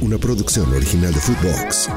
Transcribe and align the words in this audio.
una 0.00 0.18
producción 0.18 0.72
original 0.72 1.12
de 1.12 1.20
Footbox. 1.20 1.88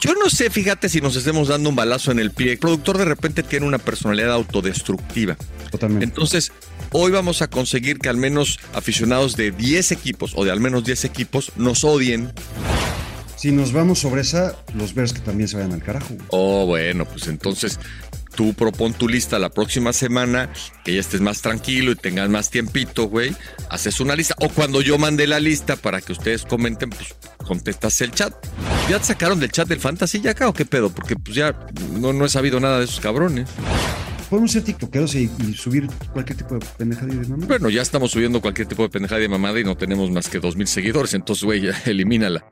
Yo 0.00 0.14
no 0.14 0.30
sé, 0.30 0.48
fíjate 0.48 0.88
si 0.88 1.00
nos 1.00 1.14
estemos 1.14 1.48
dando 1.48 1.68
un 1.68 1.76
balazo 1.76 2.10
en 2.10 2.18
el 2.18 2.30
pie. 2.30 2.52
El 2.52 2.58
productor 2.58 2.96
de 2.96 3.04
repente 3.04 3.42
tiene 3.42 3.66
una 3.66 3.78
personalidad 3.78 4.32
autodestructiva. 4.32 5.36
Totalmente. 5.70 6.04
Entonces, 6.04 6.52
hoy 6.90 7.12
vamos 7.12 7.42
a 7.42 7.48
conseguir 7.48 7.98
que 7.98 8.08
al 8.08 8.16
menos 8.16 8.58
aficionados 8.72 9.36
de 9.36 9.50
10 9.50 9.92
equipos 9.92 10.32
o 10.36 10.44
de 10.44 10.52
al 10.52 10.60
menos 10.60 10.84
10 10.84 11.04
equipos 11.04 11.52
nos 11.56 11.84
odien. 11.84 12.32
Si 13.36 13.52
nos 13.52 13.72
vamos 13.72 13.98
sobre 13.98 14.22
esa, 14.22 14.56
los 14.74 14.94
Bears 14.94 15.12
que 15.12 15.20
también 15.20 15.48
se 15.48 15.56
vayan 15.56 15.72
al 15.72 15.82
carajo. 15.82 16.14
Oh, 16.28 16.64
bueno, 16.66 17.04
pues 17.04 17.26
entonces 17.28 17.78
tú 18.34 18.54
propon 18.54 18.92
tu 18.92 19.08
lista 19.08 19.38
la 19.38 19.50
próxima 19.50 19.92
semana, 19.92 20.52
que 20.84 20.94
ya 20.94 21.00
estés 21.00 21.20
más 21.20 21.42
tranquilo 21.42 21.92
y 21.92 21.96
tengas 21.96 22.28
más 22.28 22.50
tiempito, 22.50 23.04
güey. 23.04 23.34
Haces 23.68 24.00
una 24.00 24.16
lista. 24.16 24.34
O 24.40 24.48
cuando 24.48 24.80
yo 24.80 24.98
mande 24.98 25.26
la 25.26 25.40
lista 25.40 25.76
para 25.76 26.00
que 26.00 26.12
ustedes 26.12 26.44
comenten, 26.44 26.90
pues 26.90 27.14
contestas 27.46 28.00
el 28.00 28.12
chat. 28.12 28.32
¿Ya 28.88 28.98
te 28.98 29.06
sacaron 29.06 29.40
del 29.40 29.50
chat 29.50 29.68
del 29.68 29.80
Fantasy 29.80 30.20
ya 30.20 30.32
acá 30.32 30.48
o 30.48 30.52
qué 30.52 30.64
pedo? 30.64 30.90
Porque 30.90 31.16
pues 31.16 31.36
ya 31.36 31.54
no, 31.98 32.12
no 32.12 32.24
he 32.24 32.28
sabido 32.28 32.60
nada 32.60 32.78
de 32.78 32.84
esos 32.84 33.00
cabrones. 33.00 33.48
Podemos 34.28 34.52
ser 34.52 34.62
tiktokeros 34.62 35.16
y, 35.16 35.28
y 35.46 35.54
subir 35.54 35.88
cualquier 36.12 36.38
tipo 36.38 36.54
de 36.54 36.64
pendejada 36.78 37.12
y 37.12 37.16
de 37.16 37.26
mamá. 37.26 37.46
Bueno, 37.46 37.68
ya 37.68 37.82
estamos 37.82 38.12
subiendo 38.12 38.40
cualquier 38.40 38.68
tipo 38.68 38.84
de 38.84 38.88
pendejada 38.88 39.20
y 39.20 39.22
de 39.22 39.28
mamada 39.28 39.58
y 39.58 39.64
no 39.64 39.76
tenemos 39.76 40.08
más 40.12 40.28
que 40.28 40.38
dos 40.38 40.54
mil 40.54 40.68
seguidores, 40.68 41.14
entonces, 41.14 41.42
güey, 41.44 41.68
elimínala. 41.86 42.44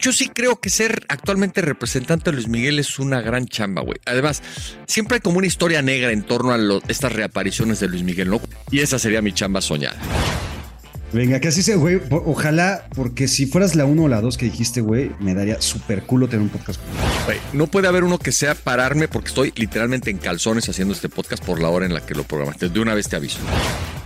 Yo 0.00 0.12
sí 0.12 0.28
creo 0.28 0.60
que 0.60 0.70
ser 0.70 1.04
actualmente 1.08 1.60
representante 1.60 2.30
de 2.30 2.34
Luis 2.36 2.48
Miguel 2.48 2.78
es 2.78 2.98
una 2.98 3.20
gran 3.20 3.46
chamba, 3.46 3.82
güey. 3.82 3.98
Además, 4.06 4.42
siempre 4.86 5.16
hay 5.16 5.20
como 5.20 5.38
una 5.38 5.46
historia 5.46 5.82
negra 5.82 6.10
en 6.10 6.22
torno 6.24 6.52
a 6.52 6.58
lo- 6.58 6.82
estas 6.88 7.12
reapariciones 7.12 7.78
de 7.80 7.88
Luis 7.88 8.02
Miguel, 8.02 8.28
¿no? 8.30 8.40
Y 8.70 8.80
esa 8.80 8.98
sería 8.98 9.22
mi 9.22 9.32
chamba 9.32 9.60
soñada. 9.60 9.96
Venga, 11.12 11.38
que 11.38 11.46
así 11.46 11.62
sea, 11.62 11.76
güey. 11.76 12.00
Ojalá, 12.10 12.88
porque 12.96 13.28
si 13.28 13.46
fueras 13.46 13.76
la 13.76 13.84
1 13.84 14.02
o 14.02 14.08
la 14.08 14.20
2 14.20 14.36
que 14.36 14.46
dijiste, 14.46 14.80
güey, 14.80 15.12
me 15.20 15.32
daría 15.32 15.62
súper 15.62 16.02
culo 16.02 16.26
tener 16.28 16.42
un 16.42 16.48
podcast. 16.48 16.80
con- 16.80 17.24
Güey, 17.26 17.38
no 17.52 17.68
puede 17.68 17.86
haber 17.86 18.02
uno 18.02 18.18
que 18.18 18.32
sea 18.32 18.56
pararme 18.56 19.06
porque 19.06 19.28
estoy 19.28 19.52
literalmente 19.54 20.10
en 20.10 20.18
calzones 20.18 20.68
haciendo 20.68 20.92
este 20.92 21.08
podcast 21.08 21.42
por 21.44 21.60
la 21.62 21.68
hora 21.68 21.86
en 21.86 21.94
la 21.94 22.04
que 22.04 22.14
lo 22.16 22.24
programaste. 22.24 22.68
De 22.68 22.80
una 22.80 22.94
vez 22.94 23.08
te 23.08 23.14
aviso. 23.14 23.38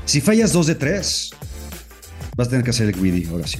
Si 0.04 0.20
fallas 0.20 0.52
dos 0.52 0.66
de 0.66 0.74
tres, 0.74 1.30
vas 2.36 2.48
a 2.48 2.50
tener 2.50 2.64
que 2.64 2.70
hacer 2.70 2.88
el 2.88 2.92
Guidi, 3.02 3.26
ahora 3.30 3.46
sí. 3.46 3.58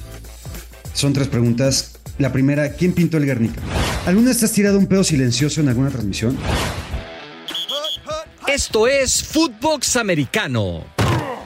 Son 0.92 1.14
tres 1.14 1.28
preguntas. 1.28 1.92
La 2.18 2.32
primera, 2.32 2.72
¿quién 2.72 2.94
pintó 2.94 3.16
el 3.18 3.26
Guernica? 3.26 3.60
¿Alguna 4.04 4.30
vez 4.30 4.38
te 4.40 4.46
has 4.46 4.52
tirado 4.52 4.76
un 4.76 4.88
pedo 4.88 5.04
silencioso 5.04 5.60
en 5.60 5.68
alguna 5.68 5.88
transmisión? 5.88 6.36
Esto 8.48 8.88
es 8.88 9.22
Footbox 9.22 9.94
Americano, 9.94 10.84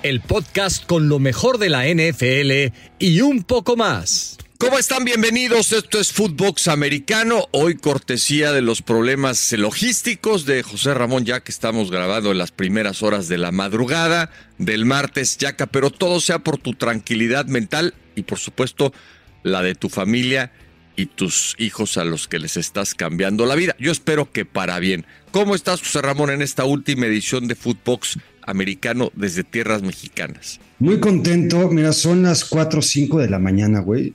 el 0.03 0.23
podcast 0.23 0.87
con 0.87 1.11
lo 1.11 1.19
mejor 1.19 1.59
de 1.59 1.69
la 1.69 1.85
NFL 1.87 2.75
y 2.99 3.21
un 3.21 3.45
poco 3.45 3.77
más. 3.77 4.39
¿Cómo 4.57 4.79
están? 4.79 5.05
Bienvenidos. 5.05 5.73
Esto 5.73 6.01
es 6.01 6.11
Footbox 6.11 6.69
Americano. 6.69 7.49
Hoy 7.51 7.77
cortesía 7.77 8.53
de 8.53 8.63
los 8.63 8.81
problemas 8.81 9.53
logísticos 9.53 10.47
de 10.47 10.63
José 10.63 10.95
Ramón, 10.95 11.27
ya 11.27 11.41
que 11.41 11.53
estamos 11.53 11.91
grabando 11.91 12.31
en 12.31 12.39
las 12.39 12.53
primeras 12.53 13.03
horas 13.03 13.29
de 13.29 13.37
la 13.37 13.53
madrugada 13.53 14.31
del 14.57 14.87
martes, 14.87 15.37
Yaca, 15.37 15.67
pero 15.67 15.91
todo 15.91 16.19
sea 16.21 16.39
por 16.39 16.57
tu 16.57 16.73
tranquilidad 16.73 17.45
mental 17.45 17.93
y 18.15 18.23
por 18.23 18.39
supuesto 18.39 18.95
la 19.43 19.63
de 19.63 19.75
tu 19.75 19.89
familia 19.89 20.53
y 20.95 21.07
tus 21.07 21.55
hijos 21.59 21.97
a 21.97 22.05
los 22.05 22.29
que 22.29 22.39
les 22.39 22.57
estás 22.57 22.95
cambiando 22.95 23.47
la 23.47 23.55
vida. 23.55 23.75
Yo 23.79 23.91
espero 23.93 24.31
que 24.31 24.45
para 24.45 24.79
bien. 24.79 25.07
¿Cómo 25.31 25.55
estás, 25.55 25.81
José 25.81 26.03
Ramón, 26.03 26.31
en 26.31 26.43
esta 26.43 26.65
última 26.65 27.07
edición 27.07 27.49
de 27.49 27.55
Footbox 27.55 28.19
Americano 28.43 29.11
desde 29.15 29.43
tierras 29.45 29.83
mexicanas? 29.83 30.61
Muy 30.79 31.01
contento. 31.01 31.69
Mira, 31.71 31.93
son 31.93 32.23
las 32.23 32.45
4 32.45 32.81
o 32.81 32.83
5 32.83 33.19
de 33.21 33.31
la 33.31 33.39
mañana, 33.39 33.81
güey. 33.81 34.13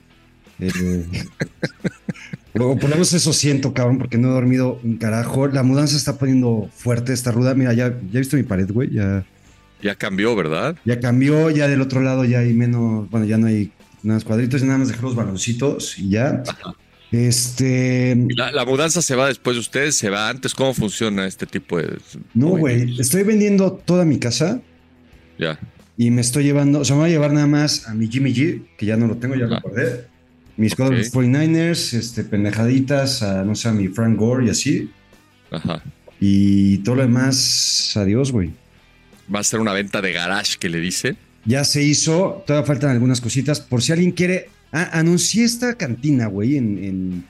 Eh, 0.60 1.04
o 2.58 2.74
por 2.76 2.84
lo 2.84 2.96
menos 2.96 3.12
eso 3.12 3.32
siento, 3.32 3.72
cabrón, 3.74 3.98
porque 3.98 4.18
no 4.18 4.28
he 4.28 4.32
dormido 4.32 4.80
un 4.82 4.96
carajo. 4.98 5.48
La 5.48 5.62
mudanza 5.62 5.96
está 5.96 6.18
poniendo 6.18 6.70
fuerte, 6.74 7.12
está 7.12 7.30
ruda. 7.32 7.54
Mira, 7.54 7.72
ya, 7.72 7.88
ya 7.90 7.96
he 8.14 8.18
visto 8.18 8.36
mi 8.36 8.42
pared, 8.44 8.70
güey. 8.70 8.90
Ya, 8.90 9.24
Ya 9.82 9.94
cambió, 9.96 10.34
¿verdad? 10.36 10.76
ya 10.84 11.00
cambió, 11.00 11.50
ya 11.50 11.68
del 11.68 11.80
otro 11.80 12.00
lado 12.02 12.24
ya 12.24 12.40
hay 12.40 12.52
menos, 12.54 13.08
bueno, 13.10 13.26
ya 13.26 13.38
no 13.38 13.46
hay 13.46 13.72
nada 14.02 14.16
más 14.16 14.24
cuadritos, 14.24 14.60
ya 14.60 14.66
nada 14.66 14.78
más 14.78 14.88
dejé 14.88 15.02
los 15.02 15.14
baloncitos 15.14 15.98
y 15.98 16.10
ya. 16.10 16.42
Este, 17.10 18.16
La, 18.36 18.52
la 18.52 18.64
mudanza 18.66 19.00
se 19.00 19.14
va 19.16 19.28
después 19.28 19.56
de 19.56 19.60
ustedes, 19.60 19.96
se 19.96 20.10
va 20.10 20.28
antes. 20.28 20.54
¿Cómo 20.54 20.74
funciona 20.74 21.26
este 21.26 21.46
tipo 21.46 21.78
de.? 21.78 21.98
no, 22.34 22.48
güey, 22.48 23.00
estoy 23.00 23.22
vendiendo 23.22 23.72
toda 23.72 24.04
mi 24.04 24.18
casa 24.18 24.60
Ya. 25.38 25.58
y 25.96 26.10
me 26.10 26.20
estoy 26.20 26.44
llevando, 26.44 26.80
o 26.80 26.84
sea, 26.84 26.96
me 26.96 27.02
voy 27.02 27.10
a 27.10 27.12
llevar 27.12 27.32
nada 27.32 27.46
más 27.46 27.88
a 27.88 27.94
mi 27.94 28.08
Jimmy 28.08 28.34
G, 28.34 28.62
que 28.76 28.84
ya 28.86 28.96
no 28.96 29.06
lo 29.06 29.16
tengo, 29.16 29.34
ya 29.36 29.46
lo 29.46 29.54
Ajá. 29.56 29.62
guardé. 29.62 30.06
Mis 30.58 30.74
cuadros 30.74 31.08
Ok. 31.08 31.14
49ers, 31.14 31.94
este, 31.94 32.24
pendejaditas, 32.24 33.22
a, 33.22 33.42
no 33.44 33.54
sé, 33.54 33.68
a 33.68 33.72
mi 33.72 33.88
Frank 33.88 34.18
Gore 34.18 34.46
y 34.46 34.50
así. 34.50 34.90
Ajá. 35.50 35.82
Y 36.20 36.78
todo 36.78 36.96
lo 36.96 37.02
demás, 37.02 37.92
adiós, 37.96 38.32
güey. 38.32 38.50
Va 39.32 39.38
a 39.40 39.44
ser 39.44 39.60
una 39.60 39.72
venta 39.72 40.02
de 40.02 40.12
garage 40.12 40.58
que 40.58 40.68
le 40.68 40.80
dice. 40.80 41.16
Ya 41.48 41.64
se 41.64 41.82
hizo, 41.82 42.44
todavía 42.46 42.66
faltan 42.66 42.90
algunas 42.90 43.22
cositas. 43.22 43.60
Por 43.60 43.80
si 43.82 43.92
alguien 43.92 44.12
quiere. 44.12 44.50
Ah, 44.70 44.90
anuncié 44.92 45.44
esta 45.44 45.76
cantina, 45.76 46.26
güey, 46.26 46.58
en, 46.58 46.84
en, 46.84 47.24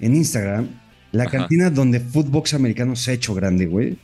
en 0.00 0.16
Instagram. 0.16 0.66
La 1.12 1.24
Ajá. 1.24 1.38
cantina 1.38 1.68
donde 1.68 2.00
Footbox 2.00 2.54
Americano 2.54 2.96
se 2.96 3.10
ha 3.10 3.14
hecho 3.14 3.34
grande, 3.34 3.66
güey. 3.66 3.98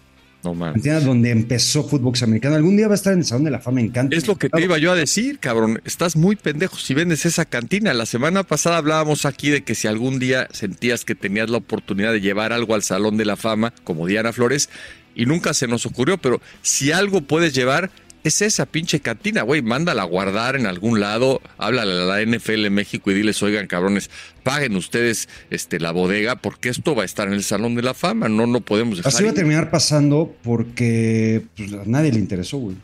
No 0.45 0.55
mames. 0.55 0.75
Cantina 0.75 1.01
donde 1.01 1.31
empezó 1.31 1.89
Footbox 1.89 2.23
Americano. 2.23 2.55
Algún 2.55 2.77
día 2.77 2.87
va 2.87 2.93
a 2.93 2.97
estar 2.97 3.15
en 3.15 3.21
el 3.21 3.25
Salón 3.25 3.45
de 3.45 3.51
la 3.51 3.61
Fama 3.61 3.81
en 3.81 3.89
Canto. 3.89 4.15
Es 4.15 4.27
lo 4.27 4.37
que 4.37 4.51
te 4.51 4.61
iba 4.63 4.77
yo 4.77 4.93
a 4.93 4.95
decir, 4.95 5.39
cabrón. 5.39 5.81
Estás 5.87 6.17
muy 6.17 6.37
pendejo 6.37 6.77
si 6.77 6.93
vendes 6.93 7.25
esa 7.25 7.47
cantina. 7.47 7.95
La 7.95 8.05
semana 8.05 8.43
pasada 8.43 8.77
hablábamos 8.77 9.25
aquí 9.25 9.49
de 9.49 9.65
que 9.65 9.75
si 9.75 9.89
algún 9.89 10.19
día 10.19 10.49
sentías 10.53 11.07
que 11.07 11.15
tenías 11.15 11.49
la 11.49 11.57
oportunidad 11.57 12.13
de 12.13 12.21
llevar 12.21 12.53
algo 12.53 12.75
al 12.75 12.83
Salón 12.83 13.17
de 13.17 13.25
la 13.25 13.37
Fama, 13.37 13.73
como 13.85 14.07
Diana 14.07 14.35
Flores, 14.35 14.69
y 15.15 15.25
nunca 15.25 15.55
se 15.55 15.67
nos 15.67 15.87
ocurrió, 15.87 16.19
pero 16.19 16.43
si 16.61 16.93
algo 16.93 17.23
puedes 17.23 17.55
llevar, 17.55 17.91
es 18.29 18.43
esa 18.43 18.67
pinche 18.67 19.01
cantina, 19.01 19.43
güey. 19.43 19.63
Mándala 19.63 20.03
a 20.03 20.05
guardar 20.05 20.57
en 20.57 20.67
algún 20.67 21.01
lado, 21.01 21.41
háblale 21.59 21.93
a 21.93 22.05
la 22.05 22.23
NFL 22.23 22.71
México 22.71 23.11
y 23.11 23.15
diles, 23.15 23.43
oigan, 23.43 23.67
cabrones, 23.67 24.11
paguen 24.43 24.77
ustedes 24.77 25.29
este, 25.51 25.81
la 25.81 25.93
bodega, 25.93 26.37
porque 26.37 26.69
esto 26.69 26.95
va 26.95 27.03
a 27.03 27.05
estar 27.05 27.29
en 27.29 27.35
el 27.35 27.43
Salón 27.43 27.75
de 27.75 27.83
la 27.83 27.95
Fama. 27.95 28.29
No, 28.29 28.47
no 28.47 28.61
podemos 28.61 28.99
dejar. 28.99 29.13
Así 29.13 29.25
va 29.25 29.31
a 29.31 29.35
terminar 29.35 29.71
pasando 29.71 30.35
porque 30.43 31.43
pues, 31.57 31.73
a 31.73 31.83
nadie 31.87 32.13
le 32.13 32.19
interesó, 32.19 32.59
güey. 32.59 32.77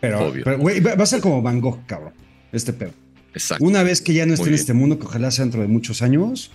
Pero, 0.00 0.28
Obvio. 0.28 0.44
pero, 0.44 0.58
güey, 0.58 0.80
va, 0.80 0.92
a 0.92 1.06
ser 1.06 1.20
como 1.20 1.42
Van 1.42 1.60
Gogh, 1.60 1.86
cabrón. 1.86 2.12
Este 2.52 2.72
pedo. 2.72 2.92
Exacto. 3.34 3.64
Una 3.64 3.82
vez 3.82 4.02
que 4.02 4.12
ya 4.12 4.26
no 4.26 4.34
esté 4.34 4.42
Muy 4.42 4.48
en 4.48 4.52
bien. 4.54 4.60
este 4.60 4.72
mundo, 4.74 4.98
que 4.98 5.06
ojalá 5.06 5.30
sea 5.30 5.44
dentro 5.44 5.62
de 5.62 5.68
muchos 5.68 6.02
años, 6.02 6.50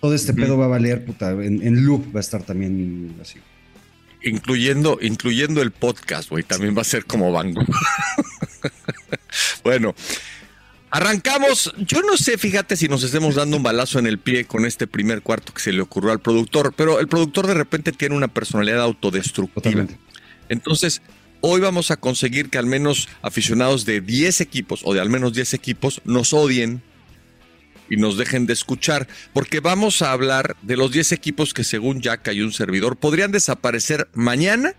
todo 0.00 0.14
este 0.14 0.34
pedo 0.34 0.58
va 0.58 0.66
a 0.66 0.68
valer, 0.68 1.04
puta. 1.04 1.30
En, 1.30 1.66
en 1.66 1.84
loop 1.84 2.14
va 2.14 2.18
a 2.18 2.20
estar 2.20 2.42
también 2.42 3.14
así. 3.20 3.38
Incluyendo, 4.24 4.98
incluyendo 5.00 5.62
el 5.62 5.70
podcast, 5.70 6.30
güey, 6.30 6.44
también 6.44 6.76
va 6.76 6.82
a 6.82 6.84
ser 6.84 7.04
como 7.04 7.32
Van 7.32 7.52
Gogh. 7.52 7.66
bueno, 9.64 9.94
arrancamos. 10.90 11.72
Yo 11.78 12.02
no 12.02 12.16
sé, 12.16 12.38
fíjate 12.38 12.76
si 12.76 12.88
nos 12.88 13.02
estemos 13.02 13.34
dando 13.34 13.56
un 13.56 13.62
balazo 13.62 13.98
en 13.98 14.06
el 14.06 14.18
pie 14.18 14.44
con 14.44 14.66
este 14.66 14.86
primer 14.86 15.22
cuarto 15.22 15.52
que 15.52 15.60
se 15.60 15.72
le 15.72 15.80
ocurrió 15.80 16.12
al 16.12 16.20
productor, 16.20 16.72
pero 16.76 17.00
el 17.00 17.08
productor 17.08 17.46
de 17.46 17.54
repente 17.54 17.92
tiene 17.92 18.14
una 18.14 18.28
personalidad 18.28 18.82
autodestructiva. 18.82 19.62
Totalmente. 19.62 19.98
Entonces, 20.48 21.02
hoy 21.40 21.60
vamos 21.60 21.90
a 21.90 21.96
conseguir 21.96 22.50
que 22.50 22.58
al 22.58 22.66
menos 22.66 23.08
aficionados 23.22 23.84
de 23.84 24.00
10 24.00 24.40
equipos 24.40 24.80
o 24.84 24.94
de 24.94 25.00
al 25.00 25.10
menos 25.10 25.32
10 25.32 25.54
equipos 25.54 26.00
nos 26.04 26.32
odien 26.32 26.82
y 27.90 27.96
nos 27.96 28.16
dejen 28.16 28.46
de 28.46 28.52
escuchar, 28.52 29.06
porque 29.32 29.60
vamos 29.60 30.02
a 30.02 30.12
hablar 30.12 30.56
de 30.62 30.76
los 30.76 30.92
10 30.92 31.12
equipos 31.12 31.52
que 31.52 31.64
según 31.64 32.00
Jack 32.00 32.32
y 32.32 32.40
un 32.40 32.52
servidor 32.52 32.96
podrían 32.96 33.32
desaparecer 33.32 34.08
mañana 34.14 34.74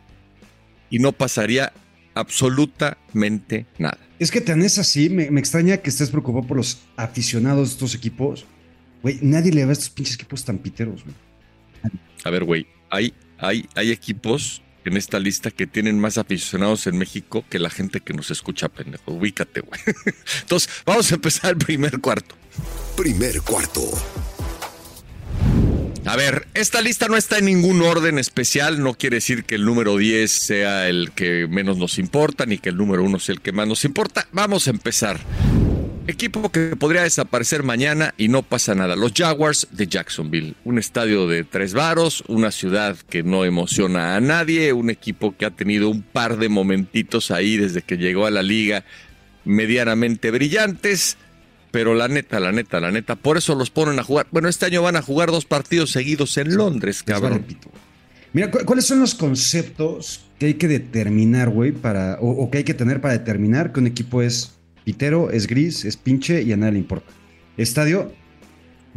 y 0.89 0.99
no 0.99 1.11
pasaría 1.11 1.73
absolutamente 2.15 3.65
nada. 3.77 3.99
Es 4.19 4.31
que 4.31 4.41
tan 4.41 4.61
es 4.61 4.79
así, 4.79 5.09
me, 5.09 5.29
me 5.29 5.39
extraña 5.39 5.77
que 5.77 5.89
estés 5.89 6.09
preocupado 6.09 6.47
por 6.47 6.57
los 6.57 6.79
aficionados 6.95 7.69
de 7.69 7.73
estos 7.73 7.95
equipos. 7.95 8.45
Güey, 9.01 9.19
nadie 9.21 9.51
le 9.51 9.65
va 9.65 9.71
a 9.71 9.73
estos 9.73 9.89
pinches 9.89 10.15
equipos 10.15 10.43
tan 10.45 10.57
piteros, 10.57 11.03
güey. 11.03 11.15
A 12.23 12.29
ver, 12.29 12.45
güey, 12.45 12.65
hay, 12.89 13.13
hay, 13.37 13.67
hay 13.75 13.91
equipos 13.91 14.62
en 14.85 14.97
esta 14.97 15.19
lista 15.19 15.51
que 15.51 15.67
tienen 15.67 15.99
más 15.99 16.17
aficionados 16.17 16.87
en 16.87 16.97
México 16.97 17.43
que 17.49 17.59
la 17.59 17.69
gente 17.69 17.99
que 17.99 18.13
nos 18.13 18.31
escucha, 18.31 18.69
pendejo. 18.69 19.11
Ubícate, 19.11 19.61
güey. 19.61 19.81
Entonces, 20.41 20.69
vamos 20.85 21.11
a 21.11 21.15
empezar 21.15 21.51
el 21.51 21.57
primer 21.57 21.99
cuarto. 21.99 22.35
Primer 22.95 23.41
cuarto. 23.41 23.81
A 26.05 26.17
ver, 26.17 26.47
esta 26.53 26.81
lista 26.81 27.07
no 27.07 27.15
está 27.15 27.37
en 27.37 27.45
ningún 27.45 27.81
orden 27.81 28.19
especial, 28.19 28.83
no 28.83 28.93
quiere 28.93 29.17
decir 29.17 29.45
que 29.45 29.55
el 29.55 29.63
número 29.63 29.95
10 29.95 30.29
sea 30.29 30.89
el 30.89 31.11
que 31.11 31.47
menos 31.49 31.77
nos 31.77 31.97
importa, 31.97 32.45
ni 32.45 32.57
que 32.57 32.69
el 32.69 32.77
número 32.77 33.03
1 33.03 33.19
sea 33.19 33.35
el 33.35 33.41
que 33.41 33.53
más 33.53 33.67
nos 33.67 33.85
importa. 33.85 34.27
Vamos 34.33 34.67
a 34.67 34.71
empezar. 34.71 35.21
Equipo 36.05 36.49
que 36.51 36.75
podría 36.75 37.03
desaparecer 37.03 37.63
mañana 37.63 38.13
y 38.17 38.27
no 38.27 38.43
pasa 38.43 38.75
nada. 38.75 38.97
Los 38.97 39.13
Jaguars 39.13 39.67
de 39.71 39.87
Jacksonville. 39.87 40.55
Un 40.65 40.77
estadio 40.77 41.27
de 41.27 41.45
tres 41.45 41.73
varos, 41.73 42.25
una 42.27 42.51
ciudad 42.51 42.97
que 43.09 43.23
no 43.23 43.45
emociona 43.45 44.17
a 44.17 44.19
nadie, 44.19 44.73
un 44.73 44.89
equipo 44.89 45.33
que 45.37 45.45
ha 45.45 45.51
tenido 45.51 45.89
un 45.89 46.01
par 46.01 46.37
de 46.37 46.49
momentitos 46.49 47.31
ahí 47.31 47.55
desde 47.55 47.83
que 47.83 47.97
llegó 47.97 48.25
a 48.25 48.31
la 48.31 48.43
liga 48.43 48.83
medianamente 49.45 50.29
brillantes, 50.31 51.15
pero 51.71 51.95
la 51.95 52.09
neta, 52.09 52.41
la 52.41 52.51
neta, 52.51 52.81
la 52.81 52.91
neta, 52.91 53.15
por 53.15 53.37
eso 53.37 53.55
los 53.55 53.69
ponen 53.69 53.97
a 53.97 54.03
jugar. 54.03 54.27
Bueno, 54.31 54.49
este 54.49 54.65
año 54.65 54.81
van 54.81 54.97
a 54.97 55.01
jugar 55.01 55.31
dos 55.31 55.45
partidos 55.45 55.91
seguidos 55.91 56.35
en 56.37 56.53
Londres, 56.55 57.01
cabrón. 57.03 57.45
Mira, 58.33 58.51
¿cu- 58.51 58.65
¿cuáles 58.65 58.85
son 58.85 58.99
los 58.99 59.15
conceptos 59.15 60.25
que 60.37 60.47
hay 60.47 60.53
que 60.55 60.67
determinar, 60.67 61.49
güey, 61.49 61.71
para, 61.71 62.17
o, 62.19 62.29
o 62.29 62.51
que 62.51 62.59
hay 62.59 62.63
que 62.65 62.73
tener 62.73 62.99
para 62.99 63.13
determinar 63.17 63.71
que 63.71 63.79
un 63.79 63.87
equipo 63.87 64.21
es 64.21 64.53
pitero, 64.83 65.31
es 65.31 65.47
gris, 65.47 65.85
es 65.85 65.97
pinche 65.97 66.41
y 66.41 66.51
a 66.53 66.57
nadie 66.57 66.73
le 66.73 66.79
importa? 66.79 67.11
Estadio, 67.57 68.13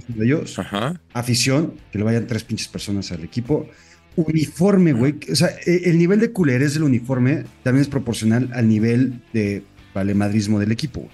de 0.08 0.24
ellos, 0.26 0.58
Ajá. 0.58 1.00
afición, 1.12 1.74
que 1.92 1.98
le 1.98 2.04
vayan 2.04 2.26
tres 2.26 2.44
pinches 2.44 2.68
personas 2.68 3.10
al 3.12 3.24
equipo. 3.24 3.68
Uniforme, 4.16 4.92
güey. 4.92 5.14
O 5.30 5.36
sea, 5.36 5.48
e- 5.66 5.82
el 5.90 5.98
nivel 5.98 6.20
de 6.20 6.32
culerés 6.32 6.74
del 6.74 6.82
uniforme 6.84 7.44
también 7.62 7.82
es 7.82 7.88
proporcional 7.88 8.50
al 8.54 8.68
nivel 8.68 9.20
de 9.32 9.62
valemadrismo 9.94 10.58
del 10.58 10.72
equipo. 10.72 11.00
güey. 11.00 11.12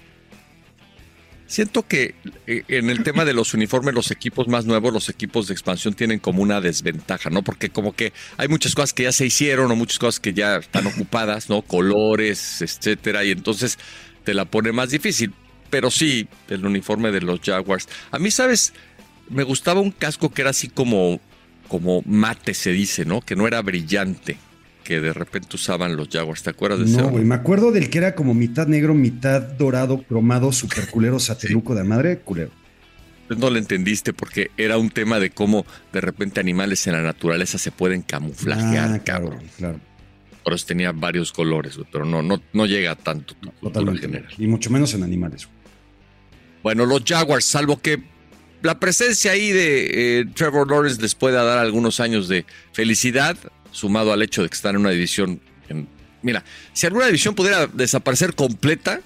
Siento 1.45 1.85
que 1.87 2.15
eh, 2.47 2.63
en 2.69 2.89
el 2.89 3.03
tema 3.03 3.25
de 3.25 3.33
los 3.33 3.53
uniformes, 3.53 3.93
los 3.93 4.09
equipos 4.09 4.47
más 4.47 4.65
nuevos, 4.65 4.91
los 4.91 5.09
equipos 5.09 5.47
de 5.47 5.53
expansión 5.53 5.93
tienen 5.93 6.17
como 6.17 6.41
una 6.41 6.61
desventaja, 6.61 7.29
¿no? 7.29 7.43
Porque 7.43 7.69
como 7.69 7.93
que 7.93 8.11
hay 8.37 8.47
muchas 8.47 8.73
cosas 8.73 8.93
que 8.93 9.03
ya 9.03 9.11
se 9.11 9.25
hicieron 9.27 9.69
o 9.69 9.75
muchas 9.75 9.99
cosas 9.99 10.19
que 10.19 10.33
ya 10.33 10.55
están 10.57 10.87
ocupadas, 10.87 11.49
¿no? 11.49 11.61
Colores, 11.61 12.61
etcétera, 12.61 13.23
y 13.23 13.31
entonces 13.31 13.77
te 14.23 14.33
la 14.33 14.45
pone 14.45 14.71
más 14.71 14.89
difícil. 14.89 15.33
Pero 15.69 15.89
sí, 15.89 16.27
el 16.49 16.65
uniforme 16.65 17.11
de 17.11 17.21
los 17.21 17.39
Jaguars. 17.41 17.87
A 18.11 18.19
mí, 18.19 18.29
¿sabes? 18.29 18.73
Me 19.29 19.43
gustaba 19.43 19.81
un 19.81 19.91
casco 19.91 20.29
que 20.31 20.41
era 20.41 20.51
así 20.51 20.67
como, 20.67 21.19
como 21.67 22.03
mate, 22.05 22.53
se 22.53 22.71
dice, 22.71 23.05
¿no? 23.05 23.21
Que 23.21 23.35
no 23.35 23.47
era 23.47 23.61
brillante, 23.61 24.37
que 24.83 24.99
de 25.01 25.13
repente 25.13 25.55
usaban 25.55 25.95
los 25.95 26.09
Jaguars. 26.09 26.43
¿Te 26.43 26.51
acuerdas 26.51 26.79
de 26.79 26.85
ese? 26.85 26.97
No, 26.97 27.09
güey. 27.09 27.23
Me 27.25 27.33
acuerdo 27.35 27.71
del 27.71 27.89
que 27.89 27.97
era 27.97 28.13
como 28.13 28.33
mitad 28.35 28.67
negro, 28.67 28.93
mitad 28.93 29.41
dorado, 29.41 30.03
cromado, 30.03 30.51
super 30.51 30.87
culero, 30.89 31.19
sateluco 31.19 31.73
de 31.73 31.83
madre, 31.83 32.19
culero. 32.19 32.51
Pues 33.27 33.39
no 33.39 33.49
lo 33.49 33.57
entendiste 33.57 34.13
porque 34.13 34.51
era 34.57 34.77
un 34.77 34.89
tema 34.89 35.17
de 35.19 35.29
cómo 35.31 35.65
de 35.93 36.01
repente 36.01 36.39
animales 36.41 36.85
en 36.87 36.93
la 36.93 37.01
naturaleza 37.01 37.57
se 37.57 37.71
pueden 37.71 38.01
camuflajear, 38.01 38.91
Ah, 38.91 38.99
claro, 38.99 39.39
claro. 39.57 39.79
Por 40.43 40.53
eso 40.53 40.65
tenía 40.65 40.91
varios 40.91 41.31
colores, 41.31 41.75
güey, 41.77 41.87
pero 41.91 42.05
no, 42.05 42.21
no, 42.21 42.41
no 42.51 42.65
llega 42.65 42.91
a 42.91 42.95
tanto 42.95 43.33
tu 43.35 43.51
cultura 43.51 43.95
general. 43.95 44.27
Y 44.37 44.47
mucho 44.47 44.69
menos 44.69 44.93
en 44.93 45.03
animales. 45.03 45.47
Bueno, 46.61 46.85
los 46.85 47.03
Jaguars, 47.05 47.45
salvo 47.45 47.81
que 47.81 48.01
la 48.61 48.79
presencia 48.79 49.31
ahí 49.31 49.51
de 49.51 50.19
eh, 50.21 50.25
Trevor 50.33 50.69
Lawrence 50.69 51.01
les 51.01 51.15
pueda 51.15 51.43
dar 51.43 51.57
algunos 51.59 51.99
años 51.99 52.27
de 52.27 52.45
felicidad, 52.71 53.37
sumado 53.71 54.13
al 54.13 54.21
hecho 54.21 54.43
de 54.43 54.49
que 54.49 54.55
están 54.55 54.75
en 54.75 54.81
una 54.81 54.91
división. 54.91 55.39
en- 55.69 55.87
mira, 56.21 56.43
si 56.73 56.85
alguna 56.85 57.05
división 57.07 57.35
pudiera 57.35 57.67
desaparecer 57.67 58.33
completa, 58.35 59.01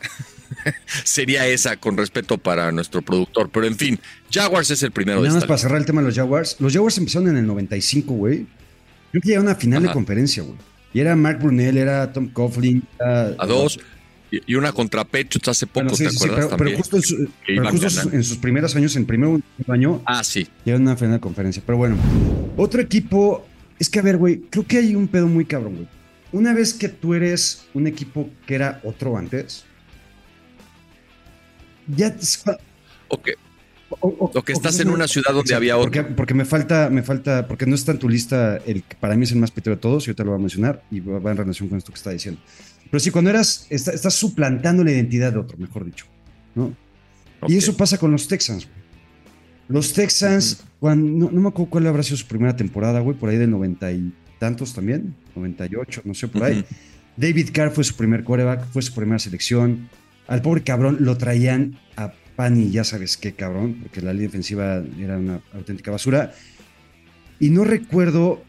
sería 1.04 1.48
esa, 1.48 1.78
con 1.78 1.98
respeto 1.98 2.38
para 2.38 2.72
nuestro 2.72 3.02
productor. 3.02 3.50
Pero 3.50 3.66
en 3.66 3.76
fin, 3.76 4.00
Jaguars 4.32 4.70
es 4.72 4.84
el 4.84 4.92
primero 4.92 5.22
Nada 5.22 5.34
más 5.36 5.46
para 5.46 5.58
cerrar 5.58 5.80
el 5.80 5.86
tema 5.86 6.02
de 6.02 6.08
los 6.08 6.16
Jaguars. 6.16 6.58
Los 6.60 6.74
Jaguars 6.74 6.98
empezaron 6.98 7.30
en 7.30 7.38
el 7.38 7.48
95, 7.48 8.14
güey. 8.14 8.46
Creo 9.12 9.22
que 9.22 9.30
llegaron 9.30 9.50
a 9.50 9.56
final 9.56 9.82
de 9.84 9.92
conferencia, 9.92 10.44
güey. 10.44 10.56
Y 10.94 11.00
era 11.00 11.16
Mark 11.16 11.40
Brunel, 11.40 11.78
era 11.78 12.12
Tom 12.14 12.30
Coughlin. 12.30 12.84
era- 13.00 13.36
A 13.38 13.46
dos. 13.46 13.80
Y 14.30 14.56
una 14.56 14.74
contra 14.74 15.06
Patriots 15.06 15.48
hace 15.48 15.66
poco, 15.68 15.86
Bueno, 15.86 15.96
sí, 15.96 16.04
¿te 16.04 16.10
sí, 16.10 16.16
acuerdas 16.18 16.36
pero, 16.48 16.50
pero 16.50 16.58
también? 16.58 16.78
justo, 16.78 16.98
en, 16.98 17.04
su- 17.04 17.30
pero 17.46 17.70
justo 17.70 18.10
en 18.12 18.24
sus 18.26 18.38
primeros 18.38 18.76
años, 18.76 18.96
en 18.98 19.06
primer 19.06 19.42
año, 19.70 20.02
Ah, 20.06 20.22
sí. 20.24 20.46
llegaron 20.66 20.86
a 20.88 20.92
una 20.92 20.98
final 20.98 21.14
de 21.14 21.20
conferencia. 21.22 21.64
Pero 21.66 21.78
bueno, 21.78 21.96
otro 22.58 22.82
equipo. 22.82 23.48
Es 23.80 23.90
que, 23.90 24.00
a 24.00 24.02
ver, 24.02 24.18
güey, 24.18 24.42
creo 24.50 24.66
que 24.66 24.78
hay 24.80 24.96
un 24.96 25.08
pedo 25.08 25.28
muy 25.28 25.46
cabrón, 25.46 25.76
güey. 25.76 25.88
Una 26.34 26.54
vez 26.54 26.74
que 26.74 26.90
tú 26.90 27.14
eres 27.14 27.68
un 27.74 27.88
equipo 27.88 28.30
que 28.46 28.56
era 28.56 28.82
otro 28.84 29.16
antes, 29.18 29.64
ya. 31.88 32.14
Ok. 33.10 33.30
O- 33.90 34.08
o- 34.20 34.32
Lo 34.34 34.44
que 34.44 34.54
o 34.54 34.56
estás 34.56 34.80
en 34.80 34.90
una 34.90 35.08
ciudad 35.08 35.34
donde 35.34 35.54
había 35.56 35.76
porque, 35.78 36.02
otro. 36.02 36.16
porque 36.16 36.34
me 36.34 36.46
falta, 36.46 36.90
me 36.90 37.04
falta, 37.04 37.48
porque 37.48 37.66
no 37.66 37.76
está 37.76 37.92
en 37.94 38.00
tu 38.00 38.10
lista 38.10 38.58
el 38.66 38.84
que 38.84 38.96
para 38.98 39.16
mí 39.16 39.24
es 39.24 39.32
el 39.32 39.40
más 39.40 39.52
pitero 39.52 39.76
de 39.76 39.82
todos, 39.82 40.08
y 40.08 40.10
ahorita 40.10 40.24
lo 40.24 40.32
voy 40.32 40.40
a 40.40 40.42
mencionar, 40.42 40.84
y 40.92 41.00
va 41.00 41.32
en 41.32 41.38
relación 41.38 41.70
con 41.70 41.78
esto 41.78 41.92
que 41.92 41.98
está 41.98 42.12
diciendo. 42.12 42.42
Pero 42.90 43.00
sí, 43.00 43.12
cuando 43.12 43.30
eras, 43.30 43.66
está- 43.70 43.92
estás 43.92 44.14
suplantando 44.14 44.84
la 44.84 44.92
identidad 44.92 45.32
de 45.34 45.40
otro, 45.40 45.58
mejor 45.58 45.86
dicho, 45.86 46.06
¿no? 46.56 46.74
Y 47.48 47.58
eso 47.58 47.76
pasa 47.78 47.98
con 47.98 48.12
los 48.12 48.28
Texans, 48.28 48.66
güey. 48.66 48.78
Los 49.70 49.92
Texans, 49.94 50.64
cuando, 50.80 51.26
no, 51.28 51.32
no 51.32 51.42
me 51.42 51.50
acuerdo 51.50 51.70
cuál 51.70 51.88
habrá 51.88 52.02
sido 52.02 52.16
su 52.18 52.26
primera 52.26 52.56
temporada, 52.56 53.00
güey, 53.02 53.18
por 53.18 53.30
ahí 53.30 53.38
del 53.38 53.52
noventa 53.52 53.92
y 53.92 54.14
tantos 54.40 54.74
también, 54.74 55.14
98, 55.36 56.02
no 56.06 56.14
sé, 56.14 56.28
por 56.30 56.44
ahí. 56.44 56.64
David 57.18 57.50
Carr 57.52 57.72
fue 57.72 57.84
su 57.84 57.96
primer 57.96 58.24
quarterback, 58.24 58.66
fue 58.72 58.82
su 58.82 58.94
primera 58.94 59.20
selección. 59.20 59.90
Al 60.28 60.42
pobre 60.42 60.62
cabrón 60.64 60.98
lo 61.02 61.18
traían 61.18 61.78
a 61.98 62.14
pan 62.38 62.62
y 62.62 62.72
ya 62.72 62.86
sabes 62.86 63.18
qué 63.18 63.34
cabrón, 63.34 63.80
porque 63.82 64.00
la 64.00 64.14
línea 64.14 64.28
defensiva 64.28 64.82
era 64.98 65.18
una 65.18 65.42
auténtica 65.54 65.92
basura. 65.92 66.34
Y 67.40 67.50
no 67.50 67.66
recuerdo, 67.66 68.44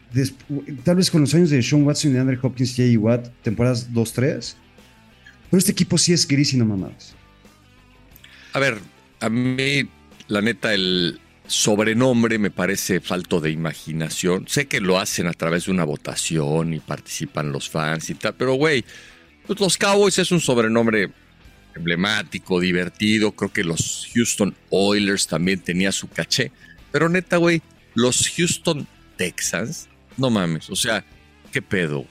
tal 0.83 0.95
vez 0.95 1.11
con 1.11 1.21
los 1.21 1.33
años 1.33 1.49
de 1.49 1.61
Sean 1.61 1.83
Watson 1.83 2.13
y 2.13 2.17
Andrew 2.17 2.39
Hopkins, 2.41 2.71
J.E. 2.71 2.97
Watt, 2.97 3.27
temporadas 3.41 3.91
2-3. 3.91 4.55
Pero 5.49 5.57
este 5.57 5.71
equipo 5.71 5.97
sí 5.97 6.13
es 6.13 6.27
gris 6.27 6.53
y 6.53 6.57
no 6.57 6.65
mamadas. 6.65 7.15
A 8.53 8.59
ver, 8.59 8.77
a 9.19 9.29
mí, 9.29 9.89
la 10.27 10.41
neta, 10.41 10.73
el 10.73 11.19
sobrenombre 11.47 12.37
me 12.37 12.51
parece 12.51 13.01
falto 13.01 13.41
de 13.41 13.49
imaginación. 13.49 14.47
Sé 14.47 14.67
que 14.67 14.79
lo 14.79 14.99
hacen 14.99 15.27
a 15.27 15.33
través 15.33 15.65
de 15.65 15.71
una 15.71 15.83
votación 15.83 16.73
y 16.75 16.79
participan 16.79 17.51
los 17.51 17.69
fans 17.69 18.09
y 18.11 18.15
tal, 18.15 18.35
pero 18.35 18.53
güey, 18.53 18.85
pues 19.47 19.59
los 19.59 19.77
Cowboys 19.77 20.19
es 20.19 20.31
un 20.31 20.39
sobrenombre 20.39 21.11
emblemático, 21.75 22.59
divertido. 22.59 23.31
Creo 23.33 23.51
que 23.53 23.63
los 23.63 24.07
Houston 24.13 24.55
Oilers 24.69 25.27
también 25.27 25.59
tenía 25.61 25.91
su 25.91 26.07
caché. 26.07 26.51
Pero 26.91 27.09
neta, 27.09 27.37
güey, 27.37 27.61
los 27.95 28.29
Houston 28.35 28.87
Texans, 29.17 29.87
no 30.17 30.29
mames, 30.29 30.69
o 30.69 30.75
sea, 30.75 31.05
¿qué 31.51 31.61
pedo? 31.61 32.05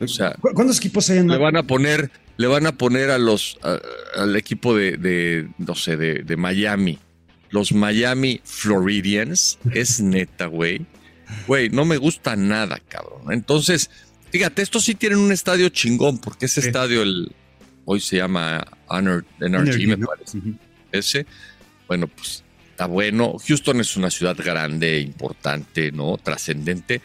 O 0.00 0.06
sea, 0.06 0.34
¿Cu- 0.40 0.52
¿Cuántos 0.54 0.78
equipos 0.78 1.08
hay 1.10 1.18
en 1.18 1.28
le 1.28 1.38
van 1.38 1.56
a 1.56 1.62
poner, 1.64 2.10
le 2.36 2.46
van 2.46 2.66
a 2.66 2.76
poner 2.76 3.10
a 3.10 3.18
los 3.18 3.58
a- 3.62 3.80
al 4.20 4.36
equipo 4.36 4.76
de, 4.76 4.96
de, 4.96 5.48
no 5.58 5.74
sé, 5.74 5.96
de, 5.96 6.22
de 6.22 6.36
Miami. 6.36 6.98
Los 7.50 7.72
Miami 7.72 8.40
Floridians. 8.44 9.58
Es 9.72 10.00
neta, 10.00 10.46
güey. 10.46 10.86
Güey, 11.46 11.68
no 11.70 11.84
me 11.84 11.96
gusta 11.96 12.36
nada, 12.36 12.78
cabrón. 12.88 13.32
Entonces, 13.32 13.90
fíjate, 14.30 14.62
estos 14.62 14.84
sí 14.84 14.94
tienen 14.94 15.18
un 15.18 15.32
estadio 15.32 15.68
chingón, 15.70 16.18
porque 16.18 16.46
ese 16.46 16.60
Sí. 16.60 16.68
estadio 16.68 17.02
el, 17.02 17.32
hoy 17.90 18.00
se 18.00 18.16
llama 18.18 18.66
Honor 18.88 19.24
NRG, 19.40 19.60
Energy, 19.68 19.86
me 19.86 19.96
¿no? 19.96 20.06
parece. 20.08 20.38
Ese, 20.92 21.26
bueno, 21.86 22.06
pues 22.06 22.44
está 22.70 22.84
bueno. 22.86 23.36
Houston 23.46 23.80
es 23.80 23.96
una 23.96 24.10
ciudad 24.10 24.36
grande, 24.36 25.00
importante, 25.00 25.90
¿no? 25.90 26.18
Trascendente. 26.18 27.00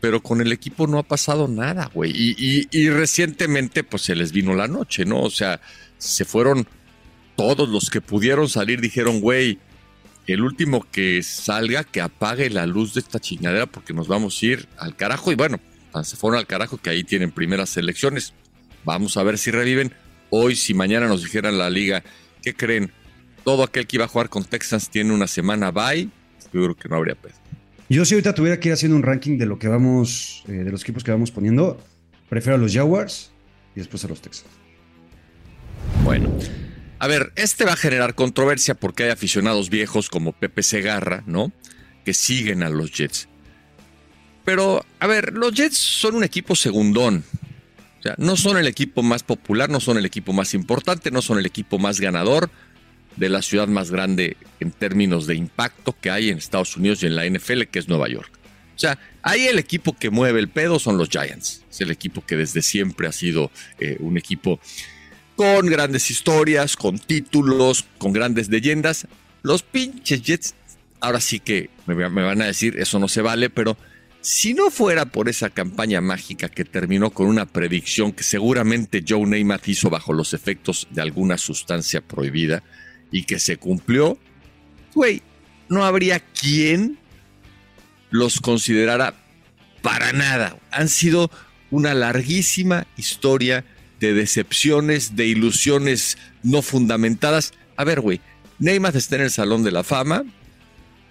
Pero 0.00 0.22
con 0.22 0.40
el 0.40 0.50
equipo 0.50 0.86
no 0.86 0.98
ha 0.98 1.02
pasado 1.02 1.48
nada, 1.48 1.90
güey. 1.92 2.10
Y, 2.14 2.34
y- 2.38 2.68
y 2.72 2.88
recientemente, 2.90 3.84
pues 3.84 4.02
se 4.02 4.14
les 4.16 4.32
vino 4.32 4.54
la 4.54 4.66
noche, 4.68 5.04
¿no? 5.04 5.20
O 5.20 5.30
sea, 5.30 5.60
se 5.98 6.24
fueron 6.24 6.66
todos 7.36 7.68
los 7.68 7.90
que 7.90 8.00
pudieron 8.00 8.48
salir, 8.48 8.80
dijeron, 8.80 9.20
güey, 9.20 9.58
el 10.26 10.40
último 10.40 10.86
que 10.90 11.22
salga, 11.22 11.84
que 11.84 12.00
apague 12.00 12.48
la 12.50 12.66
luz 12.66 12.94
de 12.94 13.00
esta 13.00 13.20
chingadera 13.20 13.66
porque 13.66 13.92
nos 13.92 14.08
vamos 14.08 14.40
a 14.42 14.46
ir 14.46 14.68
al 14.78 14.96
carajo. 14.96 15.30
Y 15.30 15.34
bueno, 15.34 15.60
se 16.04 16.16
fueron 16.16 16.38
al 16.38 16.46
carajo 16.46 16.78
que 16.78 16.88
ahí 16.90 17.04
tienen 17.04 17.30
primeras 17.32 17.76
elecciones. 17.76 18.32
Vamos 18.84 19.16
a 19.16 19.22
ver 19.22 19.36
si 19.38 19.50
reviven. 19.52 19.92
Hoy, 20.34 20.56
si 20.56 20.72
mañana 20.72 21.08
nos 21.08 21.22
dijeran 21.22 21.58
la 21.58 21.68
liga, 21.68 22.02
¿qué 22.40 22.54
creen? 22.54 22.90
Todo 23.44 23.64
aquel 23.64 23.86
que 23.86 23.98
iba 23.98 24.06
a 24.06 24.08
jugar 24.08 24.30
con 24.30 24.44
Texans 24.44 24.88
tiene 24.88 25.12
una 25.12 25.26
semana 25.26 25.70
bye. 25.70 26.08
Yo 26.54 26.62
creo 26.62 26.74
que 26.74 26.88
no 26.88 26.96
habría 26.96 27.14
pedo. 27.14 27.34
Yo 27.90 28.06
si 28.06 28.14
ahorita 28.14 28.34
tuviera 28.34 28.58
que 28.58 28.70
ir 28.70 28.72
haciendo 28.72 28.96
un 28.96 29.02
ranking 29.02 29.36
de 29.36 29.44
lo 29.44 29.58
que 29.58 29.68
vamos, 29.68 30.42
eh, 30.48 30.52
de 30.52 30.72
los 30.72 30.80
equipos 30.84 31.04
que 31.04 31.10
vamos 31.10 31.30
poniendo, 31.30 31.78
prefiero 32.30 32.54
a 32.54 32.58
los 32.58 32.72
Jaguars 32.72 33.30
y 33.76 33.80
después 33.80 34.06
a 34.06 34.08
los 34.08 34.22
Texans. 34.22 34.48
Bueno, 36.02 36.34
a 36.98 37.06
ver, 37.08 37.30
este 37.36 37.66
va 37.66 37.74
a 37.74 37.76
generar 37.76 38.14
controversia 38.14 38.72
porque 38.72 39.04
hay 39.04 39.10
aficionados 39.10 39.68
viejos 39.68 40.08
como 40.08 40.32
Pepe 40.32 40.62
Segarra, 40.62 41.24
¿no? 41.26 41.52
Que 42.06 42.14
siguen 42.14 42.62
a 42.62 42.70
los 42.70 42.90
Jets. 42.90 43.28
Pero, 44.46 44.82
a 44.98 45.06
ver, 45.06 45.34
los 45.34 45.52
Jets 45.52 45.76
son 45.76 46.14
un 46.14 46.24
equipo 46.24 46.56
segundón. 46.56 47.22
O 48.02 48.04
sea, 48.04 48.14
no 48.18 48.36
son 48.36 48.56
el 48.58 48.66
equipo 48.66 49.04
más 49.04 49.22
popular, 49.22 49.70
no 49.70 49.78
son 49.78 49.96
el 49.96 50.04
equipo 50.04 50.32
más 50.32 50.54
importante, 50.54 51.12
no 51.12 51.22
son 51.22 51.38
el 51.38 51.46
equipo 51.46 51.78
más 51.78 52.00
ganador 52.00 52.50
de 53.14 53.28
la 53.28 53.42
ciudad 53.42 53.68
más 53.68 53.92
grande 53.92 54.36
en 54.58 54.72
términos 54.72 55.28
de 55.28 55.36
impacto 55.36 55.94
que 56.00 56.10
hay 56.10 56.30
en 56.30 56.38
Estados 56.38 56.76
Unidos 56.76 57.02
y 57.02 57.06
en 57.06 57.14
la 57.14 57.26
NFL, 57.26 57.62
que 57.70 57.78
es 57.78 57.88
Nueva 57.88 58.08
York. 58.08 58.30
O 58.74 58.78
sea, 58.78 58.98
ahí 59.22 59.46
el 59.46 59.60
equipo 59.60 59.96
que 59.96 60.10
mueve 60.10 60.40
el 60.40 60.48
pedo 60.48 60.80
son 60.80 60.98
los 60.98 61.10
Giants. 61.10 61.62
Es 61.70 61.80
el 61.80 61.92
equipo 61.92 62.26
que 62.26 62.36
desde 62.36 62.62
siempre 62.62 63.06
ha 63.06 63.12
sido 63.12 63.52
eh, 63.78 63.98
un 64.00 64.18
equipo 64.18 64.58
con 65.36 65.66
grandes 65.66 66.10
historias, 66.10 66.76
con 66.76 66.98
títulos, 66.98 67.84
con 67.98 68.12
grandes 68.12 68.48
leyendas. 68.48 69.06
Los 69.42 69.62
pinches 69.62 70.22
Jets, 70.22 70.54
ahora 71.00 71.20
sí 71.20 71.38
que 71.38 71.70
me, 71.86 71.94
me 71.94 72.22
van 72.22 72.42
a 72.42 72.46
decir, 72.46 72.80
eso 72.80 72.98
no 72.98 73.06
se 73.06 73.22
vale, 73.22 73.48
pero 73.48 73.76
si 74.22 74.54
no 74.54 74.70
fuera 74.70 75.06
por 75.06 75.28
esa 75.28 75.50
campaña 75.50 76.00
mágica 76.00 76.48
que 76.48 76.64
terminó 76.64 77.10
con 77.10 77.26
una 77.26 77.44
predicción 77.44 78.12
que 78.12 78.22
seguramente 78.22 79.04
Joe 79.06 79.26
Namath 79.26 79.68
hizo 79.68 79.90
bajo 79.90 80.12
los 80.12 80.32
efectos 80.32 80.88
de 80.90 81.02
alguna 81.02 81.36
sustancia 81.36 82.00
prohibida, 82.00 82.62
y 83.12 83.24
que 83.24 83.38
se 83.38 83.58
cumplió, 83.58 84.18
güey, 84.94 85.22
no 85.68 85.84
habría 85.84 86.20
quien 86.20 86.98
los 88.10 88.40
considerara 88.40 89.14
para 89.82 90.12
nada. 90.12 90.56
Han 90.70 90.88
sido 90.88 91.30
una 91.70 91.94
larguísima 91.94 92.86
historia 92.96 93.64
de 94.00 94.14
decepciones, 94.14 95.14
de 95.14 95.26
ilusiones 95.26 96.18
no 96.42 96.62
fundamentadas. 96.62 97.52
A 97.76 97.84
ver, 97.84 98.00
güey, 98.00 98.20
Neymar 98.58 98.96
está 98.96 99.16
en 99.16 99.22
el 99.22 99.30
Salón 99.30 99.62
de 99.62 99.72
la 99.72 99.84
Fama, 99.84 100.24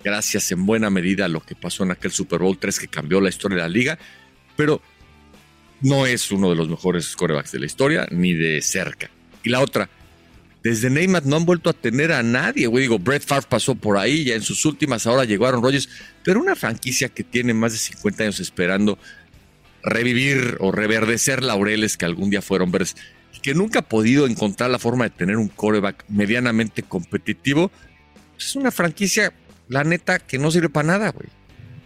gracias 0.03 0.51
en 0.51 0.65
buena 0.65 0.89
medida 0.89 1.25
a 1.25 1.29
lo 1.29 1.41
que 1.41 1.55
pasó 1.55 1.84
en 1.84 1.91
aquel 1.91 2.12
Super 2.12 2.39
Bowl 2.39 2.58
3 2.58 2.79
que 2.79 2.88
cambió 2.88 3.22
la 3.22 3.29
historia 3.29 3.58
de 3.58 3.63
la 3.63 3.70
liga, 3.70 4.00
pero 4.55 4.81
no 5.81 6.05
es 6.05 6.31
uno 6.31 6.50
de 6.50 6.55
los 6.55 6.70
mejores 6.70 7.15
corebacks 7.15 7.51
de 7.51 7.60
la 7.60 7.65
historia, 7.65 8.08
ni 8.12 8.34
de 8.34 8.62
cerca. 8.62 9.10
Y 9.43 9.50
la 9.50 9.62
otra, 9.62 9.89
desde 10.63 10.89
Neymar 10.89 11.25
no 11.25 11.38
han 11.38 11.46
vuelto 11.46 11.70
a 11.70 11.74
tener 11.74 12.12
a 12.12 12.22
nadie, 12.22 12.67
güey. 12.67 12.84
Digo, 12.84 13.00
Brett 13.00 13.25
Favre 13.25 13.48
pasó 13.50 13.75
por 13.75 13.98
ahí, 13.98 14.25
ya 14.25 14.36
en 14.36 14.43
sus 14.43 14.63
últimas 14.65 15.08
ahora 15.08 15.25
llegaron 15.25 15.63
Rodgers, 15.63 15.89
pero 16.24 16.39
una 16.39 16.55
franquicia 16.55 17.10
que 17.10 17.24
tiene 17.24 17.53
más 17.53 17.72
de 17.72 17.79
50 17.79 18.24
años 18.24 18.39
esperando 18.39 19.00
revivir 19.84 20.58
o 20.60 20.72
reverdecer 20.72 21.43
laureles 21.43 21.98
que 21.98 22.05
algún 22.05 22.29
día 22.29 22.43
fueron 22.43 22.72
verdes, 22.72 22.96
que 23.41 23.55
nunca 23.55 23.79
ha 23.79 23.89
podido 23.89 24.27
encontrar 24.27 24.70
la 24.70 24.77
forma 24.77 25.05
de 25.05 25.10
tener 25.10 25.38
un 25.38 25.48
coreback 25.48 26.05
medianamente 26.10 26.84
competitivo, 26.84 27.72
pues 28.34 28.50
es 28.50 28.55
una 28.55 28.70
franquicia, 28.70 29.34
la 29.72 29.86
neta, 29.86 30.20
que 30.20 30.38
no 30.38 30.51
sirve 30.51 30.70
para 30.70 30.88
nada, 30.88 31.12
güey. 31.12 31.30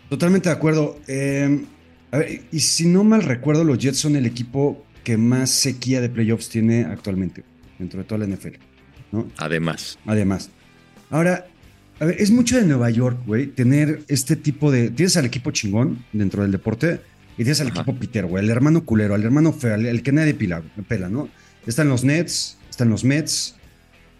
Totalmente 0.09 0.49
de 0.49 0.55
acuerdo. 0.55 0.99
Eh, 1.07 1.63
a 2.11 2.17
ver, 2.17 2.41
y 2.51 2.59
si 2.59 2.87
no 2.87 3.03
mal 3.03 3.21
recuerdo, 3.21 3.63
los 3.63 3.77
Jets 3.77 3.99
son 3.99 4.15
el 4.15 4.25
equipo 4.25 4.83
que 5.03 5.17
más 5.17 5.51
sequía 5.51 6.01
de 6.01 6.09
playoffs 6.09 6.49
tiene 6.49 6.83
actualmente 6.85 7.43
dentro 7.77 7.99
de 7.99 8.05
toda 8.05 8.25
la 8.25 8.35
NFL. 8.35 8.55
¿no? 9.11 9.27
Además. 9.37 9.99
Además. 10.07 10.49
Ahora, 11.11 11.45
a 11.99 12.05
ver, 12.05 12.19
es 12.19 12.31
mucho 12.31 12.57
de 12.57 12.65
Nueva 12.65 12.89
York, 12.89 13.19
güey, 13.27 13.47
tener 13.47 14.01
este 14.07 14.35
tipo 14.35 14.71
de. 14.71 14.89
Tienes 14.89 15.15
al 15.17 15.25
equipo 15.25 15.51
chingón 15.51 16.03
dentro 16.11 16.41
del 16.41 16.51
deporte 16.51 17.01
y 17.33 17.43
tienes 17.43 17.61
al 17.61 17.67
Ajá. 17.67 17.81
equipo 17.81 17.99
Peter, 17.99 18.25
güey, 18.25 18.43
el 18.43 18.49
hermano 18.49 18.83
culero, 18.83 19.13
al 19.13 19.23
hermano 19.23 19.53
feo, 19.53 19.75
el, 19.75 19.85
el 19.85 20.01
que 20.01 20.11
nadie 20.11 20.33
pila, 20.33 20.63
pela, 20.87 21.07
¿no? 21.07 21.29
Están 21.67 21.87
los 21.87 22.03
Nets, 22.03 22.57
están 22.67 22.89
los 22.89 23.03
Mets, 23.03 23.55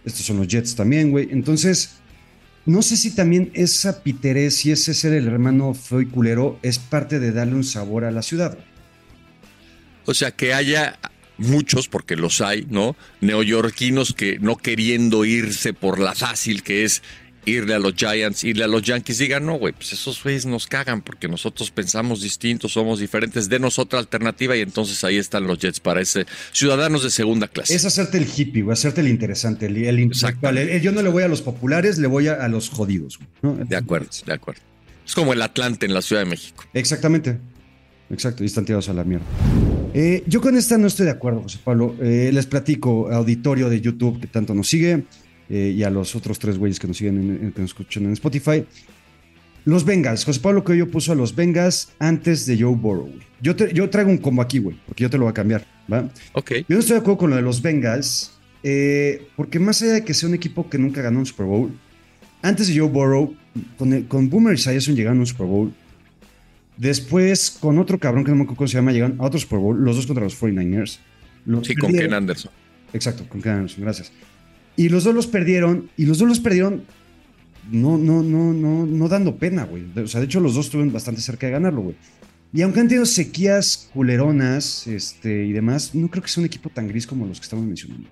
estos 0.05 0.24
son 0.24 0.38
los 0.38 0.48
Jets 0.48 0.75
también, 0.75 1.10
güey. 1.10 1.29
Entonces, 1.31 1.95
no 2.65 2.81
sé 2.81 2.98
si 2.98 3.12
también 3.12 3.51
esa 3.53 4.01
piterez 4.01 4.65
y 4.65 4.72
ese 4.72 4.93
ser 4.93 5.13
el 5.13 5.27
hermano 5.27 5.74
feo 5.74 6.07
culero 6.10 6.60
es 6.63 6.79
parte 6.79 7.19
de 7.19 7.31
darle 7.31 7.55
un 7.55 7.63
sabor 7.63 8.05
a 8.05 8.12
la 8.12 8.24
ciudad. 8.24 8.57
O 10.05 10.13
sea, 10.13 10.31
que 10.31 10.53
haya 10.53 11.00
muchos, 11.38 11.88
porque 11.88 12.15
los 12.15 12.41
hay, 12.41 12.65
¿no? 12.69 12.95
Neoyorquinos 13.22 14.13
que 14.13 14.39
no 14.39 14.57
queriendo 14.57 15.25
irse 15.25 15.74
por 15.74 16.00
la 16.00 16.15
fácil 16.15 16.63
que 16.63 16.84
es 16.84 17.03
irle 17.45 17.73
a 17.75 17.79
los 17.79 17.93
Giants, 17.95 18.43
irle 18.43 18.63
a 18.63 18.67
los 18.67 18.81
Yankees, 18.81 19.17
digan, 19.19 19.45
no, 19.45 19.55
güey, 19.57 19.73
pues 19.73 19.93
esos 19.93 20.21
güeyes 20.23 20.45
nos 20.45 20.67
cagan 20.67 21.01
porque 21.01 21.27
nosotros 21.27 21.71
pensamos 21.71 22.21
distintos, 22.21 22.73
somos 22.73 22.99
diferentes, 22.99 23.47
denos 23.49 23.79
otra 23.79 23.99
alternativa 23.99 24.55
y 24.57 24.61
entonces 24.61 25.03
ahí 25.03 25.17
están 25.17 25.45
los 25.47 25.59
Jets 25.59 25.79
para 25.79 26.01
ese 26.01 26.25
ciudadanos 26.51 27.03
de 27.03 27.09
segunda 27.09 27.47
clase. 27.47 27.75
Es 27.75 27.85
hacerte 27.85 28.17
el 28.17 28.27
hippie, 28.35 28.63
güey, 28.63 28.73
hacerte 28.73 29.01
el 29.01 29.07
interesante, 29.07 29.67
el, 29.67 29.77
el 29.77 29.99
intelectual. 29.99 30.57
El- 30.57 30.69
el 30.69 30.81
yo 30.81 30.91
no 30.91 31.01
le 31.01 31.09
voy 31.09 31.23
a 31.23 31.27
los 31.27 31.41
populares, 31.41 31.97
le 31.97 32.07
voy 32.07 32.27
a, 32.27 32.33
a 32.33 32.47
los 32.47 32.69
jodidos. 32.69 33.17
güey, 33.17 33.29
¿no? 33.57 33.65
De 33.65 33.75
acuerdo, 33.75 34.07
de 34.25 34.33
acuerdo. 34.33 34.61
Es 35.05 35.13
como 35.13 35.33
el 35.33 35.41
Atlante 35.41 35.85
en 35.85 35.93
la 35.93 36.01
Ciudad 36.01 36.23
de 36.23 36.29
México. 36.29 36.63
Exactamente. 36.73 37.37
Exacto, 38.09 38.43
y 38.43 38.47
están 38.47 38.65
tirados 38.65 38.87
a 38.89 38.93
la 38.93 39.03
mierda. 39.03 39.25
Eh, 39.93 40.23
yo 40.27 40.41
con 40.41 40.57
esta 40.57 40.77
no 40.77 40.87
estoy 40.87 41.05
de 41.05 41.11
acuerdo, 41.11 41.41
José 41.41 41.59
Pablo. 41.63 41.95
Eh, 42.01 42.29
les 42.33 42.45
platico, 42.45 43.09
auditorio 43.11 43.69
de 43.69 43.81
YouTube 43.81 44.19
que 44.19 44.27
tanto 44.27 44.53
nos 44.53 44.67
sigue 44.67 45.03
eh, 45.49 45.73
y 45.75 45.83
a 45.83 45.89
los 45.89 46.15
otros 46.15 46.39
tres 46.39 46.57
güeyes 46.57 46.79
que 46.79 46.87
nos 46.87 46.97
siguen, 46.97 47.17
en, 47.17 47.29
en- 47.45 47.51
que 47.51 47.61
nos 47.61 47.71
escuchan 47.71 48.05
en 48.05 48.13
Spotify. 48.13 48.65
Los 49.65 49.83
Bengals. 49.83 50.25
José 50.25 50.39
Pablo 50.41 50.63
que 50.63 50.77
yo 50.77 50.89
puso 50.89 51.11
a 51.11 51.15
los 51.15 51.35
Bengals 51.35 51.89
antes 51.99 52.45
de 52.45 52.59
Joe 52.61 52.75
Burrow. 52.75 53.09
Yo, 53.41 53.55
te- 53.55 53.73
yo 53.73 53.89
traigo 53.89 54.11
un 54.11 54.17
combo 54.19 54.41
aquí, 54.41 54.59
güey, 54.59 54.77
porque 54.85 55.03
yo 55.03 55.09
te 55.09 55.17
lo 55.17 55.23
voy 55.23 55.31
a 55.31 55.33
cambiar, 55.33 55.65
¿va? 55.91 56.07
Ok. 56.33 56.51
Yo 56.51 56.65
no 56.69 56.79
estoy 56.79 56.93
de 56.95 56.99
acuerdo 56.99 57.17
con 57.17 57.29
lo 57.31 57.35
de 57.35 57.41
los 57.41 57.61
Bengals, 57.61 58.31
eh, 58.63 59.27
porque 59.35 59.59
más 59.59 59.81
allá 59.81 59.93
de 59.93 60.03
que 60.03 60.13
sea 60.13 60.29
un 60.29 60.35
equipo 60.35 60.69
que 60.69 60.77
nunca 60.77 61.01
ganó 61.01 61.17
un 61.19 61.25
Super 61.25 61.47
Bowl, 61.47 61.71
antes 62.43 62.67
de 62.67 62.77
Joe 62.79 62.87
Burrow, 62.89 63.35
con, 63.77 63.93
el- 63.93 64.05
con 64.07 64.29
Boomer 64.29 64.53
y 64.53 64.55
Esiason 64.55 64.95
llegaron 64.95 65.17
a 65.17 65.21
un 65.21 65.27
Super 65.27 65.47
Bowl. 65.47 65.73
Después, 66.77 67.51
con 67.51 67.79
otro 67.79 67.97
cabrón 67.99 68.23
que 68.25 68.31
no 68.31 68.35
me 68.37 68.43
acuerdo 68.43 68.57
cómo 68.57 68.67
se 68.67 68.75
llama, 68.75 68.91
llegaron 68.91 69.19
a 69.19 69.23
otro 69.23 69.39
Super 69.39 69.59
Bowl, 69.59 69.81
los 69.83 69.95
dos 69.95 70.05
contra 70.05 70.23
los 70.25 70.39
49ers. 70.39 70.99
Los 71.45 71.65
Sí, 71.67 71.75
con. 71.75 71.91
Ken 71.93 72.13
Anderson. 72.13 72.51
Exacto, 72.93 73.27
con 73.29 73.41
Ken 73.41 73.53
Anderson, 73.53 73.83
gracias. 73.83 74.11
Y 74.77 74.89
los 74.89 75.03
dos 75.03 75.15
los 75.15 75.27
perdieron, 75.27 75.89
y 75.98 76.05
los 76.05 76.17
dos 76.20 76.27
los 76.27 76.39
perdieron 76.39 76.84
no, 77.72 77.98
no, 77.98 78.22
no, 78.22 78.53
no, 78.53 78.86
no 78.86 79.08
dando 79.08 79.38
pena, 79.38 79.65
güey. 79.65 79.86
O 79.96 80.08
sea, 80.08 80.20
de 80.20 80.27
hecho, 80.27 80.39
los 80.39 80.53
dos 80.55 80.65
estuvieron 80.65 80.94
bastante 80.94 81.22
cerca 81.22 81.48
de 81.48 81.53
ganarlo, 81.53 81.82
güey. 81.82 81.96
Y 82.53 82.62
aunque 82.62 82.79
han 82.79 82.88
tenido 82.88 83.05
sequías 83.05 83.89
culeronas 83.94 84.88
este, 84.88 85.46
y 85.46 85.51
demás, 85.51 85.94
no 85.94 86.10
creo 86.10 86.24
que 86.24 86.29
sea 86.29 86.41
un 86.41 86.46
equipo 86.46 86.70
tan 86.70 86.88
gris 86.88 87.05
como 87.05 87.25
los 87.25 87.39
que 87.39 87.44
estamos 87.44 87.65
mencionando. 87.65 88.08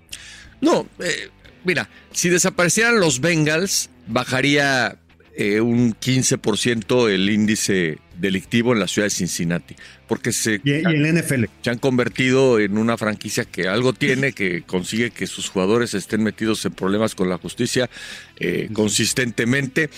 No, 0.60 0.86
eh, 0.98 1.30
mira, 1.64 1.88
si 2.12 2.28
desaparecieran 2.28 3.00
los 3.00 3.20
Bengals, 3.20 3.88
bajaría 4.06 4.98
eh, 5.36 5.60
un 5.60 5.94
15% 5.94 7.10
el 7.10 7.28
índice 7.28 7.98
delictivo 8.16 8.72
en 8.72 8.78
la 8.78 8.86
ciudad 8.86 9.06
de 9.06 9.10
Cincinnati, 9.10 9.74
porque 10.06 10.32
se, 10.32 10.60
Y, 10.62 10.70
y 10.70 10.74
en 10.74 11.02
la 11.02 11.20
NFL. 11.20 11.44
se 11.60 11.70
han 11.70 11.78
convertido 11.78 12.60
en 12.60 12.78
una 12.78 12.96
franquicia 12.96 13.44
que 13.44 13.68
algo 13.68 13.92
tiene, 13.92 14.32
que 14.32 14.62
consigue 14.62 15.10
que 15.10 15.26
sus 15.26 15.48
jugadores 15.48 15.94
estén 15.94 16.22
metidos 16.22 16.64
en 16.64 16.72
problemas 16.72 17.16
con 17.16 17.28
la 17.28 17.38
justicia 17.38 17.90
eh, 18.38 18.68
consistentemente. 18.72 19.90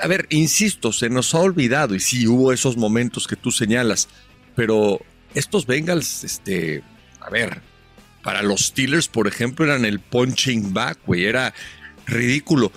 A 0.00 0.06
ver, 0.06 0.26
insisto, 0.30 0.92
se 0.92 1.08
nos 1.10 1.34
ha 1.34 1.38
olvidado, 1.38 1.94
y 1.94 2.00
sí 2.00 2.26
hubo 2.26 2.52
esos 2.52 2.76
momentos 2.76 3.26
que 3.26 3.36
tú 3.36 3.50
señalas, 3.50 4.08
pero 4.54 5.00
estos 5.34 5.66
Bengals, 5.66 6.22
este, 6.22 6.82
a 7.20 7.30
ver, 7.30 7.60
para 8.22 8.42
los 8.42 8.66
Steelers, 8.66 9.08
por 9.08 9.26
ejemplo, 9.26 9.64
eran 9.64 9.84
el 9.84 9.98
punching 9.98 10.72
back, 10.72 10.98
güey, 11.06 11.24
era 11.24 11.52
ridículo. 12.06 12.72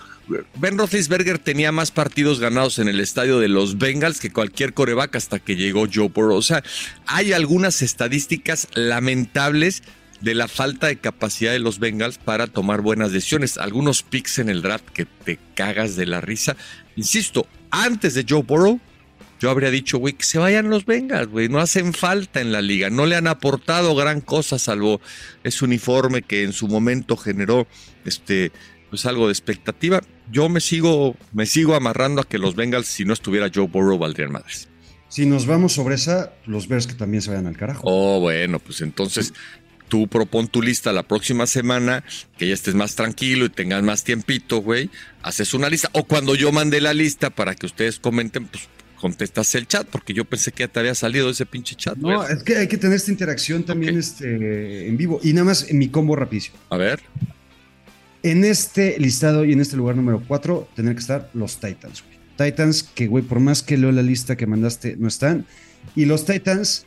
Ben 0.55 0.77
Roethlisberger 0.77 1.39
tenía 1.39 1.71
más 1.71 1.91
partidos 1.91 2.39
ganados 2.39 2.79
en 2.79 2.87
el 2.87 2.99
estadio 2.99 3.39
de 3.39 3.47
los 3.47 3.77
Bengals 3.77 4.19
que 4.19 4.31
cualquier 4.31 4.73
coreback 4.73 5.15
hasta 5.15 5.39
que 5.39 5.55
llegó 5.55 5.87
Joe 5.91 6.09
Burrow. 6.09 6.37
O 6.37 6.41
sea, 6.41 6.63
hay 7.05 7.33
algunas 7.33 7.81
estadísticas 7.81 8.67
lamentables 8.73 9.83
de 10.21 10.35
la 10.35 10.47
falta 10.47 10.87
de 10.87 10.97
capacidad 10.97 11.51
de 11.51 11.59
los 11.59 11.79
Bengals 11.79 12.17
para 12.17 12.47
tomar 12.47 12.81
buenas 12.81 13.11
decisiones. 13.11 13.57
Algunos 13.57 14.03
picks 14.03 14.39
en 14.39 14.49
el 14.49 14.61
draft 14.61 14.89
que 14.89 15.05
te 15.05 15.39
cagas 15.55 15.95
de 15.95 16.07
la 16.07 16.21
risa. 16.21 16.57
Insisto, 16.95 17.47
antes 17.69 18.13
de 18.13 18.25
Joe 18.27 18.43
Burrow, 18.43 18.79
yo 19.39 19.51
habría 19.51 19.69
dicho, 19.69 19.99
güey, 19.99 20.13
que 20.13 20.25
se 20.25 20.39
vayan 20.39 20.69
los 20.69 20.85
Bengals, 20.85 21.29
güey. 21.29 21.47
No 21.47 21.59
hacen 21.59 21.93
falta 21.93 22.41
en 22.41 22.51
la 22.51 22.61
liga. 22.61 22.89
No 22.89 23.05
le 23.05 23.15
han 23.15 23.27
aportado 23.27 23.95
gran 23.95 24.21
cosa, 24.21 24.57
salvo 24.57 24.99
ese 25.43 25.63
uniforme 25.63 26.23
que 26.23 26.43
en 26.43 26.53
su 26.53 26.67
momento 26.67 27.15
generó 27.15 27.67
este, 28.03 28.51
pues 28.89 29.05
algo 29.05 29.27
de 29.27 29.33
expectativa. 29.33 30.01
Yo 30.31 30.49
me 30.49 30.59
sigo, 30.59 31.15
me 31.33 31.45
sigo 31.45 31.75
amarrando 31.75 32.21
a 32.21 32.23
que 32.23 32.37
los 32.37 32.55
Bengals, 32.55 32.87
si 32.87 33.05
no 33.05 33.13
estuviera 33.13 33.49
Joe 33.53 33.67
Burrow, 33.67 33.97
valdrían 33.97 34.31
madres. 34.31 34.67
Si 35.09 35.25
nos 35.25 35.45
vamos 35.45 35.73
sobre 35.73 35.95
esa, 35.95 36.33
los 36.45 36.67
Bears 36.67 36.85
que 36.85 36.93
también 36.93 37.21
se 37.21 37.29
vayan 37.29 37.47
al 37.47 37.55
carajo. 37.55 37.81
Oh, 37.85 38.19
bueno, 38.19 38.59
pues 38.59 38.81
entonces 38.81 39.33
tú 39.87 40.07
propon 40.07 40.47
tu 40.47 40.61
lista 40.61 40.91
la 40.91 41.03
próxima 41.03 41.47
semana, 41.47 42.03
que 42.37 42.47
ya 42.47 42.53
estés 42.53 42.75
más 42.75 42.95
tranquilo 42.95 43.45
y 43.45 43.49
tengas 43.49 43.83
más 43.83 44.03
tiempito, 44.03 44.57
güey. 44.57 44.89
Haces 45.21 45.53
una 45.53 45.69
lista. 45.69 45.89
O 45.93 46.03
cuando 46.03 46.35
yo 46.35 46.51
mande 46.51 46.81
la 46.81 46.93
lista 46.93 47.29
para 47.29 47.55
que 47.55 47.65
ustedes 47.65 47.99
comenten, 47.99 48.47
pues 48.47 48.67
contestas 48.99 49.53
el 49.55 49.67
chat, 49.67 49.87
porque 49.87 50.13
yo 50.13 50.25
pensé 50.25 50.51
que 50.51 50.63
ya 50.63 50.67
te 50.67 50.79
había 50.79 50.95
salido 50.95 51.29
ese 51.29 51.45
pinche 51.45 51.75
chat. 51.75 51.95
No, 51.97 52.27
es 52.27 52.43
que 52.43 52.57
hay 52.57 52.67
que 52.67 52.77
tener 52.77 52.97
esta 52.97 53.11
interacción 53.11 53.63
también 53.63 53.97
este, 53.97 54.87
en 54.87 54.97
vivo. 54.97 55.19
Y 55.23 55.33
nada 55.33 55.45
más 55.45 55.69
en 55.69 55.77
mi 55.77 55.87
combo 55.89 56.15
rapidísimo. 56.15 56.57
A 56.69 56.77
ver. 56.77 57.01
En 58.27 58.43
este 58.43 58.99
listado 58.99 59.45
y 59.45 59.53
en 59.53 59.61
este 59.61 59.77
lugar 59.77 59.95
número 59.95 60.21
4, 60.27 60.67
tener 60.75 60.95
que 60.95 60.99
estar 60.99 61.29
los 61.33 61.61
Titans, 61.61 62.03
güey. 62.03 62.17
Titans, 62.51 62.83
que, 62.83 63.07
güey, 63.07 63.23
por 63.23 63.39
más 63.39 63.63
que 63.63 63.77
leo 63.77 63.89
la 63.93 64.01
lista 64.01 64.35
que 64.35 64.45
mandaste, 64.45 64.97
no 64.97 65.07
están. 65.07 65.45
Y 65.95 66.03
los 66.03 66.25
Titans, 66.25 66.85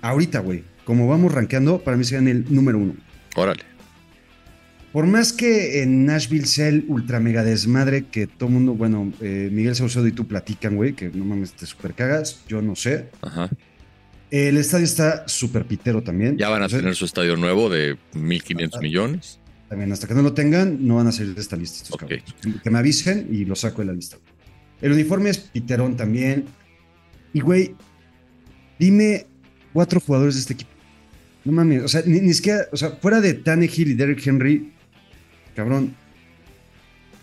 ahorita, 0.00 0.38
güey, 0.38 0.62
como 0.84 1.08
vamos 1.08 1.34
rankeando, 1.34 1.80
para 1.80 1.96
mí 1.96 2.04
serían 2.04 2.28
el 2.28 2.44
número 2.54 2.78
uno. 2.78 2.94
Órale. 3.34 3.64
Por 4.92 5.08
más 5.08 5.32
que 5.32 5.82
en 5.82 6.06
Nashville 6.06 6.46
sea 6.46 6.68
el 6.68 6.84
ultra 6.86 7.18
mega 7.18 7.42
desmadre 7.42 8.04
que 8.04 8.28
todo 8.28 8.48
mundo, 8.48 8.74
bueno, 8.74 9.12
eh, 9.20 9.48
Miguel 9.50 9.74
Saucedo 9.74 10.06
y 10.06 10.12
tú 10.12 10.28
platican, 10.28 10.76
güey, 10.76 10.92
que 10.92 11.08
no 11.08 11.24
mames, 11.24 11.54
te 11.54 11.66
super 11.66 11.94
cagas, 11.94 12.44
yo 12.46 12.62
no 12.62 12.76
sé. 12.76 13.08
Ajá. 13.22 13.50
El 14.30 14.56
estadio 14.56 14.84
está 14.84 15.26
súper 15.26 15.64
pitero 15.64 16.04
también. 16.04 16.38
Ya 16.38 16.48
van 16.48 16.62
a 16.62 16.66
O 16.66 16.68
sea, 16.68 16.78
tener 16.78 16.94
su 16.94 17.06
estadio 17.06 17.36
nuevo 17.36 17.68
de 17.68 17.96
1.500 18.14 18.80
millones. 18.80 19.40
También, 19.68 19.90
hasta 19.92 20.06
que 20.06 20.14
no 20.14 20.22
lo 20.22 20.32
tengan, 20.32 20.86
no 20.86 20.96
van 20.96 21.08
a 21.08 21.12
salir 21.12 21.34
de 21.34 21.40
esta 21.40 21.56
lista 21.56 21.82
estos 21.82 21.96
cabrones. 21.96 22.22
Que 22.62 22.70
me 22.70 22.78
avisen 22.78 23.28
y 23.30 23.44
lo 23.44 23.56
saco 23.56 23.82
de 23.82 23.86
la 23.86 23.92
lista. 23.92 24.16
El 24.80 24.92
uniforme 24.92 25.30
es 25.30 25.38
piterón 25.38 25.96
también. 25.96 26.44
Y, 27.32 27.40
güey, 27.40 27.74
dime 28.78 29.26
cuatro 29.72 29.98
jugadores 30.00 30.34
de 30.36 30.40
este 30.42 30.52
equipo. 30.54 30.70
No 31.44 31.52
mames, 31.52 31.82
o 31.82 31.88
sea, 31.88 32.02
ni, 32.06 32.20
ni 32.20 32.34
siquiera, 32.34 32.66
o 32.72 32.76
sea, 32.76 32.90
fuera 32.92 33.20
de 33.20 33.34
Tannehill 33.34 33.88
y 33.90 33.94
Derrick 33.94 34.26
Henry, 34.26 34.72
cabrón, 35.54 35.94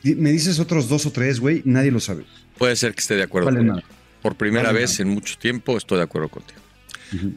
me 0.04 0.32
dices 0.32 0.60
otros 0.60 0.88
dos 0.88 1.06
o 1.06 1.12
tres, 1.12 1.40
güey, 1.40 1.62
nadie 1.66 1.92
lo 1.92 2.00
sabe. 2.00 2.24
Puede 2.58 2.76
ser 2.76 2.94
que 2.94 3.02
esté 3.02 3.16
de 3.16 3.24
acuerdo 3.24 3.48
Vale 3.48 3.58
contigo. 3.60 3.76
nada. 3.78 3.88
Por 4.22 4.36
primera 4.36 4.68
Vale 4.68 4.80
vez 4.80 4.92
nada. 5.00 5.04
en 5.04 5.14
mucho 5.16 5.38
tiempo 5.38 5.78
estoy 5.78 5.98
de 5.98 6.04
acuerdo 6.06 6.30
contigo. 6.30 6.62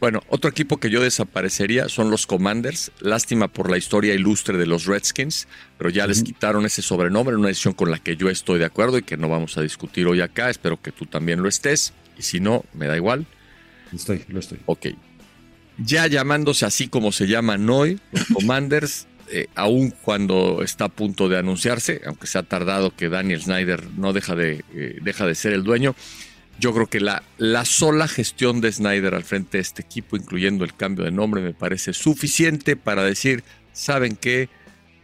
Bueno, 0.00 0.23
otro 0.28 0.50
equipo 0.50 0.78
que 0.78 0.90
yo 0.90 1.00
desaparecería 1.00 1.88
son 1.88 2.11
los 2.11 2.26
Commanders. 2.26 2.92
Lástima 3.00 3.49
por 3.49 3.71
la 3.71 3.78
historia 3.78 4.14
ilustre 4.14 4.59
de 4.59 4.66
los 4.66 4.87
Redskins, 4.87 5.49
pero 5.78 5.90
ya 5.90 6.06
les 6.06 6.23
quitaron 6.23 6.64
ese 6.64 6.83
sobrenombre, 6.83 7.37
una 7.37 7.49
decisión 7.49 7.75
con 7.75 7.90
la 7.90 7.99
que 7.99 8.16
yo 8.16 8.28
estoy 8.28 8.59
de 8.59 8.64
acuerdo 8.64 8.99
y 8.99 9.02
que 9.02 9.16
no 9.16 9.28
vamos 9.28 9.56
a 9.59 9.62
discutir 9.62 10.06
hoy 10.06 10.21
acá. 10.21 10.50
Espero 10.50 10.80
que 10.80 10.92
tú 10.92 11.06
también 11.06 11.42
lo 11.42 11.49
estés. 11.49 11.92
Y 12.18 12.23
si 12.23 12.40
no, 12.40 12.64
me 12.73 12.87
da 12.87 12.97
igual. 12.97 13.26
Estoy, 13.92 14.25
lo 14.28 14.40
estoy. 14.40 14.59
Ok. 14.66 14.87
Ya 15.78 16.06
llamándose 16.06 16.64
así 16.64 16.88
como 16.88 17.12
se 17.12 17.26
llaman 17.26 17.68
hoy, 17.68 18.00
los 18.12 18.25
Commanders, 18.33 19.06
eh, 19.30 19.49
aun 19.54 19.90
cuando 19.90 20.62
está 20.62 20.87
a 20.87 20.88
punto 20.88 21.28
de 21.28 21.37
anunciarse, 21.37 22.00
aunque 22.06 22.26
se 22.26 22.38
ha 22.38 22.42
tardado 22.45 22.95
que 22.95 23.09
Daniel 23.09 23.42
Snyder 23.42 23.90
no 23.97 24.12
deja 24.12 24.35
de, 24.35 24.64
eh, 24.73 24.99
deja 25.02 25.26
de 25.26 25.35
ser 25.35 25.52
el 25.52 25.64
dueño, 25.64 25.97
yo 26.59 26.73
creo 26.73 26.87
que 26.87 27.01
la, 27.01 27.23
la 27.39 27.65
sola 27.65 28.09
gestión 28.09 28.61
de 28.61 28.73
Snyder 28.73 29.15
al 29.15 29.25
frente 29.25 29.59
de 29.59 29.63
este 29.63 29.83
equipo, 29.83 30.17
incluyendo 30.17 30.65
el 30.65 30.75
cambio 30.75 31.05
de 31.05 31.11
nombre, 31.11 31.43
me 31.43 31.55
parece 31.55 31.93
suficiente 31.93 32.77
para 32.77 33.03
decir, 33.05 33.45
¿saben 33.73 34.17
qué? 34.17 34.49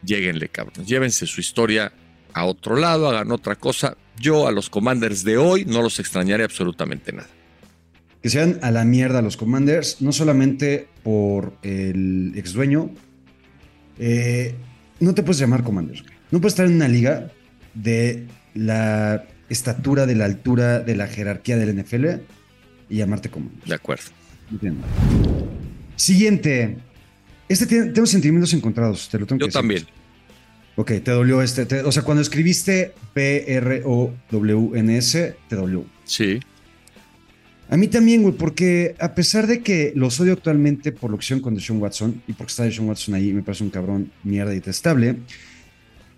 Lléguenle, 0.05 0.49
cabrones, 0.49 0.87
llévense 0.89 1.27
su 1.27 1.41
historia 1.41 1.93
a 2.33 2.45
otro 2.45 2.77
lado, 2.77 3.09
hagan 3.09 3.31
otra 3.31 3.57
cosa. 3.57 3.97
Yo 4.19 4.47
a 4.47 4.53
los 4.53 4.71
Commanders 4.71 5.25
de 5.25 5.37
hoy 5.37 5.65
no 5.65 5.83
los 5.83 5.99
extrañaré 6.01 6.45
absolutamente 6.45 7.13
nada. 7.13 7.29
Que 8.23 8.29
sean 8.31 8.59
a 8.63 8.71
la 8.71 8.85
mierda 8.85 9.21
los 9.21 9.37
Commanders, 9.37 10.01
no 10.01 10.13
solamente 10.13 10.89
por 11.03 11.55
el 11.63 12.33
ex 12.37 12.53
dueño. 12.53 12.91
eh, 13.99 14.55
no 15.01 15.15
te 15.15 15.23
puedes 15.23 15.39
llamar 15.41 15.65
Commanders. 15.65 16.03
güey. 16.03 16.15
No 16.31 16.41
puedes 16.41 16.53
estar 16.53 16.67
en 16.67 16.75
una 16.77 16.89
liga 16.89 17.31
de 17.75 18.27
la 18.55 19.25
estatura, 19.49 20.07
de 20.07 20.15
la 20.15 20.25
altura, 20.25 20.81
de 20.81 20.97
la 20.97 21.07
jerarquía 21.09 21.57
del 21.57 21.77
NFL 21.83 22.07
y 22.89 22.97
llamarte 22.99 23.29
Commanders. 23.31 23.69
De 23.69 23.75
acuerdo. 23.75 24.05
Entiendo. 24.51 24.81
Siguiente. 25.97 26.77
Este 27.49 27.67
tiene, 27.67 27.87
tengo 27.93 28.07
sentimientos 28.07 28.53
encontrados, 28.55 29.09
te 29.11 29.19
lo 29.19 29.27
tengo 29.27 29.41
Yo 29.41 29.47
que 29.47 29.49
decir. 29.49 29.61
también. 29.61 29.87
Ok, 30.77 30.89
te 31.05 31.11
dolió 31.11 31.43
este. 31.43 31.67
te- 31.67 31.83
o 31.83 31.93
sea, 31.93 32.03
cuando 32.03 32.23
escribiste 32.23 32.95
P-R-O-W-N-S, 33.93 35.37
te 35.49 35.57
dolió. 35.57 35.85
Sí. 36.05 36.41
A 37.69 37.77
mí 37.77 37.89
también, 37.89 38.23
güey, 38.23 38.35
porque 38.35 38.95
a 38.99 39.15
pesar 39.15 39.47
de 39.47 39.61
que 39.61 39.93
los 39.97 40.19
odio 40.21 40.33
actualmente 40.35 40.93
por 40.93 41.11
lo 41.11 41.19
que 41.19 41.25
hicieron 41.25 41.43
con 41.43 41.55
Deshaun 41.55 41.81
Watson 41.81 42.23
y 42.27 42.33
porque 42.35 42.51
está 42.51 42.65
Deshaun 42.65 42.89
Watson 42.89 43.15
ahí, 43.15 43.33
me 43.33 43.43
parece 43.43 43.65
un 43.65 43.71
cabrón 43.71 44.11
mierda 44.25 44.53
y 44.53 44.57
detestable. 44.57 45.17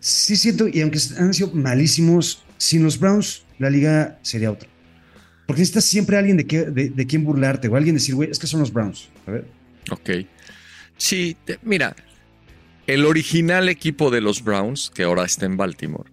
Sí 0.00 0.36
siento, 0.36 0.68
y 0.68 0.80
aunque 0.82 0.98
han 1.18 1.32
sido 1.34 1.50
malísimos, 1.52 2.43
sin 2.64 2.82
los 2.82 2.98
Browns, 2.98 3.44
la 3.58 3.68
liga 3.68 4.18
sería 4.22 4.50
otra. 4.50 4.68
Porque 5.46 5.60
necesitas 5.60 5.84
siempre 5.84 6.16
alguien 6.16 6.38
de, 6.38 6.46
que, 6.46 6.62
de, 6.64 6.88
de 6.88 7.18
burlarte 7.18 7.68
o 7.68 7.76
alguien 7.76 7.94
decir, 7.94 8.14
güey, 8.14 8.30
es 8.30 8.38
que 8.38 8.46
son 8.46 8.60
los 8.60 8.72
Browns. 8.72 9.10
A 9.26 9.32
ver. 9.32 9.44
Ok. 9.90 10.10
Sí, 10.96 11.36
mira, 11.62 11.94
el 12.86 13.04
original 13.04 13.68
equipo 13.68 14.10
de 14.10 14.22
los 14.22 14.42
Browns, 14.42 14.90
que 14.94 15.02
ahora 15.02 15.24
está 15.24 15.44
en 15.44 15.58
Baltimore, 15.58 16.08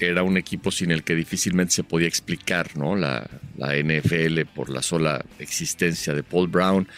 era 0.00 0.24
un 0.24 0.36
equipo 0.36 0.70
sin 0.70 0.90
el 0.90 1.04
que 1.04 1.14
difícilmente 1.14 1.72
se 1.72 1.84
podía 1.84 2.08
explicar, 2.08 2.76
¿no? 2.76 2.96
La, 2.96 3.30
la 3.56 3.76
NFL 3.76 4.40
por 4.54 4.68
la 4.68 4.82
sola 4.82 5.24
existencia 5.38 6.12
de 6.12 6.24
Paul 6.24 6.48
Brown, 6.48 6.88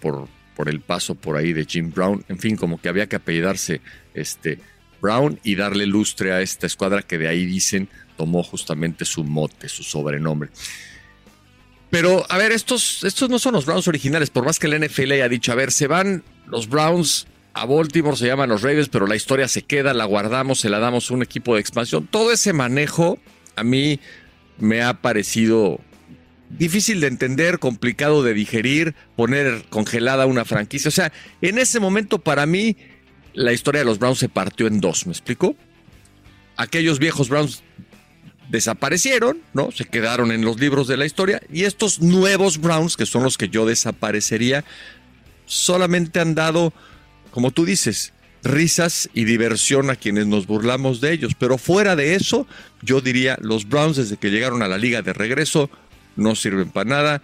por, 0.00 0.28
por 0.56 0.70
el 0.70 0.80
paso 0.80 1.14
por 1.14 1.36
ahí 1.36 1.52
de 1.52 1.66
Jim 1.66 1.92
Brown, 1.94 2.24
en 2.28 2.38
fin, 2.38 2.56
como 2.56 2.80
que 2.80 2.88
había 2.88 3.06
que 3.06 3.16
apellidarse 3.16 3.82
este 4.14 4.58
Brown 5.00 5.38
y 5.42 5.54
darle 5.54 5.86
lustre 5.86 6.32
a 6.32 6.40
esta 6.40 6.66
escuadra 6.66 7.02
que 7.02 7.18
de 7.18 7.28
ahí 7.28 7.46
dicen 7.46 7.88
tomó 8.16 8.42
justamente 8.42 9.04
su 9.04 9.24
mote, 9.24 9.68
su 9.68 9.82
sobrenombre. 9.82 10.50
Pero, 11.90 12.26
a 12.28 12.36
ver, 12.36 12.52
estos, 12.52 13.02
estos 13.04 13.30
no 13.30 13.38
son 13.38 13.54
los 13.54 13.64
Browns 13.64 13.88
originales, 13.88 14.28
por 14.28 14.44
más 14.44 14.58
que 14.58 14.68
la 14.68 14.78
NFL 14.78 15.12
haya 15.12 15.28
dicho, 15.28 15.52
a 15.52 15.54
ver, 15.54 15.72
se 15.72 15.86
van 15.86 16.22
los 16.46 16.68
Browns 16.68 17.26
a 17.54 17.64
Baltimore, 17.64 18.16
se 18.16 18.26
llaman 18.26 18.50
los 18.50 18.62
Ravens, 18.62 18.88
pero 18.88 19.06
la 19.06 19.16
historia 19.16 19.48
se 19.48 19.62
queda, 19.62 19.94
la 19.94 20.04
guardamos, 20.04 20.60
se 20.60 20.68
la 20.68 20.80
damos 20.80 21.10
a 21.10 21.14
un 21.14 21.22
equipo 21.22 21.54
de 21.54 21.60
expansión. 21.60 22.06
Todo 22.06 22.30
ese 22.30 22.52
manejo 22.52 23.18
a 23.56 23.64
mí 23.64 24.00
me 24.58 24.82
ha 24.82 25.00
parecido 25.00 25.80
difícil 26.50 27.00
de 27.00 27.06
entender, 27.06 27.58
complicado 27.58 28.22
de 28.22 28.34
digerir, 28.34 28.94
poner 29.16 29.64
congelada 29.70 30.26
una 30.26 30.44
franquicia. 30.44 30.88
O 30.88 30.92
sea, 30.92 31.12
en 31.40 31.58
ese 31.58 31.80
momento 31.80 32.18
para 32.18 32.46
mí 32.46 32.76
la 33.38 33.52
historia 33.52 33.80
de 33.80 33.84
los 33.84 34.00
Browns 34.00 34.18
se 34.18 34.28
partió 34.28 34.66
en 34.66 34.80
dos, 34.80 35.06
¿me 35.06 35.12
explico? 35.12 35.54
Aquellos 36.56 36.98
viejos 36.98 37.28
Browns 37.28 37.62
desaparecieron, 38.48 39.38
¿no? 39.54 39.70
Se 39.70 39.84
quedaron 39.84 40.32
en 40.32 40.44
los 40.44 40.58
libros 40.58 40.88
de 40.88 40.96
la 40.96 41.06
historia 41.06 41.40
y 41.52 41.62
estos 41.62 42.00
nuevos 42.00 42.58
Browns, 42.58 42.96
que 42.96 43.06
son 43.06 43.22
los 43.22 43.38
que 43.38 43.48
yo 43.48 43.64
desaparecería, 43.64 44.64
solamente 45.46 46.18
han 46.18 46.34
dado, 46.34 46.72
como 47.30 47.52
tú 47.52 47.64
dices, 47.64 48.12
risas 48.42 49.08
y 49.14 49.24
diversión 49.24 49.88
a 49.90 49.96
quienes 49.96 50.26
nos 50.26 50.48
burlamos 50.48 51.00
de 51.00 51.12
ellos, 51.12 51.34
pero 51.38 51.58
fuera 51.58 51.94
de 51.94 52.16
eso, 52.16 52.44
yo 52.82 53.00
diría, 53.00 53.38
los 53.40 53.68
Browns 53.68 53.98
desde 53.98 54.16
que 54.16 54.30
llegaron 54.30 54.62
a 54.62 54.68
la 54.68 54.78
liga 54.78 55.02
de 55.02 55.12
regreso 55.12 55.70
no 56.16 56.34
sirven 56.34 56.70
para 56.70 56.90
nada, 56.90 57.22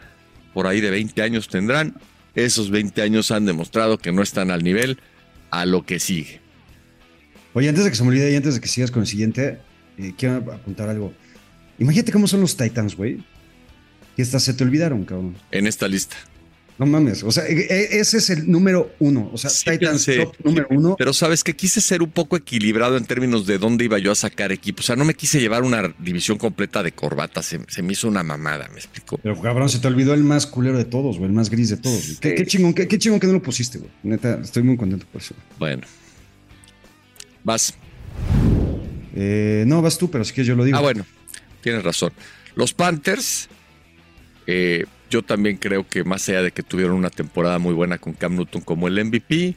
por 0.52 0.68
ahí 0.68 0.80
de 0.80 0.92
20 0.92 1.22
años 1.22 1.48
tendrán, 1.48 1.96
esos 2.36 2.70
20 2.70 3.02
años 3.02 3.32
han 3.32 3.46
demostrado 3.46 3.98
que 3.98 4.12
no 4.12 4.22
están 4.22 4.52
al 4.52 4.62
nivel 4.62 5.00
a 5.60 5.66
lo 5.66 5.84
que 5.84 5.98
sigue. 6.00 6.40
Oye, 7.52 7.68
antes 7.68 7.84
de 7.84 7.90
que 7.90 7.96
se 7.96 8.02
me 8.02 8.08
olvide 8.08 8.32
y 8.32 8.36
antes 8.36 8.54
de 8.54 8.60
que 8.60 8.68
sigas 8.68 8.90
con 8.90 9.02
el 9.02 9.06
siguiente, 9.06 9.58
eh, 9.98 10.12
quiero 10.16 10.36
apuntar 10.52 10.88
algo. 10.88 11.12
Imagínate 11.78 12.12
cómo 12.12 12.26
son 12.26 12.40
los 12.40 12.56
Titans, 12.56 12.96
güey. 12.96 13.22
Y 14.16 14.22
hasta 14.22 14.40
se 14.40 14.54
te 14.54 14.64
olvidaron, 14.64 15.04
cabrón. 15.04 15.36
En 15.50 15.66
esta 15.66 15.88
lista. 15.88 16.16
No 16.76 16.86
mames. 16.86 17.22
O 17.22 17.30
sea, 17.30 17.46
e- 17.46 17.52
e- 17.70 18.00
ese 18.00 18.18
es 18.18 18.30
el 18.30 18.50
número 18.50 18.92
uno. 18.98 19.30
O 19.32 19.38
sea, 19.38 19.48
Sí 19.48 19.64
Titans 19.70 20.06
top 20.06 20.34
número 20.42 20.66
uno. 20.70 20.96
Pero 20.98 21.12
sabes 21.12 21.44
que 21.44 21.54
quise 21.54 21.80
ser 21.80 22.02
un 22.02 22.10
poco 22.10 22.36
equilibrado 22.36 22.96
en 22.96 23.04
términos 23.04 23.46
de 23.46 23.58
dónde 23.58 23.84
iba 23.84 23.98
yo 23.98 24.10
a 24.10 24.16
sacar 24.16 24.50
equipo. 24.50 24.80
O 24.80 24.82
sea, 24.82 24.96
no 24.96 25.04
me 25.04 25.14
quise 25.14 25.40
llevar 25.40 25.62
una 25.62 25.94
división 26.00 26.36
completa 26.36 26.82
de 26.82 26.90
corbatas. 26.90 27.46
Se, 27.46 27.60
se 27.68 27.82
me 27.82 27.92
hizo 27.92 28.08
una 28.08 28.24
mamada, 28.24 28.68
me 28.72 28.78
explico. 28.78 29.18
Pero 29.18 29.40
cabrón, 29.40 29.68
se 29.68 29.78
te 29.78 29.86
olvidó 29.86 30.14
el 30.14 30.24
más 30.24 30.46
culero 30.46 30.76
de 30.76 30.84
todos, 30.84 31.18
güey. 31.18 31.28
El 31.28 31.34
más 31.36 31.48
gris 31.48 31.70
de 31.70 31.76
todos. 31.76 32.18
¿Qué, 32.20 32.34
qué 32.34 32.44
chingón, 32.44 32.74
qué, 32.74 32.88
qué 32.88 32.98
chingón 32.98 33.20
que 33.20 33.28
no 33.28 33.34
lo 33.34 33.42
pusiste, 33.42 33.78
güey. 33.78 33.90
Neta, 34.02 34.40
estoy 34.42 34.64
muy 34.64 34.76
contento 34.76 35.06
por 35.12 35.22
eso. 35.22 35.34
Bueno. 35.60 35.82
Vas. 37.44 37.74
Eh, 39.14 39.64
no, 39.66 39.80
vas 39.80 39.96
tú, 39.96 40.10
pero 40.10 40.24
si 40.24 40.32
quieres 40.32 40.48
yo 40.48 40.56
lo 40.56 40.64
digo. 40.64 40.76
Ah, 40.76 40.80
bueno, 40.80 41.06
tienes 41.62 41.84
razón. 41.84 42.12
Los 42.56 42.72
Panthers, 42.72 43.48
eh, 44.46 44.84
yo 45.10 45.22
también 45.22 45.56
creo 45.56 45.86
que 45.88 46.04
más 46.04 46.28
allá 46.28 46.42
de 46.42 46.52
que 46.52 46.62
tuvieron 46.62 46.96
una 46.96 47.10
temporada 47.10 47.58
muy 47.58 47.74
buena 47.74 47.98
con 47.98 48.12
Cam 48.12 48.34
Newton 48.36 48.62
como 48.62 48.88
el 48.88 49.04
MVP, 49.04 49.54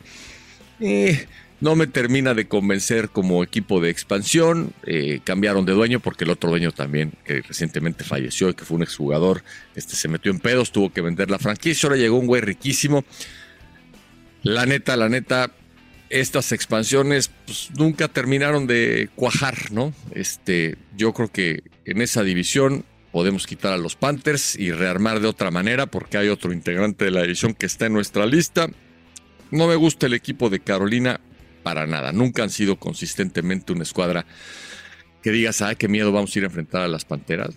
eh, 0.80 1.28
no 1.60 1.76
me 1.76 1.88
termina 1.88 2.36
de 2.36 2.48
convencer 2.48 3.10
como 3.10 3.44
equipo 3.44 3.82
de 3.82 3.90
expansión. 3.90 4.74
Eh, 4.86 5.22
cambiaron 5.24 5.66
de 5.66 5.74
dueño 5.74 6.00
porque 6.00 6.24
el 6.24 6.30
otro 6.30 6.52
dueño 6.52 6.72
también, 6.72 7.14
que 7.26 7.42
recientemente 7.42 8.04
falleció 8.04 8.50
y 8.50 8.54
que 8.54 8.64
fue 8.64 8.78
un 8.78 8.84
exjugador, 8.84 9.44
este, 9.76 9.96
se 9.96 10.08
metió 10.08 10.32
en 10.32 10.40
pedos, 10.40 10.72
tuvo 10.72 10.92
que 10.92 11.02
vender 11.02 11.32
la 11.32 11.40
franquicia. 11.40 11.88
Ahora 11.88 12.00
llegó 12.00 12.20
un 12.20 12.28
güey 12.28 12.42
riquísimo. 12.42 13.04
La 14.44 14.68
neta, 14.68 14.96
la 14.96 15.10
neta, 15.10 15.52
estas 16.10 16.52
expansiones 16.52 17.32
pues, 17.46 17.72
nunca 17.76 18.08
terminaron 18.08 18.68
de 18.68 19.10
cuajar, 19.16 19.72
¿no? 19.72 19.94
Este, 20.12 20.78
yo 20.96 21.14
creo 21.14 21.32
que 21.32 21.64
en 21.86 22.02
esa 22.02 22.24
división 22.24 22.86
podemos 23.18 23.48
quitar 23.48 23.74
a 23.74 23.78
los 23.78 23.96
Panthers 23.96 24.56
y 24.60 24.72
rearmar 24.72 25.20
de 25.20 25.28
otra 25.28 25.50
manera 25.50 25.88
porque 25.88 26.20
hay 26.20 26.28
otro 26.28 26.54
integrante 26.54 27.06
de 27.06 27.10
la 27.10 27.24
división 27.24 27.56
que 27.56 27.66
está 27.66 27.88
en 27.88 27.94
nuestra 27.94 28.28
lista. 28.28 28.70
No 29.50 29.66
me 29.66 29.76
gusta 29.76 30.06
el 30.06 30.14
equipo 30.14 30.52
de 30.52 30.60
Carolina 30.60 31.20
para 31.64 31.88
nada. 31.88 32.12
Nunca 32.12 32.44
han 32.44 32.52
sido 32.52 32.76
consistentemente 32.76 33.74
una 33.74 33.82
escuadra 33.82 34.28
que 35.24 35.32
digas, 35.32 35.64
ay, 35.64 35.78
qué 35.78 35.88
miedo 35.88 36.12
vamos 36.12 36.36
a 36.36 36.38
ir 36.38 36.44
a 36.44 36.48
enfrentar 36.50 36.84
a 36.84 36.88
las 36.88 37.06
Panteras. 37.06 37.56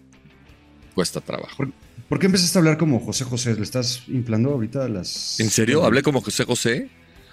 Cuesta 0.94 1.20
trabajo. 1.20 1.62
¿Por 2.09 2.18
qué 2.18 2.25
empezaste 2.25 2.57
a 2.57 2.61
hablar 2.61 2.79
como 2.79 2.99
José 2.99 3.25
José? 3.25 3.55
¿Le 3.55 3.62
estás 3.62 4.05
inflando 4.09 4.53
ahorita 4.53 4.88
las. 4.88 5.38
¿En 5.40 5.51
serio? 5.51 5.85
¿Hablé 5.85 6.01
como 6.03 6.23
José 6.23 6.46
José? 6.46 6.88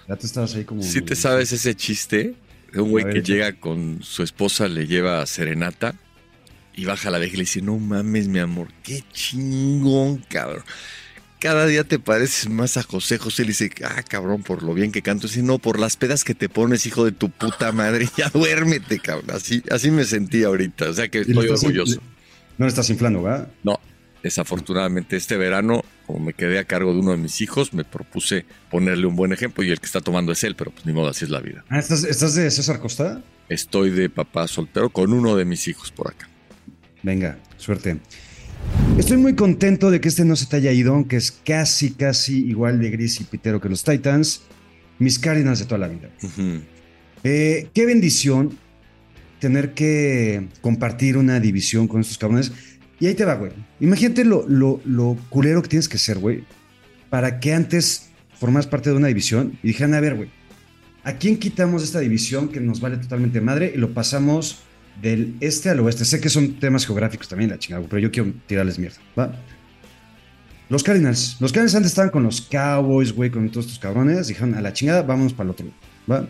Ya 0.06 0.16
te 0.16 0.26
estabas 0.26 0.54
ahí 0.54 0.64
como. 0.64 0.82
¿Sí 0.82 1.00
te 1.00 1.16
sabes 1.16 1.50
ese 1.52 1.74
chiste? 1.74 2.34
De 2.74 2.82
un 2.82 2.90
güey 2.90 3.10
que 3.10 3.22
llega 3.22 3.58
con 3.58 4.02
su 4.02 4.22
esposa, 4.22 4.68
le 4.68 4.86
lleva 4.86 5.24
serenata 5.24 5.94
y 6.78 6.84
baja 6.84 7.10
la 7.10 7.18
vieja 7.18 7.34
y 7.34 7.38
le 7.38 7.42
dice, 7.42 7.60
no 7.60 7.76
mames, 7.76 8.28
mi 8.28 8.38
amor, 8.38 8.68
qué 8.84 9.02
chingón, 9.12 10.18
cabrón. 10.28 10.62
Cada 11.40 11.66
día 11.66 11.82
te 11.82 11.98
pareces 11.98 12.48
más 12.48 12.76
a 12.76 12.84
José. 12.84 13.18
José 13.18 13.42
le 13.42 13.48
dice, 13.48 13.70
ah, 13.84 14.02
cabrón, 14.02 14.44
por 14.44 14.62
lo 14.62 14.74
bien 14.74 14.92
que 14.92 15.02
canto. 15.02 15.26
Dice, 15.26 15.42
no, 15.42 15.58
por 15.58 15.78
las 15.78 15.96
pedas 15.96 16.22
que 16.22 16.36
te 16.36 16.48
pones, 16.48 16.86
hijo 16.86 17.04
de 17.04 17.10
tu 17.10 17.30
puta 17.30 17.72
madre. 17.72 18.08
Ya 18.16 18.28
duérmete, 18.30 19.00
cabrón. 19.00 19.30
Así, 19.32 19.62
así 19.70 19.90
me 19.90 20.04
sentí 20.04 20.44
ahorita. 20.44 20.90
O 20.90 20.92
sea 20.92 21.08
que 21.08 21.18
Y 21.18 21.22
estoy 21.22 21.48
orgulloso. 21.48 22.00
No 22.58 22.66
le 22.66 22.68
estás 22.68 22.90
inflando, 22.90 23.22
¿verdad? 23.22 23.48
No, 23.64 23.80
desafortunadamente 24.22 25.16
este 25.16 25.36
verano, 25.36 25.84
como 26.06 26.20
me 26.20 26.32
quedé 26.32 26.60
a 26.60 26.64
cargo 26.64 26.92
de 26.92 27.00
uno 27.00 27.10
de 27.12 27.18
mis 27.18 27.40
hijos, 27.40 27.72
me 27.72 27.84
propuse 27.84 28.46
ponerle 28.70 29.06
un 29.06 29.16
buen 29.16 29.32
ejemplo 29.32 29.62
y 29.64 29.70
el 29.70 29.80
que 29.80 29.86
está 29.86 30.00
tomando 30.00 30.32
es 30.32 30.42
él, 30.44 30.56
pero 30.56 30.70
pues 30.70 30.86
ni 30.86 30.92
modo, 30.92 31.08
así 31.08 31.24
es 31.24 31.30
la 31.30 31.40
vida. 31.40 31.64
Ah, 31.68 31.78
¿estás, 31.78 32.02
estás 32.04 32.34
de 32.34 32.50
César 32.50 32.80
Costa? 32.80 33.22
estoy 33.48 33.90
de 33.90 34.10
papá 34.10 34.46
soltero 34.46 34.90
con 34.90 35.12
uno 35.12 35.36
de 35.36 35.44
mis 35.44 35.68
hijos 35.68 35.90
por 35.90 36.08
acá. 36.08 36.28
Venga, 37.08 37.38
suerte. 37.56 37.96
Estoy 38.98 39.16
muy 39.16 39.34
contento 39.34 39.90
de 39.90 39.98
que 39.98 40.10
este 40.10 40.26
no 40.26 40.36
se 40.36 40.44
te 40.44 40.56
haya 40.56 40.72
ido, 40.72 40.92
aunque 40.92 41.16
es 41.16 41.32
casi, 41.32 41.92
casi 41.92 42.44
igual 42.44 42.78
de 42.80 42.90
gris 42.90 43.18
y 43.22 43.24
pitero 43.24 43.62
que 43.62 43.70
los 43.70 43.82
Titans. 43.82 44.42
Mis 44.98 45.18
Cardinals 45.18 45.58
de 45.58 45.64
toda 45.64 45.78
la 45.78 45.88
vida. 45.88 46.10
Eh, 47.24 47.70
qué 47.72 47.86
bendición 47.86 48.58
tener 49.40 49.72
que 49.72 50.48
compartir 50.60 51.16
una 51.16 51.40
división 51.40 51.88
con 51.88 52.02
estos 52.02 52.18
cabrones. 52.18 52.52
Y 53.00 53.06
ahí 53.06 53.14
te 53.14 53.24
va, 53.24 53.36
güey. 53.36 53.52
Imagínate 53.80 54.26
lo, 54.26 54.46
lo, 54.46 54.82
lo 54.84 55.16
culero 55.30 55.62
que 55.62 55.70
tienes 55.70 55.88
que 55.88 55.96
ser, 55.96 56.18
güey, 56.18 56.44
para 57.08 57.40
que 57.40 57.54
antes 57.54 58.10
formas 58.38 58.66
parte 58.66 58.90
de 58.90 58.96
una 58.96 59.08
división 59.08 59.58
y 59.62 59.68
dijeran, 59.68 59.94
a 59.94 60.00
ver, 60.00 60.14
güey, 60.14 60.28
¿a 61.04 61.14
quién 61.14 61.38
quitamos 61.38 61.82
esta 61.84 62.00
división 62.00 62.50
que 62.50 62.60
nos 62.60 62.82
vale 62.82 62.98
totalmente 62.98 63.40
madre 63.40 63.72
y 63.74 63.78
lo 63.78 63.94
pasamos 63.94 64.58
del 65.00 65.36
este 65.40 65.70
al 65.70 65.80
oeste? 65.80 66.04
Sé 66.04 66.20
que 66.20 66.28
son 66.28 66.54
temas 66.54 66.86
geográficos 66.86 67.28
también, 67.28 67.50
la 67.50 67.58
chingada, 67.58 67.84
pero 67.88 68.00
yo 68.00 68.10
quiero 68.10 68.32
tirarles 68.46 68.78
mierda, 68.78 68.98
¿va? 69.18 69.34
Los 70.68 70.82
Cardinals. 70.82 71.36
Los 71.40 71.52
Cardinals 71.52 71.74
antes 71.74 71.92
estaban 71.92 72.10
con 72.10 72.22
los 72.22 72.42
Cowboys, 72.42 73.12
güey, 73.12 73.30
con 73.30 73.48
todos 73.50 73.66
estos 73.66 73.78
cabrones. 73.78 74.28
Dijeron, 74.28 74.54
a 74.54 74.60
la 74.60 74.72
chingada, 74.72 75.02
vámonos 75.02 75.32
para 75.32 75.44
el 75.46 75.50
otro, 75.52 75.66
¿va? 76.10 76.28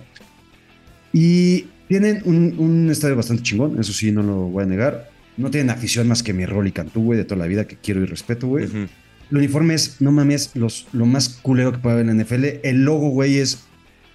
Y 1.13 1.67
tienen 1.89 2.23
un, 2.25 2.55
un 2.59 2.91
estadio 2.91 3.17
bastante 3.17 3.43
chingón, 3.43 3.81
eso 3.81 3.93
sí, 3.93 4.13
no 4.13 4.23
lo 4.23 4.35
voy 4.35 4.63
a 4.63 4.67
negar. 4.67 5.11
No 5.37 5.51
tienen 5.51 5.71
afición 5.71 6.07
más 6.09 6.23
que 6.23 6.33
mi 6.33 6.47
rol 6.47 6.69
y 6.69 6.73
Cantú, 6.73 7.03
güey, 7.03 7.19
de 7.19 7.25
toda 7.25 7.39
la 7.39 7.47
vida 7.47 7.67
que 7.67 7.77
quiero 7.77 8.03
y 8.03 8.07
respeto, 8.07 8.47
güey. 8.47 8.67
Ujú. 8.67 8.89
El 9.31 9.37
uniforme 9.37 9.75
es, 9.75 10.01
no 10.01 10.11
mames, 10.11 10.53
los, 10.55 10.87
lo 10.93 11.07
más 11.07 11.29
culero 11.29 11.73
que 11.73 11.79
puede 11.79 11.95
haber 11.95 12.09
en 12.09 12.17
la 12.17 12.25
NFL. 12.25 12.45
El 12.63 12.85
logo, 12.85 13.11
güey, 13.11 13.39
es. 13.39 13.65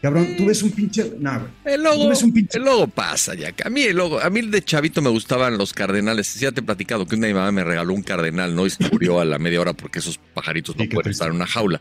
Cabrón, 0.03 0.35
tú 0.37 0.45
ves 0.45 0.61
un 0.61 0.71
pinche. 0.71 1.13
No, 1.17 1.31
güey. 1.39 1.51
El 1.63 1.77
Tú 1.81 1.83
logo, 1.89 2.09
ves 2.09 2.21
un 2.23 2.33
pinche. 2.33 2.57
el 2.57 2.65
logo 2.65 2.87
pasa 2.87 3.33
ya. 3.35 3.53
A 3.63 3.69
mí 3.69 3.83
el 3.83 3.95
logo, 3.95 4.19
a 4.19 4.29
mí 4.29 4.41
de 4.41 4.61
chavito 4.61 5.01
me 5.01 5.09
gustaban 5.09 5.57
los 5.57 5.71
cardenales. 5.73 6.37
Ya 6.41 6.51
te 6.51 6.59
he 6.59 6.63
platicado 6.63 7.05
que 7.07 7.15
una 7.15 7.27
de 7.27 7.33
mi 7.33 7.39
mamá 7.39 7.53
me 7.53 7.63
regaló 7.63 7.93
un 7.93 8.03
cardenal, 8.03 8.53
¿no? 8.53 8.65
Y 8.65 8.69
se 8.69 8.83
murió 8.91 9.21
a 9.21 9.25
la 9.25 9.39
media 9.39 9.61
hora 9.61 9.71
porque 9.73 9.99
esos 9.99 10.17
pajaritos 10.33 10.75
no 10.75 10.83
Sí, 10.83 10.89
pueden 10.89 11.11
estar 11.11 11.29
en 11.29 11.35
una 11.35 11.47
jaula. 11.47 11.79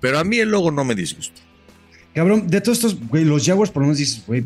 Pero 0.00 0.20
a 0.20 0.22
mí 0.24 0.38
el 0.38 0.48
logo 0.50 0.70
no 0.70 0.84
me 0.84 0.94
disgusta. 0.94 1.40
Cabrón, 2.14 2.46
de 2.46 2.60
todos 2.60 2.78
estos, 2.78 3.08
güey, 3.08 3.24
los 3.24 3.44
Jaguars 3.44 3.72
por 3.72 3.82
lo 3.82 3.88
menos 3.88 3.98
dices, 3.98 4.22
güey, 4.26 4.44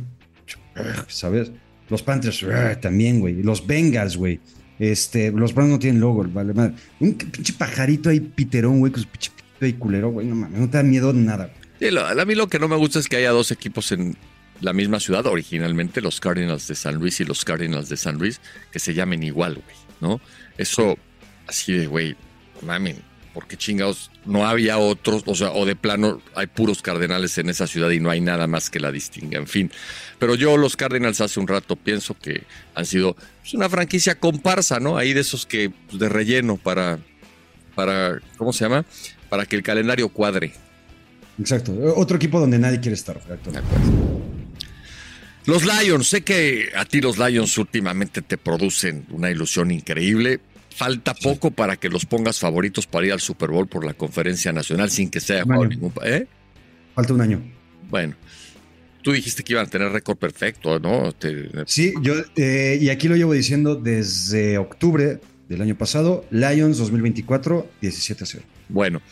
¿sabes? 1.09 1.52
Los 1.88 2.02
Panthers 2.02 2.42
ugh, 2.42 2.80
también, 2.80 3.20
güey. 3.20 3.42
Los 3.42 3.66
Bengals, 3.66 4.16
güey. 4.16 4.40
Este, 4.78 5.30
los 5.30 5.52
Browns 5.54 5.72
no 5.72 5.78
tienen 5.78 6.00
logo, 6.00 6.24
vale 6.33 6.54
madre. 6.54 6.72
Un 7.00 7.14
pinche 7.14 7.52
pajarito 7.52 8.09
ahí 8.09 8.20
piterón, 8.20 8.78
güey, 8.78 8.90
con 8.92 9.02
su 9.02 9.09
pinche 9.09 9.30
pito 9.37 9.66
ahí 9.66 9.74
culero, 9.74 10.11
güey. 10.11 10.26
No 10.26 10.37
mames, 10.37 10.59
no 10.59 10.70
te 10.70 10.78
da 10.78 10.83
miedo 10.83 11.12
nada. 11.12 11.46
güey. 11.46 11.60
Sí, 11.81 11.90
lo- 11.90 12.07
a 12.07 12.25
mí 12.25 12.35
lo 12.35 12.49
que 12.49 12.59
no 12.61 12.69
me 12.69 12.77
gusta 12.77 12.99
es 13.01 13.09
que 13.09 13.16
haya 13.16 13.31
dos 13.31 13.51
equipos 13.51 13.90
en 13.93 14.16
la 14.61 14.73
misma 14.73 15.01
ciudad, 15.01 15.27
originalmente 15.27 16.01
los 16.03 16.21
Cardinals 16.21 16.69
de 16.69 16.75
San 16.75 16.97
Luis 16.97 17.19
y 17.21 17.25
los 17.25 17.45
Cardinals 17.45 17.88
de 17.88 17.97
San 17.97 18.19
Luis, 18.19 18.40
que 18.71 18.79
se 18.79 18.93
llamen 18.95 19.23
igual, 19.23 19.55
güey, 19.55 19.77
¿no? 20.01 20.21
Eso, 20.59 20.99
así 21.47 21.73
de, 21.73 21.87
güey, 21.87 22.14
mamen, 22.61 22.99
¿por 23.33 23.47
qué 23.47 23.57
chingados 23.57 24.11
no 24.27 24.47
había 24.47 24.77
otros? 24.77 25.23
O 25.25 25.35
sea, 25.35 25.53
o 25.53 25.64
de 25.64 25.75
plano 25.77 26.21
hay 26.35 26.47
puros 26.49 26.83
Cardenales 26.83 27.38
en 27.38 27.49
esa 27.49 27.66
ciudad 27.66 27.88
y 27.90 28.01
no 28.01 28.11
hay 28.11 28.21
nada 28.21 28.47
más 28.47 28.69
que 28.69 28.79
la 28.81 28.93
distinga, 28.93 29.38
en 29.38 29.47
fin. 29.47 29.73
Pero 30.19 30.35
yo 30.35 30.59
los 30.59 30.77
Cardinals 30.77 31.23
hace 31.23 31.40
un 31.40 31.49
rato 31.49 31.77
pienso 31.77 32.12
que 32.12 32.43
han 32.75 32.85
sido 32.85 33.14
pues, 33.40 33.55
una 33.55 33.71
franquicia 33.71 34.16
comparsa, 34.21 34.79
¿no? 34.81 34.99
Ahí 34.99 35.14
de 35.14 35.21
esos 35.23 35.47
que, 35.47 35.71
pues, 35.71 35.99
de 35.99 36.11
relleno 36.11 36.59
para, 36.59 36.99
para, 37.75 38.21
¿cómo 38.37 38.53
se 38.53 38.64
llama? 38.64 38.85
Para 39.31 39.47
que 39.47 39.57
el 39.57 39.62
calendario 39.62 40.11
cuadre. 40.11 40.53
Exacto. 41.40 41.74
Otro 41.96 42.16
equipo 42.16 42.38
donde 42.38 42.59
nadie 42.59 42.81
quiere 42.81 42.94
estar. 42.94 43.20
De 43.26 43.35
acuerdo. 43.35 44.20
Los 45.46 45.64
Lions, 45.64 46.07
sé 46.09 46.22
que 46.22 46.68
a 46.76 46.85
ti 46.85 47.00
los 47.00 47.18
Lions 47.18 47.57
últimamente 47.59 48.22
te 48.22 48.37
producen 48.37 49.07
una 49.11 49.31
ilusión 49.31 49.70
increíble. 49.70 50.40
Falta 50.76 51.14
poco 51.14 51.50
para 51.50 51.76
que 51.76 51.88
los 51.88 52.07
pongas 52.07 52.38
favoritos 52.38 52.87
para 52.87 53.07
ir 53.07 53.12
al 53.12 53.20
Super 53.20 53.50
Bowl 53.50 53.66
por 53.66 53.85
la 53.85 53.94
conferencia 53.94 54.53
nacional 54.53 54.90
sin 54.90 55.11
que 55.11 55.20
se 55.20 55.35
haya 55.35 55.42
Un 55.44 55.48
jugado 55.48 55.66
ningún. 55.66 55.92
¿Eh? 56.05 56.26
Falta 56.94 57.14
un 57.14 57.20
año. 57.22 57.42
Bueno, 57.90 58.14
tú 59.03 59.12
dijiste 59.12 59.42
que 59.42 59.55
iban 59.55 59.66
a 59.66 59.68
tener 59.70 59.90
récord 59.90 60.16
perfecto, 60.16 60.79
¿no? 60.79 61.12
Te- 61.12 61.48
Sí, 61.66 61.92
yo, 62.03 62.14
eh, 62.37 62.79
y 62.81 62.88
aquí 62.90 63.09
lo 63.09 63.16
llevo 63.16 63.33
diciendo 63.33 63.74
desde 63.74 64.59
octubre 64.59 65.20
del 65.48 65.62
año 65.62 65.76
pasado, 65.76 66.24
Lions 66.31 66.79
2024, 66.79 67.68
17 67.81 68.22
a 68.24 68.26
0. 68.26 68.44
Bueno, 68.68 69.03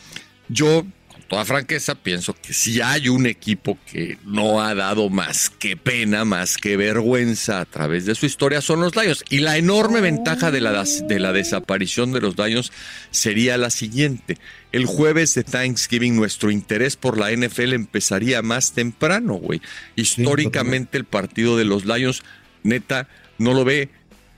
yo, 0.47 0.85
toda 1.29 1.45
franqueza, 1.45 1.95
pienso 1.95 2.33
que 2.33 2.53
si 2.53 2.81
hay 2.81 3.07
un 3.07 3.27
equipo 3.27 3.77
que 3.85 4.17
no 4.25 4.61
ha 4.61 4.75
dado 4.75 5.09
más 5.09 5.49
que 5.49 5.77
pena, 5.77 6.25
más 6.25 6.57
que 6.57 6.75
vergüenza 6.75 7.61
a 7.61 7.65
través 7.65 8.05
de 8.05 8.15
su 8.15 8.25
historia, 8.25 8.61
son 8.61 8.81
los 8.81 8.95
Lions. 8.95 9.23
Y 9.29 9.37
la 9.39 9.57
enorme 9.57 10.01
ventaja 10.01 10.51
de 10.51 10.59
la, 10.59 10.83
de 10.83 11.19
la 11.19 11.31
desaparición 11.31 12.11
de 12.11 12.21
los 12.21 12.37
Lions 12.37 12.73
sería 13.11 13.57
la 13.57 13.69
siguiente. 13.69 14.37
El 14.71 14.87
jueves 14.87 15.35
de 15.35 15.43
Thanksgiving 15.43 16.15
nuestro 16.15 16.51
interés 16.51 16.95
por 16.95 17.17
la 17.17 17.31
NFL 17.31 17.73
empezaría 17.73 18.41
más 18.41 18.73
temprano, 18.73 19.35
güey. 19.35 19.61
Históricamente 19.95 20.97
el 20.97 21.05
partido 21.05 21.57
de 21.57 21.65
los 21.65 21.85
Lions, 21.85 22.23
neta, 22.63 23.07
no 23.37 23.53
lo 23.53 23.63
ve 23.63 23.89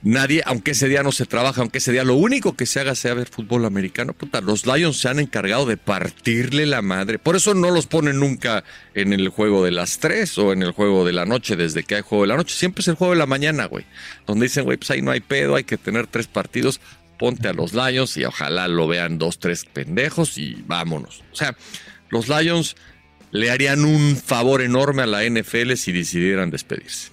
nadie, 0.04 0.42
aunque 0.46 0.72
ese 0.72 0.88
día 0.88 1.04
no 1.04 1.12
se 1.12 1.26
trabaja, 1.26 1.62
aunque 1.62 1.78
ese 1.78 1.92
día 1.92 2.04
lo 2.04 2.16
único 2.16 2.56
que 2.56 2.66
se 2.66 2.80
haga 2.80 2.96
sea 2.96 3.14
ver 3.14 3.28
fútbol 3.28 3.66
americano, 3.66 4.14
puta, 4.14 4.42
los 4.42 4.66
Lions 4.66 4.98
se 4.98 5.10
han 5.10 5.20
encargado 5.20 5.66
de 5.66 5.78
partirle 5.78 6.66
la 6.66 6.82
madre. 6.82 7.20
Por 7.20 7.36
eso 7.36 7.54
no 7.54 7.72
los 7.72 7.88
ponen 7.88 8.20
nunca 8.20 8.64
en 8.94 9.14
el 9.14 9.30
juego 9.30 9.64
de 9.64 9.72
las 9.72 10.00
tres 10.00 10.38
o 10.38 10.54
en 10.54 10.64
el 10.64 10.72
juego 10.72 11.06
de 11.06 11.14
la 11.14 11.26
noche, 11.26 11.56
desde 11.56 11.84
que 11.84 11.96
hay 11.96 12.02
juego 12.02 12.24
de 12.24 12.30
la 12.30 12.38
noche. 12.38 12.56
Siempre 12.56 12.82
es 12.82 12.88
el 12.88 12.96
juego 12.96 13.14
de 13.14 13.20
la 13.20 13.26
mañana, 13.26 13.66
güey. 13.66 13.86
Donde 14.26 14.46
dicen, 14.46 14.64
güey, 14.64 14.78
pues 14.78 14.92
ahí 14.92 15.02
no 15.02 15.12
hay 15.12 15.22
pedo, 15.22 15.56
hay 15.56 15.64
que 15.64 15.78
tener 15.78 16.08
tres 16.08 16.28
partidos. 16.28 16.80
Ponte 17.18 17.48
a 17.48 17.54
los 17.54 17.74
Lions 17.74 18.18
y 18.18 18.26
ojalá 18.26 18.68
lo 18.68 18.88
vean 18.88 19.20
dos, 19.20 19.38
tres 19.38 19.66
pendejos 19.66 20.38
y 20.38 20.64
vámonos. 20.66 21.24
O 21.32 21.36
sea, 21.36 21.56
los 22.10 22.28
Lions 22.28 22.76
le 23.32 23.52
harían 23.52 23.86
un 23.86 24.18
favor 24.18 24.62
enorme 24.62 25.04
a 25.04 25.06
la 25.06 25.24
NFL 25.24 25.74
si 25.76 25.92
decidieran 25.92 26.50
despedirse. 26.50 27.10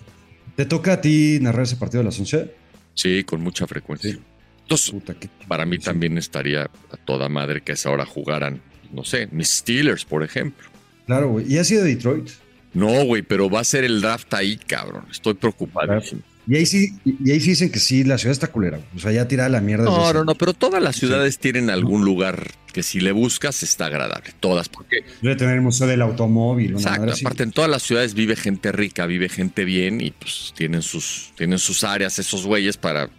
¿Te 0.56 0.64
toca 0.64 0.94
a 0.94 1.00
ti 1.00 1.38
narrar 1.40 1.62
ese 1.62 1.76
partido 1.76 2.00
de 2.00 2.06
las 2.06 2.18
11? 2.18 2.50
Sí, 2.98 3.22
con 3.22 3.40
mucha 3.42 3.64
frecuencia. 3.68 4.10
Sí. 4.10 4.18
Entonces, 4.62 4.90
Puta, 4.90 5.14
para 5.46 5.64
mí 5.64 5.76
sí. 5.76 5.84
también 5.84 6.18
estaría 6.18 6.62
a 6.64 6.96
toda 6.96 7.28
madre 7.28 7.60
que 7.60 7.70
a 7.70 7.74
esa 7.74 7.90
hora 7.90 8.04
jugaran, 8.04 8.60
no 8.92 9.04
sé, 9.04 9.28
mis 9.30 9.48
Steelers, 9.50 10.04
por 10.04 10.24
ejemplo. 10.24 10.68
Claro, 11.06 11.28
güey. 11.28 11.50
¿Y 11.50 11.58
ha 11.58 11.64
sido 11.64 11.84
Detroit? 11.84 12.28
No, 12.74 13.04
güey, 13.04 13.22
pero 13.22 13.48
va 13.48 13.60
a 13.60 13.64
ser 13.64 13.84
el 13.84 14.00
draft 14.00 14.34
ahí, 14.34 14.56
cabrón. 14.56 15.04
Estoy 15.12 15.34
preocupadísimo. 15.34 16.22
Y 16.48 16.56
ahí 16.56 16.64
sí, 16.64 16.94
y 17.04 17.30
ahí 17.30 17.40
sí 17.40 17.50
dicen 17.50 17.70
que 17.70 17.78
sí, 17.78 18.04
la 18.04 18.16
ciudad 18.16 18.32
está 18.32 18.46
culera. 18.46 18.80
O 18.96 18.98
sea, 18.98 19.12
ya 19.12 19.28
tirada 19.28 19.50
la 19.50 19.60
mierda. 19.60 19.84
No, 19.84 20.12
no, 20.14 20.24
no, 20.24 20.34
pero 20.34 20.54
todas 20.54 20.82
las 20.82 20.96
ciudades 20.96 21.38
tienen 21.38 21.68
algún 21.68 22.06
lugar 22.06 22.52
que 22.72 22.82
si 22.82 23.00
le 23.00 23.12
buscas 23.12 23.62
está 23.62 23.86
agradable. 23.86 24.30
Todas, 24.40 24.70
porque 24.70 25.04
Debe 25.20 25.36
tener 25.36 25.56
el 25.56 25.60
Museo 25.60 25.86
del 25.86 26.00
Automóvil. 26.00 26.76
Una 26.76 26.80
Exacto, 26.80 27.12
así. 27.12 27.24
aparte 27.26 27.42
en 27.42 27.52
todas 27.52 27.70
las 27.70 27.82
ciudades 27.82 28.14
vive 28.14 28.34
gente 28.34 28.72
rica, 28.72 29.04
vive 29.04 29.28
gente 29.28 29.64
bien 29.64 30.00
y 30.00 30.10
pues 30.10 30.54
tienen 30.56 30.80
sus, 30.80 31.32
tienen 31.36 31.58
sus 31.58 31.84
áreas, 31.84 32.18
esos 32.18 32.46
güeyes 32.46 32.78
para, 32.78 33.10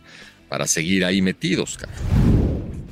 para 0.48 0.66
seguir 0.66 1.06
ahí 1.06 1.22
metidos, 1.22 1.78
cabrón. 1.78 2.00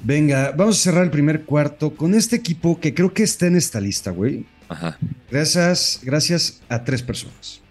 Venga, 0.04 0.54
vamos 0.56 0.78
a 0.78 0.82
cerrar 0.84 1.04
el 1.04 1.10
primer 1.10 1.44
cuarto 1.46 1.96
con 1.96 2.14
este 2.14 2.36
equipo 2.36 2.80
que 2.80 2.94
creo 2.94 3.12
que 3.14 3.24
está 3.24 3.48
en 3.48 3.56
esta 3.56 3.82
lista, 3.82 4.12
güey. 4.12 4.46
Ajá, 4.70 4.98
Gracias, 5.32 6.00
gracias 6.04 6.62
a 6.70 6.84
tres 6.84 7.02
personas. 7.02 7.62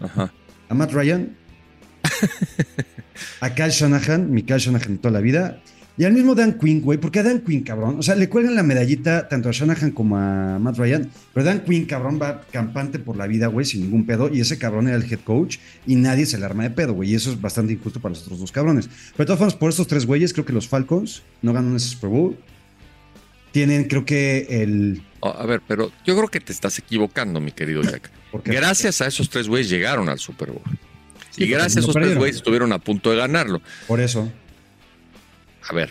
ajá. 0.00 0.32
A 0.70 0.74
Matt 0.74 0.92
Ryan, 0.92 1.36
a 3.40 3.54
Kyle 3.54 3.70
Shanahan, 3.70 4.30
mi 4.30 4.42
Kyle 4.42 4.58
Shanahan 4.58 4.92
de 4.94 4.98
toda 4.98 5.12
la 5.12 5.20
vida, 5.20 5.60
y 5.96 6.04
al 6.04 6.12
mismo 6.12 6.34
Dan 6.34 6.58
Quinn, 6.58 6.80
güey, 6.80 6.98
porque 6.98 7.20
a 7.20 7.22
Dan 7.22 7.42
Quinn, 7.42 7.62
cabrón, 7.62 8.00
o 8.00 8.02
sea, 8.02 8.16
le 8.16 8.28
cuelgan 8.28 8.56
la 8.56 8.64
medallita 8.64 9.28
tanto 9.28 9.48
a 9.48 9.52
Shanahan 9.52 9.92
como 9.92 10.16
a 10.16 10.58
Matt 10.58 10.76
Ryan, 10.76 11.08
pero 11.32 11.46
Dan 11.46 11.60
Quinn, 11.60 11.84
cabrón, 11.84 12.18
va 12.20 12.42
campante 12.50 12.98
por 12.98 13.16
la 13.16 13.28
vida, 13.28 13.46
güey, 13.46 13.64
sin 13.64 13.82
ningún 13.82 14.04
pedo, 14.04 14.28
y 14.32 14.40
ese 14.40 14.58
cabrón 14.58 14.88
era 14.88 14.96
el 14.96 15.04
head 15.04 15.20
coach, 15.20 15.58
y 15.86 15.94
nadie 15.94 16.26
se 16.26 16.36
le 16.36 16.44
arma 16.46 16.64
de 16.64 16.70
pedo, 16.70 16.94
güey, 16.94 17.12
y 17.12 17.14
eso 17.14 17.30
es 17.30 17.40
bastante 17.40 17.74
injusto 17.74 18.00
para 18.00 18.14
los 18.14 18.22
otros 18.22 18.40
dos 18.40 18.50
cabrones. 18.50 18.88
Pero 18.88 19.18
de 19.18 19.26
todas 19.26 19.38
formas, 19.38 19.54
por 19.54 19.70
estos 19.70 19.86
tres 19.86 20.04
güeyes, 20.04 20.32
creo 20.32 20.44
que 20.44 20.52
los 20.52 20.66
Falcons 20.66 21.22
no 21.42 21.52
ganan 21.52 21.76
ese 21.76 21.90
Super 21.90 22.10
Bowl. 22.10 22.36
Tienen, 23.52 23.84
creo 23.84 24.04
que 24.04 24.48
el... 24.50 25.00
Oh, 25.20 25.28
a 25.28 25.46
ver, 25.46 25.62
pero 25.68 25.92
yo 26.04 26.16
creo 26.16 26.26
que 26.26 26.40
te 26.40 26.52
estás 26.52 26.76
equivocando, 26.80 27.38
mi 27.38 27.52
querido 27.52 27.82
Jack. 27.82 28.10
Gracias 28.44 29.00
a 29.00 29.06
esos 29.06 29.30
tres 29.30 29.46
güeyes 29.46 29.70
llegaron 29.70 30.08
al 30.08 30.18
Super 30.18 30.50
Bowl. 30.50 30.64
Sí, 31.34 31.44
y 31.44 31.48
gracias 31.48 31.76
a 31.76 31.80
esos 31.80 31.94
tres 31.94 32.16
güeyes 32.16 32.36
estuvieron 32.36 32.72
a 32.72 32.78
punto 32.78 33.10
de 33.10 33.16
ganarlo. 33.16 33.60
Por 33.88 34.00
eso. 34.00 34.30
A 35.68 35.74
ver, 35.74 35.90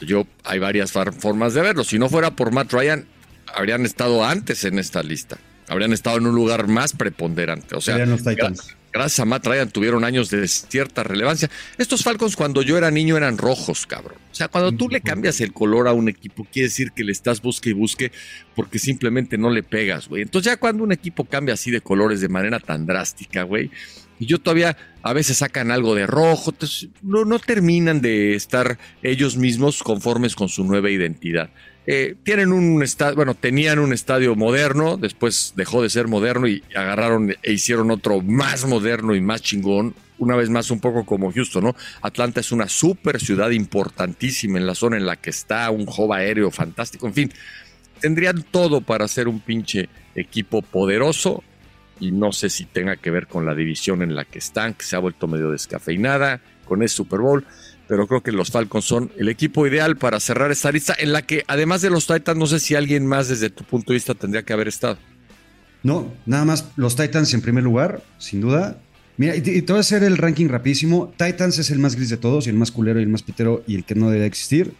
yo 0.00 0.26
hay 0.44 0.58
varias 0.58 0.92
formas 0.92 1.54
de 1.54 1.60
verlo. 1.60 1.84
Si 1.84 1.98
no 1.98 2.08
fuera 2.08 2.34
por 2.34 2.52
Matt 2.52 2.72
Ryan, 2.72 3.06
habrían 3.54 3.84
estado 3.84 4.24
antes 4.24 4.64
en 4.64 4.78
esta 4.78 5.02
lista. 5.02 5.38
Habrían 5.68 5.92
estado 5.92 6.18
en 6.18 6.26
un 6.26 6.34
lugar 6.34 6.66
más 6.68 6.92
preponderante. 6.92 7.76
O 7.76 7.80
sea, 7.80 7.94
Serían 7.94 8.10
los 8.10 8.22
gra- 8.24 8.30
Titans. 8.34 8.76
gracias 8.92 9.20
a 9.20 9.24
Matt 9.24 9.46
Ryan 9.46 9.70
tuvieron 9.70 10.04
años 10.04 10.28
de 10.30 10.46
cierta 10.48 11.02
relevancia. 11.04 11.48
Estos 11.78 12.02
Falcons 12.02 12.36
cuando 12.36 12.62
yo 12.62 12.76
era 12.76 12.90
niño 12.90 13.16
eran 13.16 13.38
rojos, 13.38 13.86
cabrón. 13.86 14.18
O 14.30 14.34
sea, 14.34 14.48
cuando 14.48 14.72
tú 14.72 14.88
le 14.88 15.00
cambias 15.00 15.40
el 15.40 15.52
color 15.52 15.88
a 15.88 15.92
un 15.92 16.08
equipo, 16.08 16.46
quiere 16.50 16.68
decir 16.68 16.92
que 16.92 17.04
le 17.04 17.12
estás 17.12 17.40
busque 17.40 17.70
y 17.70 17.74
busque 17.74 18.10
porque 18.56 18.78
simplemente 18.78 19.38
no 19.38 19.50
le 19.50 19.62
pegas, 19.62 20.08
güey. 20.08 20.22
Entonces 20.22 20.50
ya 20.52 20.56
cuando 20.58 20.82
un 20.84 20.92
equipo 20.92 21.24
cambia 21.24 21.54
así 21.54 21.70
de 21.70 21.80
colores 21.80 22.20
de 22.20 22.28
manera 22.28 22.58
tan 22.58 22.84
drástica, 22.86 23.44
güey, 23.44 23.70
y 24.22 24.26
yo 24.26 24.38
todavía 24.38 24.76
a 25.02 25.12
veces 25.12 25.38
sacan 25.38 25.72
algo 25.72 25.96
de 25.96 26.06
rojo, 26.06 26.52
entonces 26.52 26.88
no, 27.02 27.24
no 27.24 27.40
terminan 27.40 28.00
de 28.00 28.36
estar 28.36 28.78
ellos 29.02 29.36
mismos 29.36 29.82
conformes 29.82 30.36
con 30.36 30.48
su 30.48 30.62
nueva 30.62 30.90
identidad. 30.90 31.50
Eh, 31.88 32.14
tienen 32.22 32.52
un 32.52 32.84
estadio, 32.84 33.16
bueno, 33.16 33.34
tenían 33.34 33.80
un 33.80 33.92
estadio 33.92 34.36
moderno, 34.36 34.96
después 34.96 35.54
dejó 35.56 35.82
de 35.82 35.90
ser 35.90 36.06
moderno 36.06 36.46
y 36.46 36.62
agarraron 36.72 37.34
e 37.42 37.52
hicieron 37.52 37.90
otro 37.90 38.20
más 38.20 38.64
moderno 38.64 39.16
y 39.16 39.20
más 39.20 39.42
chingón, 39.42 39.92
una 40.18 40.36
vez 40.36 40.50
más 40.50 40.70
un 40.70 40.78
poco 40.78 41.04
como 41.04 41.32
Houston, 41.32 41.64
¿no? 41.64 41.76
Atlanta 42.00 42.38
es 42.38 42.52
una 42.52 42.68
super 42.68 43.18
ciudad 43.18 43.50
importantísima 43.50 44.56
en 44.56 44.68
la 44.68 44.76
zona 44.76 44.98
en 44.98 45.06
la 45.06 45.16
que 45.16 45.30
está, 45.30 45.68
un 45.72 45.88
hub 45.88 46.12
aéreo 46.12 46.52
fantástico, 46.52 47.08
en 47.08 47.14
fin, 47.14 47.32
tendrían 47.98 48.44
todo 48.52 48.82
para 48.82 49.08
ser 49.08 49.26
un 49.26 49.40
pinche 49.40 49.88
equipo 50.14 50.62
poderoso 50.62 51.42
y 52.02 52.10
no 52.10 52.32
sé 52.32 52.50
si 52.50 52.64
tenga 52.64 52.96
que 52.96 53.10
ver 53.10 53.26
con 53.26 53.46
la 53.46 53.54
división 53.54 54.02
en 54.02 54.14
la 54.14 54.24
que 54.24 54.38
están, 54.38 54.74
que 54.74 54.84
se 54.84 54.96
ha 54.96 54.98
vuelto 54.98 55.28
medio 55.28 55.50
descafeinada 55.50 56.40
con 56.64 56.82
el 56.82 56.88
Super 56.88 57.20
Bowl 57.20 57.44
pero 57.92 58.06
creo 58.06 58.22
que 58.22 58.32
los 58.32 58.50
Falcons 58.50 58.86
son 58.86 59.12
el 59.18 59.28
equipo 59.28 59.66
ideal 59.66 59.98
para 59.98 60.18
cerrar 60.18 60.50
esta 60.50 60.72
lista 60.72 60.94
en 60.98 61.12
la 61.12 61.22
que 61.22 61.44
además 61.46 61.82
de 61.82 61.90
los 61.90 62.06
Titans 62.06 62.38
no 62.38 62.46
sé 62.46 62.58
si 62.58 62.74
alguien 62.74 63.06
más 63.06 63.28
desde 63.28 63.50
tu 63.50 63.64
punto 63.64 63.92
de 63.92 63.96
vista 63.96 64.14
tendría 64.14 64.44
que 64.44 64.54
haber 64.54 64.68
estado. 64.68 64.96
No, 65.82 66.10
nada 66.24 66.46
más 66.46 66.70
los 66.76 66.96
Titans 66.96 67.34
en 67.34 67.42
primer 67.42 67.64
lugar, 67.64 68.02
sin 68.16 68.40
duda. 68.40 68.80
Mira, 69.18 69.36
y 69.36 69.42
te, 69.42 69.60
voy 69.60 69.76
a 69.76 69.80
hacer 69.80 70.04
el 70.04 70.16
ranking 70.16 70.48
rapidísimo. 70.48 71.12
Titans 71.18 71.58
es 71.58 71.70
el 71.70 71.80
más 71.80 71.96
gris 71.96 72.08
de 72.08 72.16
todos, 72.16 72.46
y 72.46 72.50
el 72.50 72.56
más 72.56 72.70
culero 72.70 72.98
y 72.98 73.02
el 73.02 73.10
más 73.10 73.22
pitero 73.22 73.62
y 73.66 73.74
el 73.74 73.84
que 73.84 73.94
no 73.94 74.08
debe 74.08 74.24
existir. 74.24 74.72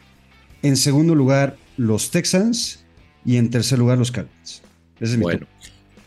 En 0.62 0.78
segundo 0.78 1.14
lugar, 1.14 1.58
los 1.76 2.11
Texans. 2.11 2.82
Y 3.26 3.37
en 3.37 3.50
tercer 3.50 3.78
lugar, 3.78 3.98
los 3.98 4.11
Cardinals. 4.11 4.62
Ese 5.00 5.12
es 5.12 5.18
mi 5.18 5.24
bueno. 5.24 5.46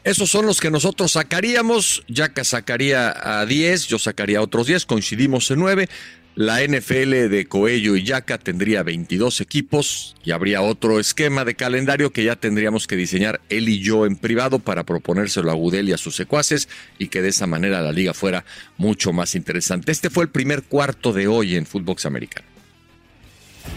Esos 0.05 0.29
son 0.29 0.45
los 0.45 0.61
que 0.61 0.69
nosotros 0.69 1.13
sacaríamos. 1.13 2.03
Yaka 2.07 2.43
sacaría 2.43 3.39
a 3.39 3.43
10, 3.47 3.87
yo 3.87 3.97
sacaría 3.97 4.39
otros 4.39 4.67
10, 4.67 4.85
coincidimos 4.85 5.49
en 5.49 5.57
9. 5.57 5.89
La 6.35 6.61
NFL 6.61 7.29
de 7.29 7.47
Coello 7.49 7.95
y 7.95 8.03
Yaca 8.03 8.37
tendría 8.37 8.83
22 8.83 9.41
equipos 9.41 10.15
y 10.23 10.29
habría 10.29 10.61
otro 10.61 10.99
esquema 10.99 11.43
de 11.43 11.55
calendario 11.55 12.11
que 12.11 12.23
ya 12.23 12.35
tendríamos 12.35 12.85
que 12.85 12.95
diseñar 12.95 13.41
él 13.49 13.67
y 13.67 13.79
yo 13.79 14.05
en 14.05 14.15
privado 14.15 14.59
para 14.59 14.83
proponérselo 14.83 15.49
a 15.49 15.55
Gudel 15.55 15.89
y 15.89 15.93
a 15.93 15.97
sus 15.97 16.15
secuaces 16.15 16.69
y 16.99 17.07
que 17.07 17.23
de 17.23 17.29
esa 17.29 17.47
manera 17.47 17.81
la 17.81 17.91
liga 17.91 18.13
fuera 18.13 18.45
mucho 18.77 19.11
más 19.11 19.33
interesante. 19.33 19.91
Este 19.91 20.11
fue 20.11 20.25
el 20.25 20.29
primer 20.29 20.61
cuarto 20.63 21.13
de 21.13 21.27
hoy 21.27 21.55
en 21.55 21.65
Footbox 21.65 22.05
Americano. 22.05 22.45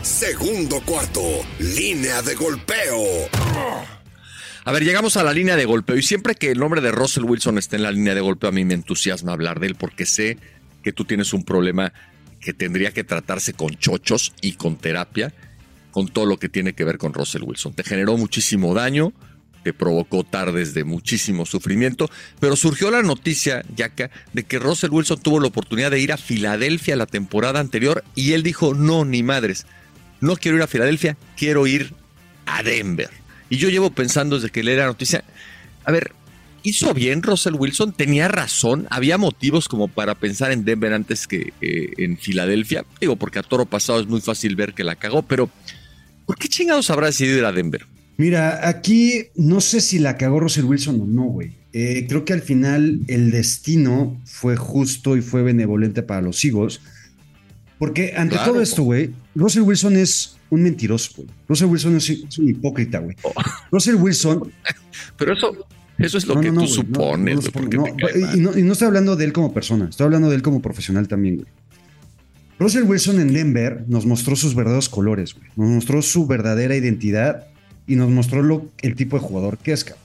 Segundo 0.02 0.82
cuarto, 0.84 1.22
línea 1.58 2.20
de 2.20 2.34
golpeo. 2.34 3.97
A 4.64 4.72
ver, 4.72 4.84
llegamos 4.84 5.16
a 5.16 5.22
la 5.22 5.32
línea 5.32 5.56
de 5.56 5.64
golpeo 5.64 5.96
y 5.96 6.02
siempre 6.02 6.34
que 6.34 6.50
el 6.50 6.58
nombre 6.58 6.80
de 6.80 6.90
Russell 6.90 7.24
Wilson 7.24 7.58
esté 7.58 7.76
en 7.76 7.82
la 7.82 7.92
línea 7.92 8.14
de 8.14 8.20
golpeo 8.20 8.50
a 8.50 8.52
mí 8.52 8.64
me 8.64 8.74
entusiasma 8.74 9.32
hablar 9.32 9.60
de 9.60 9.68
él 9.68 9.74
porque 9.76 10.04
sé 10.04 10.38
que 10.82 10.92
tú 10.92 11.04
tienes 11.04 11.32
un 11.32 11.44
problema 11.44 11.92
que 12.40 12.52
tendría 12.52 12.92
que 12.92 13.04
tratarse 13.04 13.52
con 13.52 13.76
chochos 13.76 14.32
y 14.40 14.52
con 14.52 14.76
terapia, 14.76 15.32
con 15.90 16.08
todo 16.08 16.26
lo 16.26 16.38
que 16.38 16.48
tiene 16.48 16.72
que 16.74 16.84
ver 16.84 16.98
con 16.98 17.14
Russell 17.14 17.42
Wilson. 17.42 17.74
Te 17.74 17.82
generó 17.82 18.16
muchísimo 18.16 18.74
daño, 18.74 19.12
te 19.64 19.72
provocó 19.72 20.24
tardes 20.24 20.74
de 20.74 20.84
muchísimo 20.84 21.46
sufrimiento, 21.46 22.10
pero 22.40 22.56
surgió 22.56 22.90
la 22.90 23.02
noticia, 23.02 23.64
Yaka, 23.74 24.10
de 24.32 24.44
que 24.44 24.58
Russell 24.58 24.90
Wilson 24.90 25.20
tuvo 25.20 25.40
la 25.40 25.48
oportunidad 25.48 25.90
de 25.90 26.00
ir 26.00 26.12
a 26.12 26.16
Filadelfia 26.16 26.96
la 26.96 27.06
temporada 27.06 27.60
anterior 27.60 28.04
y 28.14 28.32
él 28.32 28.42
dijo, 28.42 28.74
no, 28.74 29.04
ni 29.04 29.22
madres, 29.22 29.66
no 30.20 30.36
quiero 30.36 30.56
ir 30.56 30.62
a 30.62 30.68
Filadelfia, 30.68 31.16
quiero 31.36 31.66
ir 31.66 31.94
a 32.46 32.62
Denver. 32.62 33.10
Y 33.50 33.56
yo 33.56 33.68
llevo 33.68 33.90
pensando 33.90 34.36
desde 34.36 34.50
que 34.50 34.62
leí 34.62 34.76
la 34.76 34.86
noticia, 34.86 35.24
a 35.84 35.92
ver, 35.92 36.12
hizo 36.62 36.92
bien 36.94 37.22
Russell 37.22 37.54
Wilson, 37.54 37.92
tenía 37.92 38.28
razón, 38.28 38.86
había 38.90 39.18
motivos 39.18 39.68
como 39.68 39.88
para 39.88 40.14
pensar 40.14 40.52
en 40.52 40.64
Denver 40.64 40.92
antes 40.92 41.26
que 41.26 41.52
en 41.60 42.18
Filadelfia. 42.18 42.84
Digo, 43.00 43.16
porque 43.16 43.38
a 43.38 43.42
toro 43.42 43.66
pasado 43.66 44.00
es 44.00 44.06
muy 44.06 44.20
fácil 44.20 44.56
ver 44.56 44.74
que 44.74 44.84
la 44.84 44.96
cagó, 44.96 45.22
pero 45.22 45.50
¿por 46.26 46.36
qué 46.36 46.48
chingados 46.48 46.90
habrá 46.90 47.06
decidido 47.06 47.38
ir 47.38 47.44
a 47.44 47.52
Denver? 47.52 47.86
Mira, 48.16 48.68
aquí 48.68 49.26
no 49.36 49.60
sé 49.60 49.80
si 49.80 49.98
la 49.98 50.16
cagó 50.16 50.40
Russell 50.40 50.64
Wilson 50.64 51.00
o 51.00 51.06
no, 51.06 51.24
güey. 51.24 51.52
Eh, 51.72 52.06
creo 52.08 52.24
que 52.24 52.32
al 52.32 52.42
final 52.42 53.00
el 53.06 53.30
destino 53.30 54.20
fue 54.24 54.56
justo 54.56 55.16
y 55.16 55.22
fue 55.22 55.42
benevolente 55.42 56.02
para 56.02 56.22
los 56.22 56.44
Eagles. 56.44 56.80
Porque 57.78 58.14
ante 58.16 58.36
todo 58.36 58.60
esto, 58.60 58.82
güey, 58.82 59.10
Russell 59.36 59.62
Wilson 59.62 59.96
es 59.96 60.37
un 60.50 60.62
mentiroso, 60.62 61.12
güey. 61.16 61.28
Russell 61.48 61.66
Wilson 61.66 61.96
es, 61.96 62.38
un 62.38 62.48
hipócrita, 62.48 62.98
güey. 62.98 63.16
Oh. 63.22 63.32
Russell 63.70 63.96
Wilson. 63.96 64.52
Pero 65.16 65.32
eso, 65.32 65.66
eso 65.98 66.18
es 66.18 66.26
lo 66.26 66.40
que 66.40 66.50
tú 66.50 66.66
supones. 66.66 67.50
y, 68.34 68.40
no, 68.40 68.52
estoy 68.72 68.86
hablando 68.86 69.16
de 69.16 69.24
él 69.24 69.32
como 69.32 69.52
persona, 69.52 69.88
estoy 69.88 70.04
hablando 70.04 70.28
de 70.30 70.36
él 70.36 70.42
como 70.42 70.62
profesional 70.62 71.08
también, 71.08 71.36
güey. 71.36 71.48
Russell 72.58 72.82
Wilson 72.82 73.20
en 73.20 73.32
Denver 73.32 73.84
nos 73.86 74.04
mostró 74.04 74.34
sus 74.34 74.54
verdaderos 74.54 74.88
colores, 74.88 75.34
güey. 75.34 75.48
Nos 75.54 75.68
mostró 75.68 76.02
su 76.02 76.26
verdadera 76.26 76.74
identidad 76.74 77.46
y 77.86 77.94
nos 77.94 78.10
mostró 78.10 78.42
lo, 78.42 78.68
el 78.82 78.96
tipo 78.96 79.16
de 79.16 79.22
jugador 79.22 79.58
que 79.58 79.72
es, 79.72 79.84
cabrón. 79.84 80.04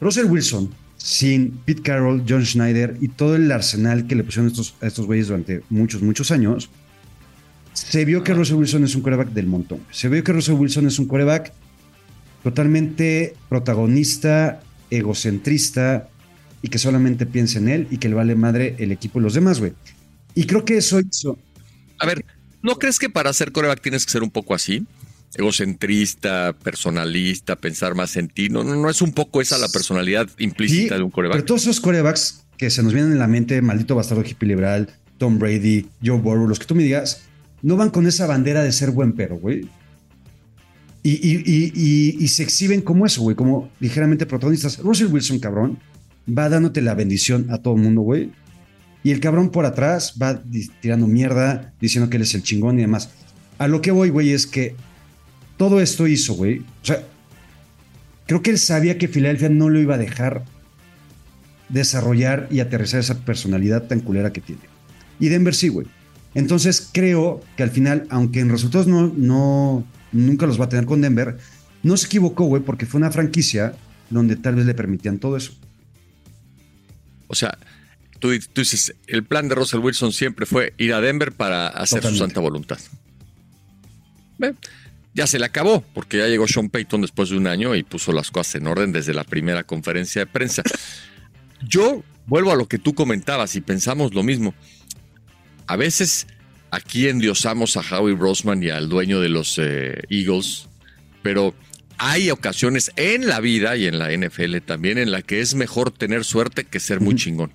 Russell 0.00 0.26
Wilson, 0.26 0.70
sin 0.96 1.52
Pete 1.64 1.82
Carroll, 1.82 2.24
John 2.28 2.44
Schneider 2.44 2.96
y 3.00 3.08
todo 3.08 3.34
el 3.36 3.50
arsenal 3.50 4.06
que 4.06 4.14
le 4.14 4.24
pusieron 4.24 4.46
a 4.46 4.50
estos, 4.50 4.74
estos 4.82 5.06
güeyes 5.06 5.28
durante 5.28 5.62
muchos, 5.70 6.02
muchos 6.02 6.30
años, 6.30 6.70
se 7.88 8.04
vio 8.04 8.22
que 8.22 8.34
Russell 8.34 8.56
Wilson 8.56 8.84
es 8.84 8.94
un 8.94 9.02
coreback 9.02 9.30
del 9.30 9.46
montón. 9.46 9.80
Se 9.90 10.08
vio 10.08 10.22
que 10.22 10.32
Russell 10.32 10.54
Wilson 10.54 10.86
es 10.86 10.98
un 10.98 11.06
coreback 11.06 11.52
totalmente 12.42 13.34
protagonista, 13.48 14.60
egocentrista 14.90 16.08
y 16.62 16.68
que 16.68 16.78
solamente 16.78 17.26
piensa 17.26 17.58
en 17.58 17.68
él 17.68 17.88
y 17.90 17.98
que 17.98 18.08
le 18.08 18.14
vale 18.14 18.34
madre 18.34 18.76
el 18.78 18.92
equipo 18.92 19.18
y 19.18 19.22
los 19.22 19.34
demás, 19.34 19.60
güey. 19.60 19.72
Y 20.34 20.44
creo 20.44 20.64
que 20.64 20.76
eso 20.76 21.00
hizo. 21.00 21.38
A 21.98 22.06
ver, 22.06 22.24
¿no 22.62 22.76
crees 22.78 22.98
que 22.98 23.08
para 23.08 23.32
ser 23.32 23.52
coreback 23.52 23.80
tienes 23.80 24.04
que 24.04 24.12
ser 24.12 24.22
un 24.22 24.30
poco 24.30 24.54
así? 24.54 24.86
Egocentrista, 25.34 26.52
personalista, 26.52 27.56
pensar 27.56 27.94
más 27.94 28.16
en 28.16 28.28
ti. 28.28 28.48
¿No, 28.48 28.62
no, 28.62 28.90
es 28.90 29.00
un 29.00 29.12
poco 29.12 29.40
esa 29.40 29.58
la 29.58 29.68
personalidad 29.68 30.28
implícita 30.38 30.96
de 30.96 31.02
un 31.02 31.10
coreback? 31.10 31.36
Pero 31.36 31.46
todos 31.46 31.62
esos 31.62 31.80
corebacks 31.80 32.44
que 32.58 32.68
se 32.68 32.82
nos 32.82 32.92
vienen 32.92 33.12
en 33.12 33.18
la 33.18 33.26
mente, 33.26 33.62
maldito 33.62 33.94
bastardo 33.94 34.22
hippie 34.22 34.48
liberal, 34.48 34.90
Tom 35.18 35.38
Brady, 35.38 35.86
Joe 36.04 36.18
Burrow, 36.18 36.46
los 36.46 36.58
que 36.58 36.66
tú 36.66 36.74
me 36.74 36.82
digas, 36.82 37.22
no 37.62 37.76
van 37.76 37.90
con 37.90 38.06
esa 38.06 38.26
bandera 38.26 38.62
de 38.62 38.72
ser 38.72 38.90
buen 38.90 39.12
perro, 39.12 39.38
güey. 39.38 39.68
Y, 41.02 42.28
se 42.28 42.42
exhiben 42.42 42.82
como 42.82 43.06
eso, 43.06 43.22
güey, 43.22 43.36
como 43.36 43.70
ligeramente 43.80 44.26
protagonistas. 44.26 44.78
Russell 44.78 45.06
Wilson, 45.06 45.38
cabrón, 45.38 45.78
va 46.28 46.48
dándote 46.48 46.82
la 46.82 46.94
bendición 46.94 47.46
a 47.50 47.58
todo 47.58 47.74
el 47.74 47.82
mundo, 47.82 48.02
güey. 48.02 48.30
Y 49.02 49.12
el 49.12 49.20
cabrón 49.20 49.50
por 49.50 49.64
atrás 49.64 50.14
va 50.20 50.42
tirando 50.80 51.06
mierda, 51.06 51.72
diciendo 51.80 52.10
que 52.10 52.18
él 52.18 52.24
es 52.24 52.34
el 52.34 52.42
chingón 52.42 52.78
y 52.78 52.82
demás. 52.82 53.10
A 53.58 53.66
lo 53.66 53.80
que 53.80 53.90
voy, 53.90 54.10
güey, 54.10 54.30
es 54.30 54.46
que 54.46 54.74
todo 55.56 55.80
esto 55.80 56.06
hizo, 56.06 56.34
güey. 56.34 56.58
O 56.82 56.84
sea, 56.84 57.02
creo 58.26 58.42
que 58.42 58.50
él 58.50 58.58
sabía 58.58 58.98
que 58.98 59.08
Filadelfia 59.08 59.48
no 59.48 59.70
lo 59.70 59.80
iba 59.80 59.94
a 59.94 59.98
dejar 59.98 60.44
desarrollar 61.70 62.48
y 62.50 62.60
aterrizar 62.60 63.00
esa 63.00 63.20
personalidad 63.20 63.84
tan 63.84 64.00
culera 64.00 64.32
que 64.32 64.40
tiene. 64.40 64.62
Y 65.18 65.28
Denver 65.28 65.54
sí, 65.54 65.68
güey. 65.68 65.86
Entonces 66.34 66.88
creo 66.92 67.40
que 67.56 67.62
al 67.62 67.70
final, 67.70 68.06
aunque 68.10 68.40
en 68.40 68.50
resultados 68.50 68.86
no, 68.86 69.12
no, 69.16 69.84
nunca 70.12 70.46
los 70.46 70.60
va 70.60 70.66
a 70.66 70.68
tener 70.68 70.86
con 70.86 71.00
Denver. 71.00 71.38
No 71.82 71.96
se 71.96 72.06
equivocó, 72.06 72.44
güey, 72.44 72.62
porque 72.62 72.86
fue 72.86 72.98
una 72.98 73.10
franquicia 73.10 73.74
donde 74.10 74.36
tal 74.36 74.54
vez 74.54 74.66
le 74.66 74.74
permitían 74.74 75.18
todo 75.18 75.36
eso. 75.36 75.52
O 77.26 77.34
sea, 77.34 77.56
tú, 78.18 78.30
dices, 78.30 78.94
el 79.06 79.24
plan 79.24 79.48
de 79.48 79.54
Russell 79.54 79.80
Wilson 79.80 80.12
siempre 80.12 80.46
fue 80.46 80.74
ir 80.78 80.92
a 80.92 81.00
Denver 81.00 81.32
para 81.32 81.68
hacer 81.68 82.02
su 82.02 82.16
santa 82.16 82.40
voluntad. 82.40 82.78
ya 85.14 85.26
se 85.26 85.38
le 85.38 85.46
acabó, 85.46 85.82
porque 85.94 86.18
ya 86.18 86.26
llegó 86.26 86.46
Sean 86.46 86.68
Payton 86.68 87.02
después 87.02 87.30
de 87.30 87.36
un 87.36 87.46
año 87.46 87.74
y 87.74 87.82
puso 87.82 88.12
las 88.12 88.30
cosas 88.30 88.56
en 88.56 88.66
orden 88.66 88.92
desde 88.92 89.14
la 89.14 89.24
primera 89.24 89.64
conferencia 89.64 90.24
de 90.24 90.26
prensa. 90.26 90.62
Yo 91.66 92.02
vuelvo 92.26 92.52
a 92.52 92.56
lo 92.56 92.66
que 92.68 92.78
tú 92.78 92.94
comentabas 92.94 93.54
y 93.56 93.60
pensamos 93.60 94.14
lo 94.14 94.22
mismo. 94.22 94.54
A 95.70 95.76
veces 95.76 96.26
aquí 96.72 97.06
endiosamos 97.06 97.76
a 97.76 97.82
Howie 97.82 98.16
Roseman 98.16 98.60
y 98.60 98.70
al 98.70 98.88
dueño 98.88 99.20
de 99.20 99.28
los 99.28 99.56
eh, 99.56 100.02
Eagles, 100.10 100.66
pero 101.22 101.54
hay 101.96 102.32
ocasiones 102.32 102.90
en 102.96 103.28
la 103.28 103.38
vida 103.38 103.76
y 103.76 103.86
en 103.86 104.00
la 104.00 104.10
NFL 104.10 104.56
también 104.66 104.98
en 104.98 105.12
la 105.12 105.22
que 105.22 105.40
es 105.40 105.54
mejor 105.54 105.92
tener 105.92 106.24
suerte 106.24 106.64
que 106.64 106.80
ser 106.80 107.00
muy 107.00 107.14
chingón. 107.14 107.52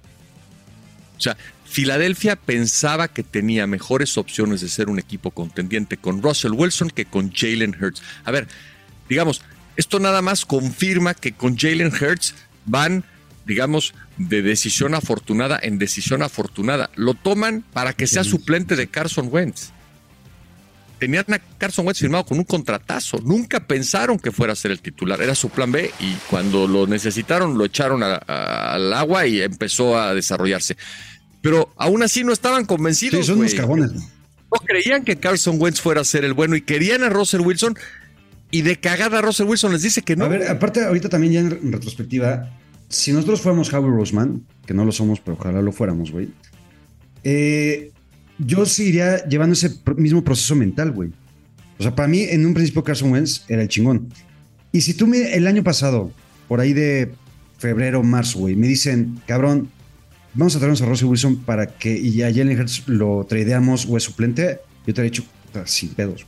O 1.18 1.20
sea, 1.20 1.36
Filadelfia 1.66 2.38
pensaba 2.38 3.10
que 3.10 3.24
tenía 3.24 3.68
mejores 3.68 4.18
opciones 4.18 4.62
de 4.62 4.70
ser 4.70 4.88
un 4.88 4.98
equipo 4.98 5.32
contendiente 5.32 5.98
con 5.98 6.22
Russell 6.22 6.54
Wilson 6.54 6.92
que 6.92 7.04
con 7.04 7.34
Jalen 7.34 7.76
Hurts. 7.78 8.02
A 8.24 8.32
ver, 8.32 8.48
digamos, 9.10 9.42
esto 9.76 10.00
nada 10.00 10.22
más 10.22 10.46
confirma 10.46 11.16
que 11.16 11.34
con 11.34 11.58
Jalen 11.58 11.92
Hurts 11.92 12.34
van 12.66 13.04
digamos, 13.46 13.94
de 14.18 14.42
decisión 14.42 14.96
afortunada 14.96 15.60
en 15.62 15.78
decisión 15.78 16.22
afortunada. 16.24 16.90
Lo 16.96 17.14
toman 17.14 17.64
para 17.74 17.94
que 17.94 18.08
sea 18.08 18.24
suplente 18.24 18.76
de 18.76 18.88
Carson 18.88 19.30
Wentz. 19.32 19.72
Tenían 21.00 21.26
a 21.34 21.40
Carson 21.58 21.86
Wentz 21.86 22.00
firmado 22.00 22.26
con 22.26 22.38
un 22.38 22.46
contratazo. 22.46 23.20
Nunca 23.20 23.60
pensaron 23.68 24.18
que 24.18 24.32
fuera 24.32 24.54
a 24.54 24.56
ser 24.56 24.72
el 24.72 24.80
titular. 24.80 25.22
Era 25.22 25.36
su 25.36 25.50
plan 25.50 25.72
B 25.72 25.92
y 26.00 26.14
cuando 26.30 26.68
lo 26.68 26.88
necesitaron 26.88 27.58
lo 27.58 27.66
echaron 27.66 28.02
al 28.04 28.94
agua 28.94 29.28
y 29.28 29.42
empezó 29.42 30.00
a 30.00 30.14
desarrollarse. 30.14 30.78
pero 31.42 31.74
aún 31.76 32.02
así 32.02 32.24
no 32.24 32.32
estaban 32.32 32.66
convencidos. 32.66 33.20
Sí, 33.20 33.28
son 33.28 33.40
unos 33.40 33.54
cagones. 33.54 33.92
No 33.92 34.60
creían 34.66 35.04
que 35.04 35.18
Carson 35.18 35.58
Wentz 35.60 35.82
fuera 35.82 36.02
a 36.02 36.06
ser 36.06 36.24
el 36.24 36.34
bueno 36.34 36.56
y 36.56 36.62
querían 36.62 37.04
a 37.04 37.10
Russell 37.10 37.42
Wilson 37.42 37.76
y 38.52 38.62
de 38.62 38.78
cagada 38.80 39.22
Russell 39.22 39.48
Wilson 39.48 39.74
les 39.74 39.82
dice 39.82 40.02
que 40.02 40.16
no. 40.16 40.26
A 40.26 40.30
ver, 40.30 40.50
aparte, 40.50 40.84
ahorita 40.86 41.10
también 41.10 41.34
ya 41.34 41.40
en 41.42 41.72
retrospectiva, 41.74 42.50
si 42.90 43.12
nosotros 43.12 43.42
fuéramos 43.42 43.74
Howie 43.74 43.90
Roseman, 43.90 44.44
que 44.66 44.74
no 44.74 44.86
lo 44.86 44.92
somos, 44.92 45.20
pero 45.20 45.38
ojalá 45.40 45.62
lo 45.62 45.72
fuéramos, 45.72 46.12
güey, 46.12 46.30
eh, 47.24 47.92
yo 48.38 48.66
sí 48.66 48.86
iría 48.86 49.26
llevando 49.26 49.54
ese 49.54 49.72
mismo 49.98 50.24
proceso 50.24 50.56
mental, 50.56 50.92
güey. 50.92 51.12
O 51.78 51.84
sea, 51.84 51.96
para 51.96 52.08
mí, 52.08 52.22
en 52.22 52.46
un 52.46 52.54
principio, 52.54 52.84
Carson 52.84 53.12
Wentz 53.12 53.44
era 53.50 53.62
el 53.62 53.68
chingón. 53.68 54.10
Y 54.72 54.82
si 54.82 54.94
tú 54.94 55.12
el 55.14 55.48
año 55.48 55.64
pasado, 55.64 56.12
por 56.48 56.60
ahí 56.60 56.74
de 56.74 57.14
febrero, 57.58 58.04
marzo, 58.04 58.40
güey, 58.40 58.56
me 58.56 58.68
dicen, 58.68 59.20
cabrón, 59.26 59.70
vamos 60.34 60.56
a 60.56 60.60
traernos 60.60 60.82
a 60.82 60.86
Russell 60.86 61.08
Wilson 61.08 61.38
para 61.38 61.68
que 61.68 61.98
y 61.98 62.22
a 62.22 62.34
Jalen 62.34 62.60
Hurts 62.60 62.88
lo 62.88 63.26
tradeamos 63.28 63.86
o 63.90 63.98
es 63.98 64.04
suplente, 64.04 64.60
yo 64.86 64.94
te 64.94 65.02
habría 65.02 65.12
dicho, 65.12 65.24
sin 65.66 65.90
pedos. 65.90 66.26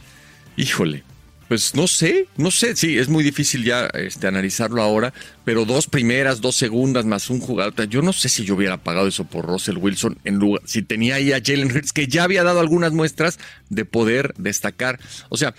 Híjole. 0.55 1.03
Pues 1.47 1.75
no 1.75 1.87
sé, 1.87 2.27
no 2.35 2.51
sé, 2.51 2.75
sí, 2.75 2.97
es 2.97 3.07
muy 3.07 3.23
difícil 3.23 3.63
ya 3.63 3.87
este, 3.93 4.27
analizarlo 4.27 4.81
ahora, 4.81 5.13
pero 5.45 5.63
dos 5.63 5.87
primeras, 5.87 6.41
dos 6.41 6.57
segundas 6.57 7.05
más 7.05 7.29
un 7.29 7.39
jugador. 7.39 7.87
Yo 7.87 8.01
no 8.01 8.11
sé 8.11 8.27
si 8.27 8.43
yo 8.43 8.55
hubiera 8.55 8.75
pagado 8.83 9.07
eso 9.07 9.23
por 9.23 9.45
Russell 9.45 9.77
Wilson 9.77 10.17
en 10.25 10.35
lugar, 10.39 10.61
si 10.65 10.81
tenía 10.81 11.15
ahí 11.15 11.31
a 11.31 11.41
Jalen 11.43 11.71
Hurts, 11.71 11.93
que 11.93 12.07
ya 12.07 12.23
había 12.25 12.43
dado 12.43 12.59
algunas 12.59 12.91
muestras 12.91 13.39
de 13.69 13.85
poder 13.85 14.33
destacar. 14.37 14.99
O 15.29 15.37
sea, 15.37 15.55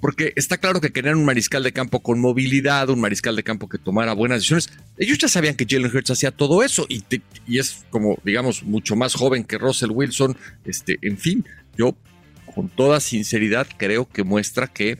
porque 0.00 0.32
está 0.36 0.56
claro 0.56 0.80
que 0.80 0.90
querían 0.90 1.16
un 1.16 1.26
mariscal 1.26 1.62
de 1.62 1.74
campo 1.74 2.00
con 2.02 2.18
movilidad, 2.18 2.88
un 2.88 3.02
mariscal 3.02 3.36
de 3.36 3.42
campo 3.42 3.68
que 3.68 3.76
tomara 3.76 4.14
buenas 4.14 4.38
decisiones. 4.38 4.70
Ellos 4.96 5.18
ya 5.18 5.28
sabían 5.28 5.54
que 5.54 5.66
Jalen 5.68 5.94
Hurts 5.94 6.12
hacía 6.12 6.30
todo 6.30 6.62
eso 6.62 6.86
y, 6.88 7.00
te- 7.02 7.20
y 7.46 7.58
es 7.58 7.84
como, 7.90 8.18
digamos, 8.24 8.62
mucho 8.62 8.96
más 8.96 9.12
joven 9.14 9.44
que 9.44 9.58
Russell 9.58 9.90
Wilson. 9.90 10.34
Este, 10.64 10.98
en 11.02 11.18
fin, 11.18 11.44
yo 11.76 11.94
con 12.54 12.68
toda 12.68 13.00
sinceridad 13.00 13.66
creo 13.76 14.08
que 14.08 14.24
muestra 14.24 14.66
que 14.66 14.98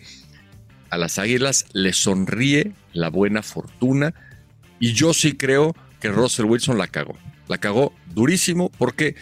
a 0.91 0.99
las 0.99 1.19
Águilas 1.19 1.67
le 1.73 1.93
sonríe 1.93 2.73
la 2.93 3.09
buena 3.09 3.43
fortuna 3.43 4.15
y 4.79 4.93
yo 4.93 5.15
sí 5.15 5.35
creo 5.35 5.77
que 6.01 6.09
Russell 6.09 6.47
Wilson 6.47 6.79
la 6.79 6.89
cagó. 6.89 7.17
La 7.49 7.59
cagó 7.59 7.93
durísimo 8.15 8.71
porque 8.79 9.15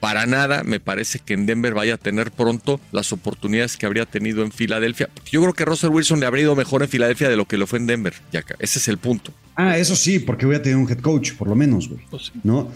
para 0.00 0.26
nada 0.26 0.64
me 0.64 0.80
parece 0.80 1.20
que 1.20 1.34
en 1.34 1.46
Denver 1.46 1.74
vaya 1.74 1.94
a 1.94 1.96
tener 1.96 2.32
pronto 2.32 2.80
las 2.90 3.12
oportunidades 3.12 3.76
que 3.76 3.86
habría 3.86 4.04
tenido 4.04 4.42
en 4.42 4.50
Filadelfia. 4.50 5.08
Yo 5.30 5.40
creo 5.42 5.54
que 5.54 5.64
Russell 5.64 5.90
Wilson 5.90 6.18
le 6.18 6.26
habría 6.26 6.42
ido 6.42 6.56
mejor 6.56 6.82
en 6.82 6.88
Filadelfia 6.88 7.28
de 7.28 7.36
lo 7.36 7.46
que 7.46 7.56
lo 7.56 7.66
fue 7.66 7.78
en 7.78 7.86
Denver, 7.86 8.12
Yaka. 8.32 8.56
Ese 8.58 8.80
es 8.80 8.88
el 8.88 8.98
punto. 8.98 9.32
Ah, 9.54 9.78
eso 9.78 9.94
sí, 9.94 10.18
porque 10.18 10.44
voy 10.44 10.56
a 10.56 10.62
tener 10.62 10.76
un 10.76 10.90
head 10.90 10.98
coach, 10.98 11.34
por 11.34 11.48
lo 11.48 11.54
menos, 11.54 11.88
güey. 11.88 12.00
¿no? 12.42 12.68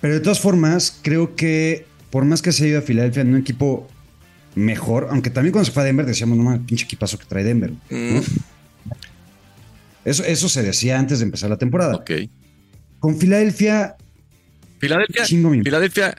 Pero 0.00 0.14
de 0.14 0.20
todas 0.20 0.40
formas, 0.40 0.98
creo 1.00 1.36
que 1.36 1.86
por 2.10 2.24
más 2.24 2.42
que 2.42 2.52
se 2.52 2.64
haya 2.64 2.70
ido 2.70 2.78
a 2.80 2.82
Filadelfia 2.82 3.22
en 3.22 3.34
un 3.34 3.40
equipo 3.40 3.88
mejor, 4.54 5.08
aunque 5.10 5.30
también 5.30 5.52
cuando 5.52 5.66
se 5.66 5.72
fue 5.72 5.82
a 5.82 5.86
Denver 5.86 6.06
decíamos, 6.06 6.36
no 6.38 6.44
mames, 6.44 6.62
pinche 6.66 6.84
equipazo 6.84 7.18
que 7.18 7.24
trae 7.26 7.44
Denver. 7.44 7.70
¿no? 7.70 7.78
Mm, 8.20 8.22
Eso, 10.04 10.24
eso 10.24 10.48
se 10.48 10.62
decía 10.62 10.98
antes 10.98 11.18
de 11.20 11.24
empezar 11.24 11.50
la 11.50 11.56
temporada. 11.58 11.94
ok. 11.96 12.10
Con 12.98 13.18
Filadelfia, 13.18 13.96
Filadelfia, 14.78 15.24
Filadelfia, 15.24 16.14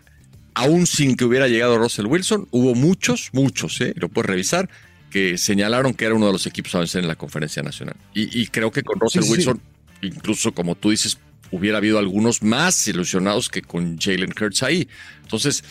aún 0.53 0.85
sin 0.87 1.15
que 1.15 1.25
hubiera 1.25 1.47
llegado 1.47 1.77
Russell 1.77 2.05
Wilson, 2.07 2.47
hubo 2.51 2.75
muchos, 2.75 3.29
muchos, 3.33 3.79
¿eh? 3.81 3.93
lo 3.95 4.09
puedes 4.09 4.29
revisar, 4.29 4.69
que 5.11 5.37
señalaron 5.37 5.93
que 5.93 6.05
era 6.05 6.15
uno 6.15 6.27
de 6.27 6.33
los 6.33 6.45
equipos 6.47 6.73
a 6.75 6.79
vencer 6.79 7.01
en 7.01 7.07
la 7.07 7.15
conferencia 7.15 7.63
nacional. 7.63 7.95
Y, 8.13 8.39
y 8.41 8.47
creo 8.47 8.71
que 8.71 8.83
con 8.83 8.99
Russell 8.99 9.21
Sí, 9.23 9.27
sí, 9.29 9.33
sí. 9.33 9.37
Wilson, 9.49 9.61
incluso 10.01 10.53
como 10.53 10.75
tú 10.75 10.89
dices, 10.91 11.17
hubiera 11.51 11.77
habido 11.77 11.99
algunos 11.99 12.41
más 12.43 12.87
ilusionados 12.87 13.49
que 13.49 13.61
con 13.61 13.97
Jalen 13.97 14.33
Hurts 14.39 14.63
ahí. 14.63 14.87
Entonces, 15.23 15.63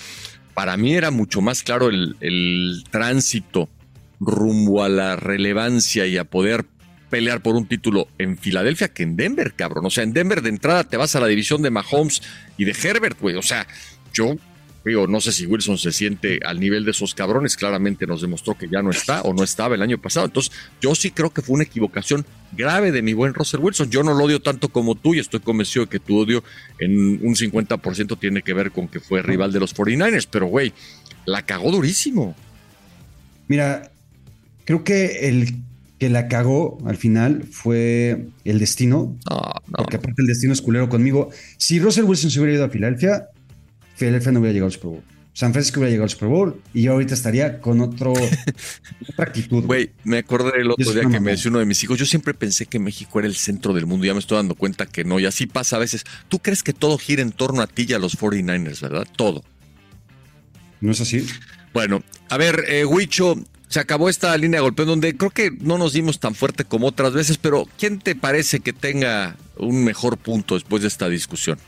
para 0.54 0.76
mí 0.76 0.94
era 0.94 1.10
mucho 1.10 1.40
más 1.40 1.62
claro 1.62 1.88
el, 1.88 2.16
el 2.20 2.84
tránsito 2.90 3.68
rumbo 4.20 4.84
a 4.84 4.88
la 4.88 5.16
relevancia 5.16 6.06
y 6.06 6.16
a 6.16 6.24
poder 6.24 6.66
pelear 7.10 7.42
por 7.42 7.54
un 7.54 7.66
título 7.66 8.08
en 8.18 8.38
Filadelfia 8.38 8.88
que 8.88 9.02
en 9.02 9.16
Denver, 9.16 9.54
cabrón. 9.54 9.86
O 9.86 9.90
sea, 9.90 10.02
en 10.04 10.12
Denver 10.12 10.42
de 10.42 10.48
entrada 10.48 10.84
te 10.84 10.96
vas 10.96 11.14
a 11.14 11.20
la 11.20 11.26
división 11.26 11.62
de 11.62 11.70
Mahomes 11.70 12.22
y 12.56 12.64
de 12.64 12.72
Herbert, 12.72 13.20
güey. 13.20 13.36
O 13.36 13.42
sea, 13.42 13.66
yo 14.12 14.34
digo, 14.90 15.06
no 15.06 15.20
sé 15.20 15.32
si 15.32 15.46
Wilson 15.46 15.78
se 15.78 15.92
siente 15.92 16.40
al 16.44 16.60
nivel 16.60 16.84
de 16.84 16.90
esos 16.90 17.14
cabrones. 17.14 17.56
Claramente 17.56 18.06
nos 18.06 18.20
demostró 18.20 18.56
que 18.56 18.68
ya 18.68 18.82
no 18.82 18.90
está 18.90 19.22
o 19.22 19.32
no 19.32 19.42
estaba 19.42 19.74
el 19.74 19.82
año 19.82 19.98
pasado. 19.98 20.26
Entonces, 20.26 20.52
yo 20.80 20.94
sí 20.94 21.10
creo 21.10 21.30
que 21.30 21.42
fue 21.42 21.54
una 21.54 21.64
equivocación 21.64 22.26
grave 22.52 22.92
de 22.92 23.02
mi 23.02 23.12
buen 23.14 23.32
Russell 23.34 23.60
Wilson. 23.60 23.90
Yo 23.90 24.02
no 24.02 24.12
lo 24.14 24.24
odio 24.24 24.40
tanto 24.42 24.68
como 24.68 24.94
tú 24.94 25.14
y 25.14 25.18
estoy 25.20 25.40
convencido 25.40 25.86
de 25.86 25.90
que 25.90 26.00
tu 26.00 26.18
odio 26.18 26.44
en 26.78 27.20
un 27.26 27.34
50% 27.34 28.18
tiene 28.18 28.42
que 28.42 28.52
ver 28.52 28.70
con 28.72 28.88
que 28.88 29.00
fue 29.00 29.22
rival 29.22 29.52
de 29.52 29.60
los 29.60 29.74
49ers. 29.74 30.28
Pero, 30.30 30.46
güey, 30.46 30.72
la 31.24 31.42
cagó 31.46 31.70
durísimo. 31.70 32.34
mira, 33.48 33.90
creo 34.64 34.84
que 34.84 35.28
el 35.28 35.54
que 35.98 36.10
la 36.10 36.26
cagó 36.28 36.78
al 36.86 36.96
final 36.96 37.44
fue 37.50 38.26
el 38.44 38.58
destino, 38.58 39.16
No, 39.30 39.36
no. 39.68 39.76
porque 39.76 39.96
aparte 39.96 40.20
el 40.22 40.26
destino 40.26 40.52
es 40.52 40.60
culero 40.60 40.88
conmigo. 40.88 41.30
Si 41.56 41.78
Russell 41.78 42.04
Wilson 42.04 42.30
se 42.32 42.40
hubiera 42.40 42.56
ido 42.56 42.64
a 42.64 42.68
Filadelfia, 42.68 43.28
Filadelfia 43.94 44.32
no 44.32 44.40
hubiera 44.40 44.52
llegado 44.52 44.66
al 44.66 44.72
Super 44.72 44.90
Bowl. 44.90 45.02
San 45.34 45.52
Francisco 45.52 45.80
hubiera 45.80 45.90
llegado 45.90 46.04
al 46.04 46.10
Super 46.10 46.28
Bowl 46.28 46.62
y 46.72 46.82
yo 46.82 46.92
ahorita 46.92 47.14
estaría 47.14 47.60
con 47.60 47.80
otro, 47.80 48.12
otra 49.08 49.24
actitud. 49.24 49.64
Güey, 49.64 49.90
me 50.04 50.18
acordé 50.18 50.60
el 50.60 50.70
otro 50.70 50.92
día 50.92 51.08
que 51.10 51.18
me 51.18 51.32
decía 51.32 51.50
uno 51.50 51.58
de 51.58 51.66
mis 51.66 51.82
hijos, 51.82 51.98
yo 51.98 52.06
siempre 52.06 52.34
pensé 52.34 52.66
que 52.66 52.78
México 52.78 53.18
era 53.18 53.26
el 53.26 53.34
centro 53.34 53.74
del 53.74 53.86
mundo, 53.86 54.06
ya 54.06 54.14
me 54.14 54.20
estoy 54.20 54.36
dando 54.36 54.54
cuenta 54.54 54.86
que 54.86 55.04
no, 55.04 55.18
y 55.18 55.26
así 55.26 55.46
pasa 55.46 55.76
a 55.76 55.80
veces. 55.80 56.04
¿Tú 56.28 56.38
crees 56.38 56.62
que 56.62 56.72
todo 56.72 56.98
gira 56.98 57.20
en 57.20 57.32
torno 57.32 57.62
a 57.62 57.66
ti 57.66 57.84
y 57.88 57.94
a 57.94 57.98
los 57.98 58.16
49ers, 58.16 58.80
verdad? 58.80 59.08
Todo. 59.16 59.42
¿No 60.80 60.92
es 60.92 61.00
así? 61.00 61.26
Bueno, 61.72 62.04
a 62.28 62.36
ver, 62.36 62.64
eh, 62.68 62.84
Huicho, 62.84 63.36
se 63.66 63.80
acabó 63.80 64.08
esta 64.08 64.36
línea 64.36 64.58
de 64.58 64.62
golpeo 64.62 64.86
donde 64.86 65.16
creo 65.16 65.30
que 65.30 65.50
no 65.50 65.78
nos 65.78 65.94
dimos 65.94 66.20
tan 66.20 66.36
fuerte 66.36 66.64
como 66.64 66.86
otras 66.86 67.12
veces, 67.12 67.38
pero 67.38 67.66
¿quién 67.76 67.98
te 67.98 68.14
parece 68.14 68.60
que 68.60 68.72
tenga 68.72 69.36
un 69.56 69.82
mejor 69.82 70.16
punto 70.16 70.54
después 70.54 70.82
de 70.82 70.88
esta 70.88 71.08
discusión? 71.08 71.58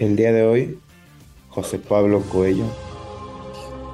El 0.00 0.16
día 0.16 0.32
de 0.32 0.42
hoy, 0.42 0.78
José 1.50 1.78
Pablo 1.78 2.22
Coello 2.22 2.64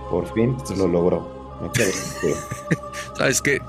por 0.09 0.33
fin 0.33 0.57
lo 0.77 0.87
logró. 0.87 1.59
Me 1.61 1.73
quedo. 1.73 1.91
¿Sabes 3.19 3.43
qué? 3.43 3.61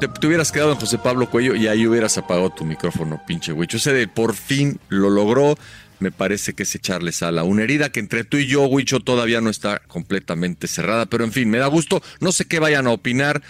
Te, 0.00 0.26
hubieras 0.26 0.52
quedado 0.52 0.72
en 0.72 0.78
José 0.78 0.96
Pablo 0.96 1.28
Cuello 1.28 1.54
y 1.54 1.68
ahí 1.68 1.86
hubieras 1.86 2.16
apagado 2.16 2.48
tu 2.48 2.64
micrófono, 2.64 3.20
pinche 3.26 3.52
Huicho. 3.52 3.76
Ese 3.76 3.92
de 3.92 4.08
por 4.08 4.34
fin 4.34 4.80
lo 4.88 5.10
logró, 5.10 5.58
me 6.00 6.10
parece 6.10 6.54
que 6.54 6.62
es 6.62 6.74
echarle 6.74 7.12
sal 7.12 7.38
a 7.38 7.44
una 7.44 7.64
herida 7.64 7.90
que 7.92 8.00
entre 8.00 8.24
tú 8.24 8.38
y 8.38 8.46
yo, 8.46 8.64
Huicho, 8.64 9.00
todavía 9.00 9.42
no 9.42 9.50
está 9.50 9.80
completamente 9.86 10.68
cerrada. 10.68 11.04
Pero 11.04 11.24
en 11.24 11.32
fin, 11.32 11.50
me 11.50 11.58
da 11.58 11.66
gusto. 11.66 12.02
No 12.20 12.32
sé 12.32 12.46
qué 12.46 12.58
vayan 12.58 12.86
a 12.86 12.92
opinar. 12.92 13.42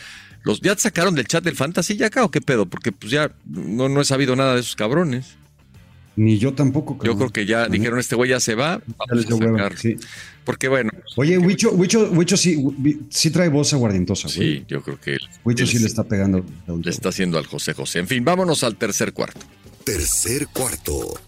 Los, 0.42 0.60
¿Ya 0.62 0.74
te 0.74 0.82
sacaron 0.82 1.14
del 1.14 1.28
chat 1.28 1.44
del 1.44 1.54
Fantasy 1.54 1.96
ya 1.96 2.06
acá 2.06 2.24
o 2.24 2.30
qué 2.32 2.40
pedo? 2.40 2.66
Porque 2.66 2.90
pues 2.90 3.12
ya 3.12 3.30
no, 3.44 3.88
no 3.88 4.00
he 4.00 4.04
sabido 4.04 4.34
nada 4.34 4.54
de 4.54 4.60
esos 4.60 4.74
cabrones. 4.74 5.36
Ni 6.16 6.38
yo 6.38 6.54
tampoco. 6.54 6.94
Yo 6.94 6.98
cabrón. 6.98 7.18
creo 7.18 7.30
que 7.30 7.46
ya 7.46 7.68
dijeron, 7.68 7.98
este 7.98 8.16
güey 8.16 8.30
ya 8.30 8.40
se 8.40 8.54
va, 8.54 8.80
vamos 9.08 9.60
a 9.60 9.76
sí. 9.76 9.96
Porque 10.44 10.68
bueno, 10.68 10.90
Oye, 11.16 11.38
Huicho, 11.38 11.72
Huicho, 11.72 12.08
Huicho 12.12 12.36
sí, 12.36 12.64
sí 13.10 13.30
trae 13.30 13.48
voz 13.48 13.72
aguardientosa, 13.74 14.28
güey. 14.34 14.58
sí, 14.58 14.64
yo 14.68 14.80
creo 14.82 14.98
que 15.00 15.14
él, 15.14 15.20
Huicho 15.44 15.66
sí 15.66 15.78
le 15.78 15.86
está 15.86 16.04
pegando. 16.04 16.44
le 16.82 16.90
está 16.90 17.08
haciendo 17.10 17.36
al 17.38 17.46
José 17.46 17.74
José. 17.74 17.98
En 17.98 18.06
fin, 18.06 18.24
vámonos 18.24 18.62
al 18.64 18.76
tercer 18.76 19.12
cuarto. 19.12 19.40
Tercer 19.84 20.46
cuarto. 20.48 21.18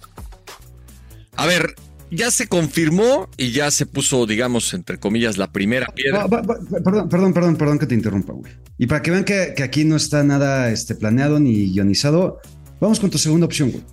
A 1.37 1.47
ver, 1.47 1.75
ya 2.11 2.31
se 2.31 2.47
confirmó 2.49 3.29
y 3.37 3.51
ya 3.51 3.71
se 3.71 3.87
puso, 3.87 4.25
digamos, 4.27 4.73
entre 4.75 4.99
comillas, 4.99 5.37
la 5.37 5.53
primera 5.53 5.87
piedra. 5.95 6.27
Va- 6.27 6.41
va- 6.41 6.43
va- 6.43 6.59
perdón, 6.83 7.09
perdón, 7.09 7.33
perdón, 7.35 7.57
perdón 7.57 7.79
que 7.79 7.87
te 7.87 7.95
interrumpa, 7.95 8.33
güey. 8.33 8.53
Y 8.79 8.87
para 8.87 9.03
que 9.03 9.11
vean 9.11 9.25
que, 9.25 9.53
que 9.57 9.63
aquí 9.63 9.85
no 9.85 9.97
está 9.97 10.23
nada 10.25 10.71
este, 10.71 10.95
planeado 10.95 11.39
ni 11.41 11.73
guionizado, 11.73 12.41
vamos 12.81 13.01
con 13.01 13.11
tu 13.11 13.19
segunda 13.19 13.47
opción, 13.47 13.71
güey. 13.73 13.85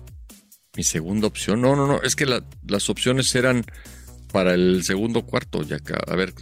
Mi 0.76 0.82
segunda 0.84 1.26
opción, 1.26 1.60
no, 1.62 1.74
no, 1.74 1.86
no, 1.86 2.02
es 2.02 2.14
que 2.16 2.26
la- 2.26 2.44
las 2.66 2.90
opciones 2.90 3.34
eran 3.34 3.64
para 4.32 4.54
el 4.54 4.84
segundo 4.84 5.24
cuarto, 5.24 5.62
ya 5.62 5.76
acá. 5.76 5.98
A 6.06 6.14
ver, 6.16 6.34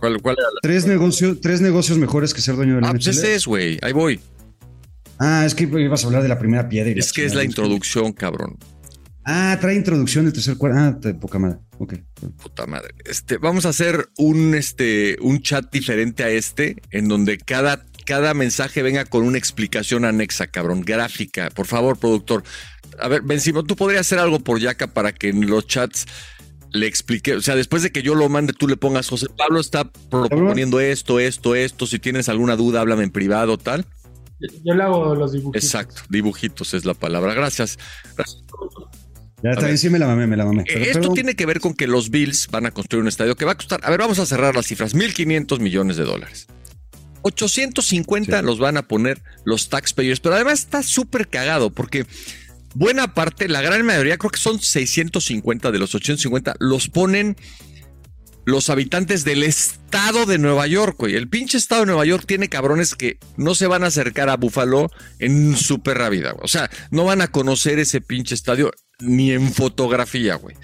¿cuál, 0.00 0.20
cuál 0.22 0.36
era 0.38 0.48
la? 0.48 0.60
Tres 0.62 0.86
negocios, 0.86 1.40
tres 1.40 1.60
negocios 1.60 1.98
mejores 1.98 2.32
que 2.32 2.40
ser 2.40 2.56
dueño 2.56 2.76
de 2.76 2.80
la 2.80 2.88
Ah, 2.88 2.92
pues 2.92 3.06
ese 3.08 3.34
es, 3.34 3.46
güey, 3.46 3.78
ahí 3.82 3.92
voy. 3.92 4.20
Ah, 5.18 5.44
es 5.46 5.54
que 5.54 5.64
ibas 5.64 6.04
a 6.04 6.06
hablar 6.06 6.22
de 6.22 6.28
la 6.28 6.38
primera 6.38 6.68
piedra. 6.68 6.90
y 6.90 6.98
Es 6.98 7.12
que 7.12 7.24
es 7.24 7.34
la 7.34 7.44
introducción, 7.44 8.12
cabrón. 8.12 8.56
Ah, 9.24 9.58
trae 9.60 9.74
introducción 9.74 10.26
el 10.26 10.32
tercer 10.32 10.56
cuarto. 10.56 10.78
Ah, 10.78 11.12
poca 11.20 11.38
madre. 11.38 11.58
Ok. 11.78 11.94
Puta 12.42 12.66
madre. 12.66 12.94
Este, 13.04 13.38
vamos 13.38 13.66
a 13.66 13.70
hacer 13.70 14.08
un, 14.18 14.54
este, 14.54 15.16
un 15.20 15.40
chat 15.42 15.70
diferente 15.72 16.22
a 16.22 16.30
este, 16.30 16.76
en 16.90 17.08
donde 17.08 17.36
cada, 17.38 17.84
cada 18.04 18.34
mensaje 18.34 18.82
venga 18.82 19.04
con 19.04 19.24
una 19.24 19.36
explicación 19.36 20.04
anexa, 20.04 20.46
cabrón, 20.46 20.82
gráfica. 20.82 21.50
Por 21.50 21.66
favor, 21.66 21.98
productor. 21.98 22.44
A 23.00 23.08
ver, 23.08 23.22
Benzimo, 23.22 23.64
tú 23.64 23.76
podrías 23.76 24.02
hacer 24.02 24.18
algo 24.18 24.40
por 24.40 24.58
Yaka 24.58 24.88
para 24.88 25.12
que 25.12 25.28
en 25.28 25.46
los 25.46 25.66
chats 25.66 26.06
le 26.72 26.86
explique. 26.86 27.34
O 27.34 27.40
sea, 27.40 27.54
después 27.54 27.82
de 27.82 27.90
que 27.90 28.02
yo 28.02 28.14
lo 28.14 28.28
mande, 28.28 28.52
tú 28.52 28.68
le 28.68 28.76
pongas, 28.76 29.08
José 29.08 29.26
Pablo 29.36 29.60
está 29.60 29.90
proponiendo 29.90 30.80
esto, 30.80 31.20
esto, 31.20 31.54
esto. 31.54 31.86
Si 31.86 31.98
tienes 31.98 32.28
alguna 32.28 32.56
duda, 32.56 32.80
háblame 32.80 33.04
en 33.04 33.10
privado, 33.10 33.58
tal. 33.58 33.86
Yo 34.64 34.74
le 34.74 34.82
hago 34.82 35.14
los 35.14 35.32
dibujitos. 35.32 35.64
Exacto, 35.64 36.02
dibujitos 36.08 36.74
es 36.74 36.84
la 36.84 36.94
palabra. 36.94 37.34
Gracias. 37.34 37.78
Gracias. 38.16 38.44
Ya 39.42 39.50
está 39.50 39.66
bien, 39.66 39.78
sí 39.78 39.90
me 39.90 39.98
la 39.98 40.06
mamé, 40.06 40.26
me 40.26 40.36
la 40.36 40.44
mamé. 40.44 40.64
Pero, 40.66 40.84
Esto 40.84 41.12
tiene 41.12 41.34
que 41.34 41.46
ver 41.46 41.60
con 41.60 41.74
que 41.74 41.86
los 41.86 42.10
Bills 42.10 42.48
van 42.50 42.66
a 42.66 42.70
construir 42.70 43.02
un 43.02 43.08
estadio 43.08 43.36
que 43.36 43.44
va 43.44 43.52
a 43.52 43.54
costar, 43.54 43.80
a 43.82 43.90
ver, 43.90 44.00
vamos 44.00 44.18
a 44.18 44.26
cerrar 44.26 44.54
las 44.54 44.66
cifras, 44.66 44.94
1.500 44.94 45.60
millones 45.60 45.96
de 45.96 46.04
dólares. 46.04 46.46
850 47.22 48.40
los 48.42 48.58
van 48.58 48.76
a 48.76 48.86
poner 48.86 49.20
los 49.44 49.68
taxpayers, 49.68 50.20
pero 50.20 50.36
además 50.36 50.60
está 50.60 50.82
súper 50.82 51.28
cagado 51.28 51.70
porque 51.70 52.06
buena 52.76 53.14
parte, 53.14 53.48
la 53.48 53.62
gran 53.62 53.84
mayoría, 53.86 54.18
creo 54.18 54.30
que 54.30 54.38
son 54.38 54.60
650 54.60 55.72
de 55.72 55.78
los 55.78 55.94
850, 55.94 56.56
los 56.60 56.88
ponen 56.88 57.36
los 58.44 58.70
habitantes 58.70 59.24
del 59.24 59.42
estado 59.42 60.26
de 60.26 60.38
Nueva 60.38 60.66
York, 60.66 60.96
güey. 60.98 61.16
El 61.16 61.28
pinche 61.28 61.56
estado 61.58 61.80
de 61.80 61.86
Nueva 61.86 62.04
York 62.04 62.24
tiene 62.26 62.48
cabrones 62.48 62.94
que 62.94 63.18
no 63.36 63.54
se 63.54 63.66
van 63.66 63.82
a 63.82 63.88
acercar 63.88 64.28
a 64.28 64.36
Buffalo 64.36 64.90
en 65.18 65.56
su 65.56 65.82
perra 65.82 66.08
güey. 66.08 66.22
O 66.42 66.48
sea, 66.48 66.70
no 66.90 67.04
van 67.04 67.22
a 67.22 67.28
conocer 67.28 67.78
ese 67.78 68.00
pinche 68.00 68.34
estadio 68.34 68.70
ni 69.00 69.32
en 69.32 69.52
fotografía, 69.52 70.36
güey. 70.36 70.54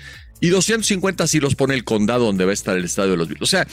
Y 0.40 0.50
250 0.50 1.26
sí 1.26 1.40
los 1.40 1.54
pone 1.54 1.74
el 1.74 1.82
condado 1.82 2.26
donde 2.26 2.44
va 2.44 2.50
a 2.50 2.54
estar 2.54 2.76
el 2.76 2.84
estadio 2.84 3.12
de 3.12 3.16
los 3.16 3.28
Bills. 3.28 3.42
O 3.42 3.46
sea, 3.46 3.66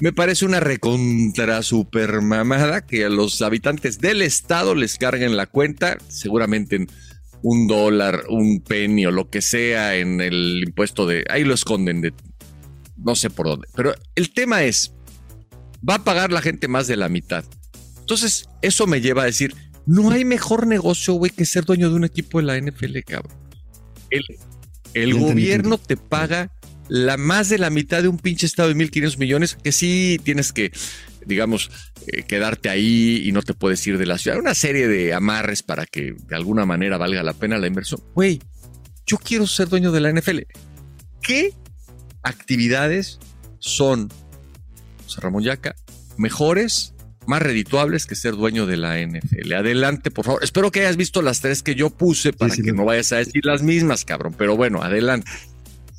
me 0.00 0.12
parece 0.12 0.44
una 0.44 0.60
recontra 0.60 1.62
super 1.62 2.22
mamada 2.22 2.86
que 2.86 3.04
a 3.04 3.10
los 3.10 3.42
habitantes 3.42 3.98
del 3.98 4.22
estado 4.22 4.74
les 4.74 4.96
carguen 4.96 5.36
la 5.36 5.46
cuenta, 5.46 5.98
seguramente 6.08 6.76
en 6.76 6.88
un 7.42 7.66
dólar, 7.66 8.24
un 8.28 8.60
penny 8.60 9.06
o 9.06 9.10
lo 9.10 9.30
que 9.30 9.42
sea 9.42 9.96
en 9.96 10.20
el 10.20 10.64
impuesto 10.66 11.06
de... 11.06 11.24
Ahí 11.28 11.44
lo 11.44 11.54
esconden 11.54 12.00
de 12.00 12.12
no 12.96 13.14
sé 13.14 13.30
por 13.30 13.46
dónde. 13.46 13.68
Pero 13.74 13.94
el 14.14 14.32
tema 14.32 14.64
es, 14.64 14.94
va 15.88 15.96
a 15.96 16.04
pagar 16.04 16.32
la 16.32 16.42
gente 16.42 16.68
más 16.68 16.86
de 16.86 16.96
la 16.96 17.08
mitad. 17.08 17.44
Entonces, 18.00 18.48
eso 18.62 18.86
me 18.86 19.00
lleva 19.00 19.22
a 19.22 19.26
decir, 19.26 19.54
no 19.84 20.10
hay 20.10 20.24
mejor 20.24 20.66
negocio, 20.66 21.14
güey, 21.14 21.30
que 21.30 21.44
ser 21.44 21.64
dueño 21.64 21.88
de 21.88 21.96
un 21.96 22.04
equipo 22.04 22.38
de 22.38 22.44
la 22.44 22.58
NFL, 22.58 22.98
cabrón. 23.06 23.36
El, 24.10 24.24
el 24.94 25.18
gobierno 25.18 25.78
te 25.78 25.96
paga 25.96 26.52
la 26.88 27.16
más 27.16 27.48
de 27.48 27.58
la 27.58 27.70
mitad 27.70 28.02
de 28.02 28.08
un 28.08 28.18
pinche 28.18 28.46
estado 28.46 28.68
de 28.68 28.76
1.500 28.76 29.18
millones, 29.18 29.58
que 29.62 29.72
sí 29.72 30.20
tienes 30.22 30.52
que, 30.52 30.72
digamos, 31.24 31.70
eh, 32.06 32.22
quedarte 32.22 32.68
ahí 32.68 33.22
y 33.24 33.32
no 33.32 33.42
te 33.42 33.54
puedes 33.54 33.84
ir 33.86 33.98
de 33.98 34.06
la 34.06 34.18
ciudad. 34.18 34.38
Una 34.38 34.54
serie 34.54 34.88
de 34.88 35.14
amarres 35.14 35.62
para 35.62 35.86
que 35.86 36.14
de 36.26 36.36
alguna 36.36 36.66
manera 36.66 36.98
valga 36.98 37.22
la 37.22 37.32
pena 37.32 37.58
la 37.58 37.66
inversión. 37.66 38.00
Güey, 38.14 38.40
yo 39.06 39.18
quiero 39.18 39.46
ser 39.46 39.68
dueño 39.68 39.92
de 39.92 40.00
la 40.00 40.12
NFL. 40.12 40.40
¿Qué 41.22 41.52
actividades 42.22 43.18
son, 43.58 44.10
José 45.04 45.20
Ramón 45.20 45.42
Yaca, 45.42 45.74
mejores, 46.16 46.94
más 47.26 47.42
redituables 47.42 48.06
que 48.06 48.14
ser 48.14 48.34
dueño 48.34 48.66
de 48.66 48.76
la 48.76 49.00
NFL. 49.00 49.52
Adelante, 49.52 50.10
por 50.10 50.24
favor. 50.24 50.44
Espero 50.44 50.70
que 50.70 50.80
hayas 50.80 50.96
visto 50.96 51.22
las 51.22 51.40
tres 51.40 51.62
que 51.62 51.74
yo 51.74 51.90
puse 51.90 52.32
para 52.32 52.54
que 52.54 52.72
no 52.72 52.84
vayas 52.84 53.12
a 53.12 53.16
decir 53.16 53.44
las 53.44 53.62
mismas, 53.62 54.04
cabrón. 54.04 54.34
Pero 54.38 54.56
bueno, 54.56 54.82
adelante. 54.82 55.30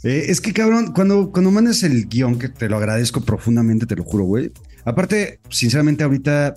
Eh, 0.07 0.31
es 0.31 0.39
que, 0.39 0.53
cabrón, 0.53 0.93
cuando, 0.93 1.31
cuando 1.33 1.51
mandes 1.51 1.83
el 1.83 2.07
guion, 2.07 2.39
que 2.39 2.47
te 2.47 2.69
lo 2.69 2.77
agradezco 2.77 3.19
profundamente, 3.19 3.85
te 3.85 3.97
lo 3.97 4.05
juro, 4.05 4.23
güey. 4.23 4.53
Aparte, 4.85 5.41
sinceramente, 5.49 6.05
ahorita 6.05 6.55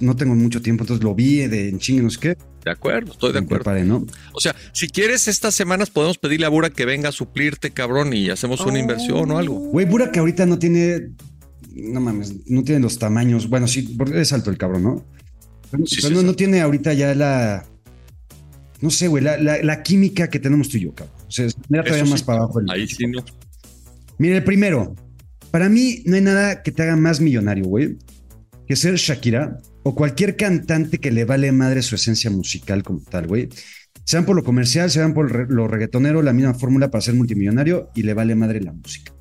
no 0.00 0.16
tengo 0.16 0.34
mucho 0.34 0.62
tiempo, 0.62 0.84
entonces 0.84 1.04
lo 1.04 1.14
vi 1.14 1.46
de 1.46 1.68
en 1.68 1.78
chingue, 1.78 2.02
no 2.02 2.08
sé 2.08 2.20
qué. 2.20 2.38
De 2.64 2.70
acuerdo, 2.70 3.12
estoy 3.12 3.34
de 3.34 3.40
acuerdo. 3.40 3.74
¿no? 3.84 4.06
O 4.32 4.40
sea, 4.40 4.56
si 4.72 4.88
quieres, 4.88 5.28
estas 5.28 5.54
semanas 5.54 5.90
podemos 5.90 6.16
pedirle 6.16 6.46
a 6.46 6.48
Bura 6.48 6.70
que 6.70 6.86
venga 6.86 7.10
a 7.10 7.12
suplirte, 7.12 7.70
cabrón, 7.70 8.14
y 8.14 8.30
hacemos 8.30 8.62
una 8.62 8.78
inversión 8.78 9.30
o 9.30 9.36
algo. 9.36 9.58
Güey, 9.58 9.84
Bura 9.84 10.10
que 10.10 10.18
ahorita 10.18 10.46
no 10.46 10.58
tiene. 10.58 11.10
No 11.74 12.00
mames, 12.00 12.34
no 12.46 12.64
tiene 12.64 12.80
los 12.80 12.98
tamaños. 12.98 13.50
Bueno, 13.50 13.68
sí, 13.68 13.94
porque 13.96 14.22
es 14.22 14.32
alto 14.32 14.48
el 14.48 14.56
cabrón, 14.56 14.82
¿no? 14.82 15.06
Pero, 15.70 16.22
no, 16.22 16.34
tiene 16.34 16.62
ahorita 16.62 16.94
ya 16.94 17.14
la. 17.14 17.66
No 18.80 18.88
sé, 18.88 19.06
güey, 19.08 19.22
la, 19.22 19.82
química 19.82 20.30
que 20.30 20.38
tenemos 20.38 20.70
tú 20.70 20.78
y 20.78 20.80
yo, 20.80 20.94
cabrón. 20.94 21.19
O 21.30 21.32
sea, 21.32 21.46
mira 21.68 21.84
todavía 21.84 22.10
más 22.10 22.24
para 22.24 22.40
abajo. 22.40 22.60
Ahí 22.68 22.88
sí, 22.88 23.06
¿no? 23.06 23.24
Mira, 24.18 24.36
el 24.36 24.44
primero. 24.44 24.96
Para 25.52 25.68
mí 25.68 26.02
no 26.06 26.16
hay 26.16 26.22
nada 26.22 26.62
que 26.62 26.72
te 26.72 26.82
haga 26.82 26.96
más 26.96 27.20
millonario, 27.20 27.64
güey, 27.64 27.96
que 28.66 28.76
ser 28.76 28.96
Shakira 28.96 29.60
o 29.84 29.94
cualquier 29.94 30.36
cantante 30.36 30.98
que 30.98 31.10
le 31.10 31.24
vale 31.24 31.50
madre 31.52 31.82
su 31.82 31.94
esencia 31.94 32.30
musical 32.30 32.82
como 32.82 33.00
tal, 33.02 33.28
güey. 33.28 33.48
Sean 34.04 34.24
por 34.24 34.34
lo 34.34 34.42
comercial, 34.42 34.90
sean 34.90 35.14
por 35.14 35.50
lo 35.50 35.68
reggaetonero, 35.68 36.20
la 36.22 36.32
misma 36.32 36.54
fórmula 36.54 36.90
para 36.90 37.02
ser 37.02 37.14
multimillonario 37.14 37.90
y 37.94 38.02
le 38.02 38.14
vale 38.14 38.34
madre 38.34 38.60
la 38.60 38.72
música. 38.72 39.12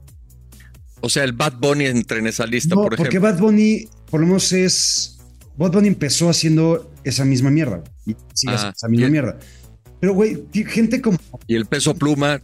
O 1.02 1.10
sea, 1.10 1.24
el 1.24 1.34
Bad 1.34 1.60
Bunny 1.60 1.86
entra 1.86 2.18
en 2.18 2.28
esa 2.28 2.46
lista, 2.46 2.76
por 2.76 2.94
ejemplo. 2.94 3.06
Porque 3.06 3.20
Bad 3.20 3.40
Bunny, 3.40 3.88
por 4.10 4.20
lo 4.20 4.28
menos 4.28 4.52
es. 4.52 5.20
Bad 5.58 5.72
Bunny 5.72 5.88
empezó 5.88 6.30
haciendo 6.30 6.92
esa 7.04 7.24
misma 7.24 7.52
mierda. 7.52 7.84
Y 8.06 8.16
sigue 8.34 8.54
ah, 8.58 8.74
esa 8.76 8.88
misma 8.88 9.10
mierda. 9.10 9.38
Pero, 10.00 10.14
güey, 10.14 10.46
gente 10.54 11.02
como. 11.02 11.18
Y 11.48 11.56
el 11.56 11.66
peso 11.66 11.96
pluma. 11.96 12.42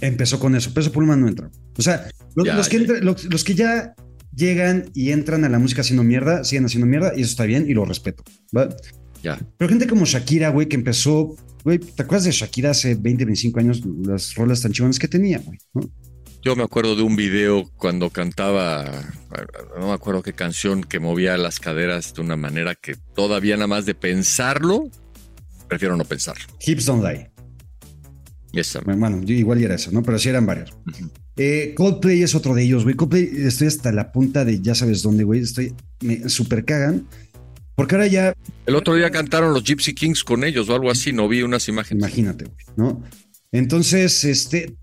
Empezó 0.00 0.38
con 0.38 0.54
eso. 0.54 0.72
Peso 0.72 0.92
pluma 0.92 1.16
no 1.16 1.28
entra. 1.28 1.50
O 1.76 1.82
sea, 1.82 2.10
los, 2.34 2.68
que, 2.68 2.78
los 2.78 3.44
que 3.44 3.54
ya 3.54 3.94
llegan 4.34 4.90
y 4.94 5.10
entran 5.10 5.44
a 5.44 5.48
la 5.48 5.58
música 5.58 5.82
haciendo 5.82 6.02
mierda, 6.02 6.44
siguen 6.44 6.64
haciendo 6.64 6.86
mierda 6.86 7.12
y 7.16 7.22
eso 7.22 7.30
está 7.30 7.44
bien 7.44 7.68
y 7.68 7.74
lo 7.74 7.84
respeto. 7.84 8.22
¿va? 8.56 8.68
Ya. 9.22 9.38
Pero 9.58 9.68
gente 9.68 9.86
como 9.86 10.04
Shakira, 10.04 10.50
güey, 10.50 10.68
que 10.68 10.76
empezó, 10.76 11.36
güey, 11.64 11.78
¿te 11.78 12.02
acuerdas 12.02 12.24
de 12.24 12.32
Shakira 12.32 12.70
hace 12.70 12.94
20, 12.94 13.24
25 13.24 13.60
años? 13.60 13.82
Las 14.02 14.34
rolas 14.34 14.62
tan 14.62 14.72
chivonas 14.72 14.98
que 14.98 15.08
tenía, 15.08 15.42
güey, 15.44 15.58
Yo 16.42 16.56
me 16.56 16.62
acuerdo 16.62 16.96
de 16.96 17.02
un 17.02 17.16
video 17.16 17.70
cuando 17.76 18.10
cantaba, 18.10 18.84
no 19.78 19.88
me 19.88 19.92
acuerdo 19.92 20.22
qué 20.22 20.32
canción, 20.32 20.82
que 20.82 21.00
movía 21.00 21.36
las 21.36 21.60
caderas 21.60 22.14
de 22.14 22.22
una 22.22 22.36
manera 22.36 22.74
que 22.74 22.96
todavía 23.14 23.56
nada 23.56 23.66
más 23.66 23.84
de 23.84 23.94
pensarlo, 23.94 24.88
prefiero 25.70 25.96
no 25.96 26.04
pensarlo. 26.04 26.44
Hips 26.60 26.84
Don't 26.84 27.02
Lie. 27.02 27.30
Bueno, 28.96 29.22
igual 29.26 29.62
era 29.62 29.76
eso, 29.76 29.92
¿no? 29.92 30.02
Pero 30.02 30.18
sí 30.18 30.28
eran 30.28 30.44
varios. 30.44 30.72
Eh, 31.36 31.72
Coldplay 31.76 32.22
es 32.22 32.34
otro 32.34 32.54
de 32.54 32.64
ellos, 32.64 32.82
güey. 32.82 32.96
Coldplay, 32.96 33.30
estoy 33.36 33.68
hasta 33.68 33.92
la 33.92 34.10
punta 34.10 34.44
de 34.44 34.60
ya 34.60 34.74
sabes 34.74 35.02
dónde, 35.02 35.22
güey. 35.22 35.40
Estoy, 35.40 35.72
me 36.00 36.28
super 36.28 36.64
cagan. 36.64 37.06
Porque 37.76 37.94
ahora 37.94 38.08
ya. 38.08 38.34
El 38.66 38.74
otro 38.74 38.96
día 38.96 39.10
cantaron 39.10 39.54
los 39.54 39.62
Gypsy 39.62 39.94
Kings 39.94 40.24
con 40.24 40.42
ellos 40.42 40.68
o 40.68 40.74
algo 40.74 40.90
así, 40.90 41.12
no 41.12 41.28
vi 41.28 41.42
unas 41.42 41.68
imágenes. 41.68 42.02
Imagínate, 42.02 42.46
güey, 42.46 42.66
¿no? 42.76 43.02
Entonces, 43.52 44.24
este. 44.24 44.74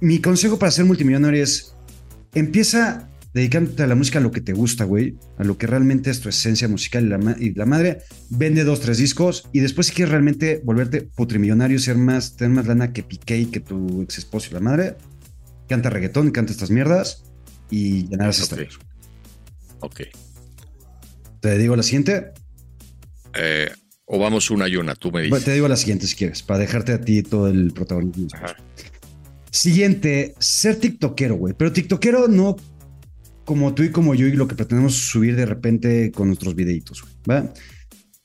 Mi 0.00 0.20
consejo 0.20 0.58
para 0.58 0.72
ser 0.72 0.84
multimillonario 0.84 1.42
es. 1.42 1.76
Empieza 2.34 3.08
dedicándote 3.34 3.82
a 3.82 3.86
la 3.86 3.94
música 3.94 4.18
a 4.18 4.22
lo 4.22 4.30
que 4.30 4.40
te 4.40 4.52
gusta, 4.52 4.84
güey, 4.84 5.16
a 5.38 5.44
lo 5.44 5.56
que 5.56 5.66
realmente 5.66 6.10
es 6.10 6.20
tu 6.20 6.28
esencia 6.28 6.68
musical 6.68 7.06
y 7.06 7.08
la, 7.08 7.36
y 7.38 7.54
la, 7.54 7.66
madre, 7.66 8.02
vende 8.30 8.64
dos, 8.64 8.80
tres 8.80 8.98
discos 8.98 9.48
y 9.52 9.60
después 9.60 9.86
si 9.86 9.94
quieres 9.94 10.10
realmente 10.10 10.60
volverte 10.64 11.02
putrimillonario, 11.02 11.78
ser 11.78 11.96
más, 11.96 12.36
tener 12.36 12.52
más 12.52 12.66
lana 12.66 12.92
que 12.92 13.02
Piqué 13.02 13.38
y 13.38 13.46
que 13.46 13.60
tu 13.60 14.02
ex 14.02 14.18
esposo 14.18 14.48
y 14.50 14.54
la 14.54 14.60
madre, 14.60 14.96
canta 15.68 15.90
reggaetón, 15.90 16.30
canta 16.30 16.52
estas 16.52 16.70
mierdas 16.70 17.24
y 17.70 18.06
okay. 18.14 18.28
esta. 18.28 18.56
Ok. 19.80 20.00
¿Te 21.40 21.58
digo 21.58 21.74
la 21.74 21.82
siguiente? 21.82 22.32
Eh, 23.34 23.70
o 24.04 24.18
vamos 24.18 24.50
una 24.50 24.68
y 24.68 24.76
una, 24.76 24.94
tú 24.94 25.10
me 25.10 25.22
dices. 25.22 25.44
Te 25.44 25.54
digo 25.54 25.68
la 25.68 25.76
siguiente 25.76 26.06
si 26.06 26.14
quieres, 26.14 26.42
para 26.42 26.60
dejarte 26.60 26.92
a 26.92 27.00
ti 27.00 27.22
todo 27.22 27.48
el 27.48 27.72
protagonismo. 27.72 28.28
Siguiente, 29.50 30.34
ser 30.38 30.76
tiktokero, 30.76 31.34
güey. 31.34 31.54
Pero 31.54 31.72
tiktokero 31.72 32.28
no 32.28 32.56
como 33.52 33.74
tú 33.74 33.82
y 33.82 33.90
como 33.90 34.14
yo 34.14 34.26
y 34.26 34.32
lo 34.32 34.48
que 34.48 34.54
pretendemos 34.54 34.94
subir 34.94 35.36
de 35.36 35.44
repente 35.44 36.10
con 36.10 36.28
nuestros 36.28 36.54
videitos, 36.54 37.04
¿va? 37.30 37.52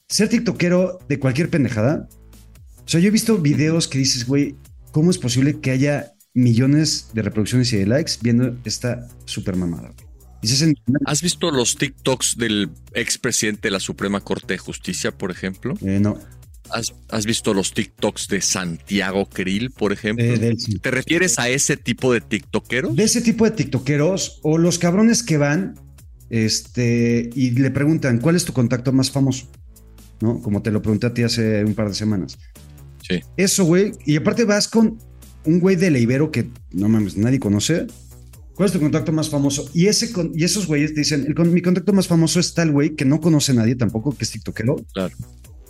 Ser 0.08 0.30
tiktokero 0.30 1.00
de 1.10 1.20
cualquier 1.20 1.50
pendejada. 1.50 2.08
O 2.78 2.88
sea, 2.88 3.02
yo 3.02 3.10
he 3.10 3.12
visto 3.12 3.38
videos 3.38 3.90
que 3.90 3.98
dices, 3.98 4.26
güey, 4.26 4.56
¿cómo 4.92 5.12
es 5.12 5.18
posible 5.18 5.60
que 5.60 5.72
haya 5.72 6.14
millones 6.34 7.10
de 7.14 7.24
reproducciones 7.24 7.74
y 7.74 7.76
de 7.76 7.88
likes 7.88 8.14
viendo 8.22 8.58
esta 8.64 9.06
super 9.26 9.58
mamada? 9.58 9.92
¿Has 11.06 11.22
visto 11.22 11.52
los 11.52 11.76
TikToks 11.76 12.38
del 12.38 12.70
expresidente 12.94 13.68
de 13.68 13.72
la 13.72 13.82
Suprema 13.82 14.22
Corte 14.22 14.54
de 14.54 14.60
Justicia, 14.60 15.12
por 15.12 15.30
ejemplo? 15.30 15.74
Eh, 15.82 16.00
no. 16.00 16.18
¿Has, 16.72 17.26
visto 17.26 17.54
los 17.54 17.74
TikToks 17.74 18.28
de 18.28 18.42
Santiago 18.42 19.28
Krill, 19.28 19.72
por 19.72 19.94
ejemplo? 19.94 20.26
Eh, 20.26 20.56
¿Te 20.82 20.92
refieres 20.92 21.40
a 21.40 21.50
ese 21.50 21.78
tipo 21.78 22.14
de 22.14 22.22
TikTokeros? 22.22 22.96
De 22.96 23.04
ese 23.04 23.22
tipo 23.22 23.46
de 23.46 23.52
TikTokeros 23.52 24.40
o 24.44 24.58
los 24.58 24.80
cabrones 24.80 25.24
que 25.24 25.38
van 25.38 25.76
este, 26.30 27.30
y 27.34 27.52
le 27.52 27.72
preguntan, 27.72 28.20
¿cuál 28.20 28.36
es 28.36 28.46
tu 28.46 28.54
contacto 28.54 28.92
más 28.92 29.12
famoso? 29.12 29.48
¿No? 30.22 30.42
Como 30.42 30.62
te 30.62 30.72
lo 30.72 30.82
pregunté 30.82 31.08
a 31.08 31.14
ti 31.14 31.24
hace 31.24 31.64
un 31.64 31.74
par 31.74 31.90
de 31.90 31.96
semanas. 31.96 32.38
Sí. 33.08 33.22
Eso, 33.38 33.66
güey. 33.66 33.94
Y 34.06 34.18
aparte 34.18 34.44
vas 34.44 34.68
con 34.68 34.98
un 35.46 35.60
güey 35.60 35.76
de 35.76 35.92
Leibero 35.92 36.32
que 36.32 36.50
no 36.72 36.90
mames, 36.90 37.16
nadie 37.18 37.40
conoce. 37.40 37.88
¿Cuál 38.56 38.68
es 38.68 38.74
tu 38.74 38.80
contacto 38.80 39.12
más 39.12 39.30
famoso? 39.30 39.70
Y, 39.74 39.86
ese, 39.86 40.12
y 40.34 40.44
esos 40.44 40.66
güeyes 40.66 40.94
te 40.96 41.02
dicen, 41.02 41.28
el, 41.28 41.50
mi 41.50 41.62
contacto 41.62 41.94
más 41.94 42.08
famoso 42.08 42.40
es 42.40 42.56
tal 42.56 42.72
güey 42.72 42.96
que 42.96 43.06
no 43.06 43.22
conoce 43.22 43.52
a 43.52 43.56
nadie 43.56 43.76
tampoco, 43.76 44.18
que 44.18 44.24
es 44.24 44.32
TikTokero. 44.32 44.78
Claro. 44.94 45.16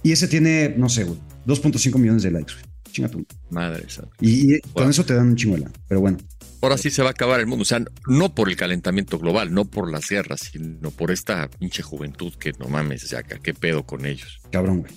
Y 0.04 0.12
ese 0.12 0.28
tiene, 0.28 0.74
no 0.78 0.90
sé, 0.90 1.04
güey, 1.04 1.20
2.5 1.46 1.98
millones 1.98 2.24
de 2.24 2.32
likes, 2.32 2.54
güey. 2.54 2.66
Chinga 2.92 3.10
tu. 3.10 3.26
Madre 3.50 3.86
Y, 4.22 4.60
con 4.74 4.90
eso 4.90 5.06
te 5.06 5.14
dan 5.14 5.28
un 5.28 5.36
chinguela, 5.36 5.72
pero 5.88 6.02
bueno. 6.02 6.18
Ahora 6.62 6.78
sí 6.78 6.90
se 6.90 7.04
va 7.04 7.10
a 7.10 7.12
acabar 7.12 7.40
el 7.40 7.48
mundo. 7.48 7.62
O 7.62 7.66
sea, 7.66 7.84
no 8.08 8.34
por 8.34 8.50
el 8.50 8.56
calentamiento 8.56 9.20
global, 9.20 9.54
no 9.54 9.66
por 9.66 9.92
las 9.92 10.10
guerras, 10.10 10.50
sino 10.52 10.90
por 10.92 11.12
esta 11.12 11.50
pinche 11.50 11.84
juventud 11.84 12.34
que 12.34 12.54
no 12.60 12.68
mames, 12.68 13.10
ya 13.10 13.22
qué 13.24 13.54
pedo 13.54 13.86
con 13.86 14.06
ellos. 14.06 14.40
Cabrón, 14.52 14.80
güey. 14.80 14.94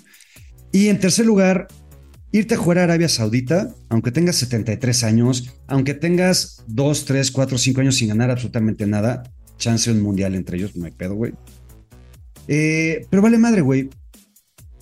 Y 0.72 0.88
en 0.88 1.00
tercer 1.00 1.26
lugar, 1.26 1.68
irte 2.32 2.54
a 2.54 2.58
jugar 2.58 2.78
a 2.78 2.84
Arabia 2.84 3.08
Saudita, 3.08 3.74
aunque 3.88 4.12
tengas 4.12 4.36
73 4.36 5.04
años, 5.04 5.54
aunque 5.66 5.94
tengas 5.94 6.64
2, 6.68 7.04
3, 7.04 7.30
4, 7.30 7.58
5 7.58 7.80
años 7.80 7.96
sin 7.96 8.08
ganar 8.08 8.30
absolutamente 8.30 8.86
nada, 8.86 9.22
chance 9.58 9.90
un 9.90 10.00
mundial 10.00 10.34
entre 10.34 10.56
ellos, 10.56 10.76
no 10.76 10.86
hay 10.86 10.92
pedo, 10.92 11.14
güey. 11.14 11.32
Eh, 12.48 13.06
pero 13.10 13.22
vale 13.22 13.38
madre, 13.38 13.60
güey. 13.60 13.90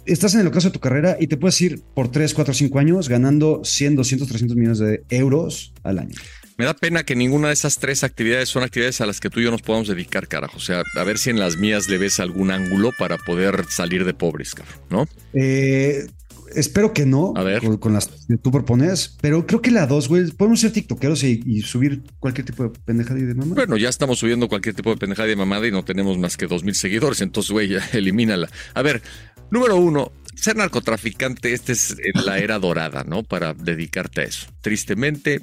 Estás 0.08 0.34
en 0.34 0.40
el 0.40 0.46
ocaso 0.46 0.68
de 0.68 0.72
tu 0.72 0.80
carrera 0.80 1.18
y 1.20 1.26
te 1.26 1.36
puedes 1.36 1.60
ir 1.60 1.82
por 1.94 2.10
3, 2.10 2.32
4, 2.32 2.54
5 2.54 2.78
años 2.78 3.08
ganando 3.10 3.60
100, 3.62 3.96
200, 3.96 4.26
300 4.26 4.56
millones 4.56 4.78
de 4.78 5.02
euros 5.10 5.74
al 5.82 5.98
año. 5.98 6.14
Me 6.56 6.64
da 6.64 6.72
pena 6.72 7.04
que 7.04 7.14
ninguna 7.14 7.48
de 7.48 7.54
esas 7.54 7.78
tres 7.78 8.02
actividades 8.02 8.48
son 8.48 8.62
actividades 8.62 9.02
a 9.02 9.06
las 9.06 9.20
que 9.20 9.28
tú 9.28 9.38
y 9.40 9.44
yo 9.44 9.50
nos 9.50 9.60
podamos 9.60 9.86
dedicar, 9.86 10.26
carajo. 10.26 10.56
O 10.56 10.60
sea, 10.60 10.82
a 10.96 11.04
ver 11.04 11.18
si 11.18 11.28
en 11.28 11.38
las 11.38 11.58
mías 11.58 11.88
le 11.88 11.98
ves 11.98 12.20
algún 12.20 12.50
ángulo 12.50 12.90
para 12.98 13.18
poder 13.18 13.66
salir 13.68 14.06
de 14.06 14.14
pobres, 14.14 14.54
cabrón, 14.54 14.78
¿no? 14.88 15.08
Eh, 15.34 16.06
espero 16.54 16.94
que 16.94 17.04
no, 17.04 17.34
A 17.36 17.44
ver. 17.44 17.60
Con, 17.60 17.76
con 17.76 17.92
las 17.92 18.08
que 18.08 18.38
tú 18.38 18.50
propones, 18.50 19.16
pero 19.20 19.46
creo 19.46 19.60
que 19.60 19.70
la 19.70 19.86
dos, 19.86 20.08
güey, 20.08 20.30
podemos 20.32 20.60
ser 20.60 20.72
tiktokeros 20.72 21.22
y, 21.22 21.42
y 21.44 21.60
subir 21.60 22.02
cualquier 22.18 22.46
tipo 22.46 22.64
de 22.64 22.70
pendejada 22.70 23.20
y 23.20 23.24
de 23.24 23.34
mamá. 23.34 23.54
Bueno, 23.54 23.76
ya 23.76 23.90
estamos 23.90 24.18
subiendo 24.18 24.48
cualquier 24.48 24.74
tipo 24.74 24.90
de 24.90 24.96
pendejada 24.96 25.28
y 25.28 25.32
de 25.32 25.36
mamada 25.36 25.68
y 25.68 25.70
no 25.70 25.84
tenemos 25.84 26.16
más 26.18 26.36
que 26.36 26.46
dos 26.46 26.64
mil 26.64 26.74
seguidores, 26.74 27.20
entonces, 27.20 27.52
güey, 27.52 27.68
ya 27.68 27.86
elimínala. 27.92 28.48
A 28.74 28.82
ver, 28.82 29.02
número 29.50 29.76
uno, 29.76 30.12
ser 30.34 30.56
narcotraficante, 30.56 31.52
esta 31.52 31.72
es 31.72 31.96
la 32.14 32.38
era 32.38 32.58
dorada, 32.58 33.04
¿no? 33.04 33.22
Para 33.22 33.54
dedicarte 33.54 34.22
a 34.22 34.24
eso. 34.24 34.46
Tristemente, 34.60 35.40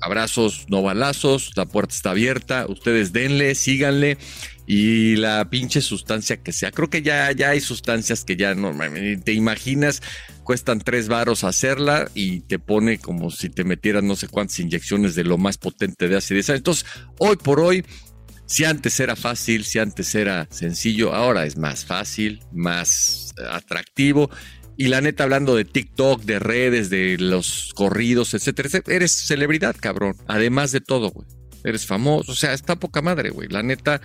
abrazos, 0.00 0.66
no 0.68 0.82
balazos, 0.82 1.52
la 1.56 1.66
puerta 1.66 1.94
está 1.94 2.10
abierta, 2.10 2.66
ustedes 2.68 3.12
denle, 3.12 3.54
síganle 3.54 4.18
y 4.66 5.16
la 5.16 5.48
pinche 5.48 5.80
sustancia 5.80 6.36
que 6.36 6.52
sea. 6.52 6.70
Creo 6.70 6.90
que 6.90 7.02
ya, 7.02 7.30
ya 7.32 7.50
hay 7.50 7.60
sustancias 7.60 8.24
que 8.24 8.36
ya 8.36 8.54
no 8.54 8.72
te 9.24 9.32
imaginas, 9.32 10.02
cuestan 10.44 10.80
tres 10.80 11.08
varos 11.08 11.44
hacerla 11.44 12.10
y 12.14 12.40
te 12.40 12.58
pone 12.58 12.98
como 12.98 13.30
si 13.30 13.48
te 13.48 13.64
metieran 13.64 14.06
no 14.06 14.16
sé 14.16 14.28
cuántas 14.28 14.58
inyecciones 14.60 15.14
de 15.14 15.24
lo 15.24 15.38
más 15.38 15.56
potente 15.56 16.08
de 16.08 16.16
hace 16.16 16.34
10 16.34 16.50
años. 16.50 16.58
Entonces, 16.58 16.86
hoy 17.18 17.36
por 17.36 17.60
hoy, 17.60 17.84
si 18.46 18.64
antes 18.64 18.98
era 19.00 19.16
fácil, 19.16 19.64
si 19.64 19.78
antes 19.78 20.14
era 20.14 20.46
sencillo, 20.50 21.14
ahora 21.14 21.46
es 21.46 21.56
más 21.56 21.84
fácil, 21.84 22.40
más 22.52 23.32
atractivo. 23.50 24.30
Y 24.76 24.88
la 24.88 25.00
neta, 25.00 25.24
hablando 25.24 25.54
de 25.54 25.64
TikTok, 25.64 26.22
de 26.22 26.38
redes, 26.38 26.90
de 26.90 27.16
los 27.18 27.72
corridos, 27.74 28.34
etcétera, 28.34 28.68
etcétera, 28.68 28.96
eres 28.96 29.12
celebridad, 29.12 29.76
cabrón. 29.78 30.16
Además 30.26 30.72
de 30.72 30.80
todo, 30.80 31.10
güey. 31.10 31.26
Eres 31.64 31.86
famoso. 31.86 32.32
O 32.32 32.34
sea, 32.34 32.52
está 32.52 32.76
poca 32.76 33.02
madre, 33.02 33.30
güey. 33.30 33.48
La 33.48 33.62
neta, 33.62 34.00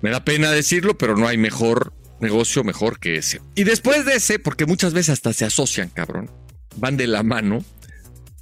me 0.00 0.10
da 0.10 0.24
pena 0.24 0.50
decirlo, 0.50 0.96
pero 0.96 1.16
no 1.16 1.28
hay 1.28 1.36
mejor 1.36 1.92
negocio 2.20 2.64
mejor 2.64 2.98
que 2.98 3.16
ese. 3.16 3.40
Y 3.54 3.64
después 3.64 4.04
de 4.04 4.14
ese, 4.14 4.38
porque 4.38 4.66
muchas 4.66 4.92
veces 4.92 5.10
hasta 5.10 5.32
se 5.32 5.44
asocian, 5.44 5.88
cabrón, 5.88 6.30
van 6.76 6.96
de 6.96 7.06
la 7.06 7.22
mano, 7.22 7.64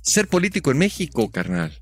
ser 0.03 0.29
político 0.29 0.71
en 0.71 0.79
México, 0.79 1.31
carnal. 1.31 1.81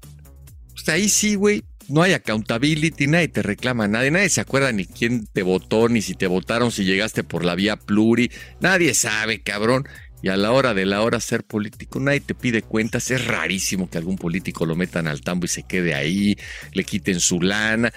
Sea, 0.75 0.95
ahí 0.95 1.09
sí, 1.09 1.35
güey, 1.35 1.65
no 1.89 2.03
hay 2.03 2.13
accountability, 2.13 3.07
nadie 3.07 3.29
te 3.29 3.43
reclama, 3.43 3.89
nadie, 3.89 4.11
nadie 4.11 4.29
se 4.29 4.41
acuerda 4.41 4.73
ni 4.73 4.87
quién 4.87 5.27
te 5.27 5.43
votó, 5.43 5.89
ni 5.89 6.03
si 6.03 6.15
te 6.15 6.27
votaron, 6.27 6.71
si 6.71 6.85
llegaste 6.85 7.25
por 7.25 7.45
la 7.45 7.55
vía 7.55 7.77
pluri, 7.77 8.31
nadie 8.61 8.95
sabe, 8.95 9.41
cabrón. 9.41 9.87
Y 10.23 10.29
a 10.29 10.37
la 10.37 10.51
hora 10.51 10.73
de 10.73 10.87
la 10.87 11.03
hora 11.03 11.21
ser 11.21 11.45
político, 11.45 12.01
nadie 12.01 12.21
te 12.21 12.35
pide 12.35 12.63
cuentas. 12.63 13.11
Es 13.11 13.27
rarísimo 13.27 13.91
que 13.91 13.99
algún 13.99 14.17
político 14.17 14.65
lo 14.65 14.75
metan 14.75 15.07
al 15.07 15.21
tambo 15.21 15.45
y 15.45 15.49
se 15.49 15.63
quede 15.63 15.95
ahí, 15.95 16.37
le 16.73 16.85
quiten 16.85 17.21
su 17.21 17.41
lana. 17.41 17.93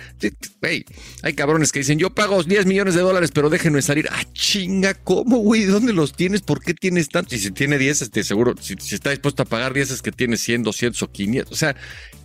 Hey, 0.61 0.83
hay 1.23 1.33
cabrones 1.33 1.71
que 1.71 1.79
dicen, 1.79 1.97
yo 1.97 2.13
pago 2.13 2.43
10 2.43 2.65
millones 2.65 2.93
de 2.95 3.01
dólares, 3.01 3.31
pero 3.33 3.49
déjenme 3.49 3.81
salir. 3.81 4.09
Ah, 4.11 4.23
chinga, 4.33 4.93
¿cómo, 4.95 5.37
güey? 5.37 5.63
¿Dónde 5.63 5.93
los 5.93 6.13
tienes? 6.13 6.41
¿Por 6.41 6.61
qué 6.61 6.73
tienes 6.73 7.07
tanto? 7.09 7.33
Y 7.33 7.39
si 7.39 7.51
tiene 7.51 7.77
10, 7.77 8.01
este, 8.03 8.23
seguro, 8.23 8.53
si, 8.61 8.75
si 8.79 8.95
está 8.95 9.11
dispuesto 9.11 9.43
a 9.43 9.45
pagar 9.45 9.73
10 9.73 9.89
es 9.89 10.01
que 10.01 10.11
tiene 10.11 10.35
100, 10.35 10.63
200 10.63 11.01
o 11.01 11.11
500. 11.11 11.51
O 11.51 11.55
sea, 11.55 11.75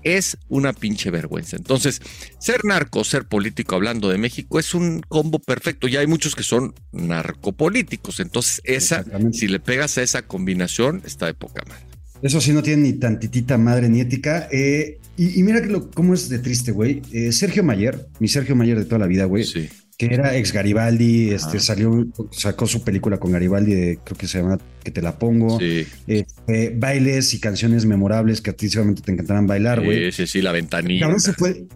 es 0.04 0.38
una 0.48 0.72
pinche 0.72 1.10
vergüenza. 1.10 1.56
Entonces, 1.56 2.00
ser 2.38 2.64
narco, 2.64 3.02
ser 3.04 3.24
político, 3.24 3.74
hablando 3.74 4.08
de 4.08 4.18
México, 4.18 4.60
es 4.60 4.74
un 4.74 5.00
combo 5.00 5.38
perfecto. 5.38 5.88
Ya 5.88 6.00
hay 6.00 6.06
muchos 6.06 6.36
que 6.36 6.42
son 6.42 6.74
narcopolíticos. 6.92 8.20
Entonces, 8.20 8.60
esa, 8.64 9.04
si 9.32 9.48
le 9.48 9.58
pegas 9.58 9.98
a 9.98 10.02
esa 10.02 10.22
combinación, 10.22 11.02
está 11.04 11.26
de 11.26 11.34
poca 11.34 11.64
madre. 11.68 11.84
Eso 12.22 12.40
sí, 12.40 12.52
no 12.52 12.62
tiene 12.62 12.82
ni 12.82 12.92
tantitita 12.94 13.58
madre 13.58 13.88
ni 13.88 14.00
ética. 14.00 14.48
Eh, 14.50 14.98
y, 15.16 15.40
y, 15.40 15.42
mira 15.42 15.60
que 15.60 15.68
lo, 15.68 15.90
cómo 15.90 16.14
es 16.14 16.28
de 16.28 16.38
triste, 16.38 16.72
güey. 16.72 17.02
Eh, 17.12 17.32
Sergio 17.32 17.62
Mayer, 17.62 18.06
mi 18.18 18.28
Sergio 18.28 18.56
Mayer 18.56 18.78
de 18.78 18.84
toda 18.84 18.98
la 18.98 19.06
vida, 19.06 19.24
güey. 19.24 19.44
Sí. 19.44 19.68
Que 19.96 20.06
era 20.06 20.36
ex 20.36 20.52
Garibaldi, 20.52 21.30
este, 21.30 21.60
salió, 21.60 22.04
sacó 22.32 22.66
su 22.66 22.82
película 22.82 23.18
con 23.18 23.30
Garibaldi, 23.30 23.74
de, 23.74 23.98
creo 24.02 24.18
que 24.18 24.26
se 24.26 24.38
llama 24.38 24.58
Que 24.82 24.90
te 24.90 25.00
la 25.00 25.18
pongo. 25.18 25.58
Sí. 25.60 25.86
Este, 26.06 26.70
bailes 26.70 27.32
y 27.34 27.38
canciones 27.38 27.86
memorables 27.86 28.40
que 28.40 28.50
a 28.50 28.52
ti 28.54 28.68
seguramente 28.68 29.02
te 29.02 29.12
encantarán 29.12 29.46
bailar, 29.46 29.84
güey. 29.84 30.10
Sí, 30.10 30.26
sí, 30.26 30.26
sí, 30.26 30.42
la 30.42 30.50
ventanita. 30.50 31.04
Cabrón 31.04 31.20
se 31.20 31.32
fue. 31.32 31.66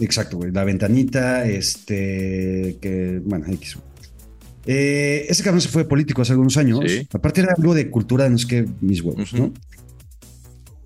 Exacto, 0.00 0.38
güey. 0.38 0.52
La 0.52 0.64
ventanita, 0.64 1.46
este, 1.46 2.78
que, 2.80 3.20
bueno, 3.24 3.46
X. 3.52 3.76
Eh, 4.66 5.26
ese 5.28 5.42
cabrón 5.42 5.60
se 5.60 5.68
fue 5.68 5.86
político 5.86 6.22
hace 6.22 6.32
algunos 6.32 6.56
años. 6.56 6.80
Sí. 6.86 7.06
Aparte 7.12 7.42
era 7.42 7.54
algo 7.56 7.74
de 7.74 7.88
cultura, 7.90 8.28
no 8.28 8.36
es 8.36 8.46
que 8.46 8.66
mis 8.80 9.02
huevos, 9.02 9.32
uh 9.32 9.36
-huh. 9.36 9.40
¿no? 9.40 9.54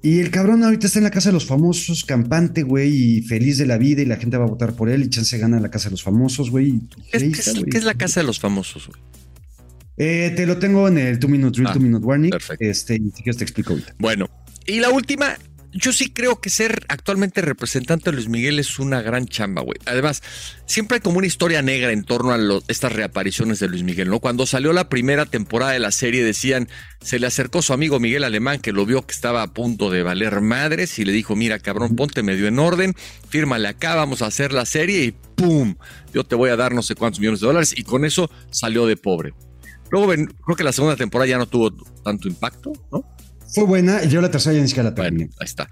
Y 0.02 0.20
el 0.20 0.30
cabrón 0.30 0.64
ahorita 0.64 0.86
está 0.86 0.98
en 0.98 1.04
la 1.04 1.10
casa 1.10 1.28
de 1.28 1.34
los 1.34 1.44
famosos, 1.46 2.04
campante, 2.04 2.62
güey, 2.62 3.18
y 3.18 3.22
feliz 3.22 3.58
de 3.58 3.66
la 3.66 3.76
vida, 3.76 4.00
y 4.00 4.06
la 4.06 4.16
gente 4.16 4.38
va 4.38 4.44
a 4.44 4.48
votar 4.48 4.74
por 4.74 4.88
él, 4.88 5.02
y 5.02 5.10
chance 5.10 5.36
gana 5.36 5.60
la 5.60 5.70
casa 5.70 5.88
de 5.88 5.92
los 5.92 6.02
famosos, 6.02 6.50
güey. 6.50 6.80
¿Qué, 7.12 7.18
¿qué, 7.18 7.26
está, 7.26 7.50
es, 7.50 7.64
¿Qué, 7.70 7.78
es, 7.78 7.84
la 7.84 7.94
casa 7.94 8.20
de 8.20 8.26
los 8.26 8.40
famosos, 8.40 8.88
güey? 8.88 9.00
Eh, 9.98 10.32
te 10.34 10.46
lo 10.46 10.56
tengo 10.56 10.88
en 10.88 10.96
el 10.96 11.18
2 11.18 11.30
Minute 11.30 11.52
Drill, 11.52 11.66
2 11.66 11.76
ah, 11.76 11.78
Minute 11.78 12.06
Warning. 12.06 12.30
Perfecto. 12.30 12.64
Este, 12.64 12.94
y 12.94 13.10
si 13.14 13.22
quieres 13.22 13.36
te 13.36 13.44
explico 13.44 13.74
ahorita. 13.74 13.94
Bueno, 13.98 14.30
y 14.66 14.80
la 14.80 14.90
última, 14.90 15.36
yo 15.72 15.92
sí 15.92 16.10
creo 16.12 16.40
que 16.40 16.50
ser 16.50 16.84
actualmente 16.88 17.40
representante 17.42 18.10
de 18.10 18.16
Luis 18.16 18.28
Miguel 18.28 18.58
es 18.58 18.78
una 18.78 19.02
gran 19.02 19.26
chamba, 19.26 19.62
güey. 19.62 19.78
Además, 19.86 20.22
siempre 20.66 20.96
hay 20.96 21.00
como 21.00 21.18
una 21.18 21.26
historia 21.26 21.62
negra 21.62 21.92
en 21.92 22.04
torno 22.04 22.32
a 22.32 22.60
estas 22.68 22.92
reapariciones 22.92 23.60
de 23.60 23.68
Luis 23.68 23.82
Miguel, 23.82 24.08
¿no? 24.08 24.18
Cuando 24.20 24.46
salió 24.46 24.72
la 24.72 24.88
primera 24.88 25.26
temporada 25.26 25.72
de 25.72 25.78
la 25.78 25.92
serie 25.92 26.24
decían, 26.24 26.68
se 27.00 27.18
le 27.18 27.26
acercó 27.26 27.62
su 27.62 27.72
amigo 27.72 28.00
Miguel 28.00 28.24
Alemán, 28.24 28.58
que 28.58 28.72
lo 28.72 28.84
vio 28.84 29.06
que 29.06 29.12
estaba 29.12 29.42
a 29.42 29.52
punto 29.52 29.90
de 29.90 30.02
valer 30.02 30.40
madres 30.40 30.98
y 30.98 31.04
le 31.04 31.12
dijo, 31.12 31.36
mira, 31.36 31.58
cabrón, 31.58 31.94
ponte 31.94 32.22
medio 32.22 32.48
en 32.48 32.58
orden, 32.58 32.94
fírmale 33.28 33.68
acá, 33.68 33.94
vamos 33.94 34.22
a 34.22 34.26
hacer 34.26 34.52
la 34.52 34.66
serie 34.66 35.04
y 35.04 35.12
¡pum! 35.12 35.76
Yo 36.12 36.24
te 36.24 36.34
voy 36.34 36.50
a 36.50 36.56
dar 36.56 36.74
no 36.74 36.82
sé 36.82 36.96
cuántos 36.96 37.20
millones 37.20 37.40
de 37.40 37.46
dólares 37.46 37.74
y 37.76 37.84
con 37.84 38.04
eso 38.04 38.30
salió 38.50 38.86
de 38.86 38.96
pobre. 38.96 39.34
Luego 39.90 40.08
creo 40.08 40.56
que 40.56 40.64
la 40.64 40.72
segunda 40.72 40.96
temporada 40.96 41.28
ya 41.28 41.38
no 41.38 41.46
tuvo 41.46 41.72
tanto 42.02 42.28
impacto, 42.28 42.72
¿no? 42.92 43.04
Fue 43.52 43.64
buena 43.64 44.04
yo 44.04 44.20
la 44.20 44.30
tercera 44.30 44.54
ya 44.54 44.62
ni 44.62 44.68
siquiera 44.68 44.90
la 44.90 44.94
terminé. 44.94 45.26
Bueno, 45.26 45.36
ahí 45.40 45.46
está. 45.46 45.68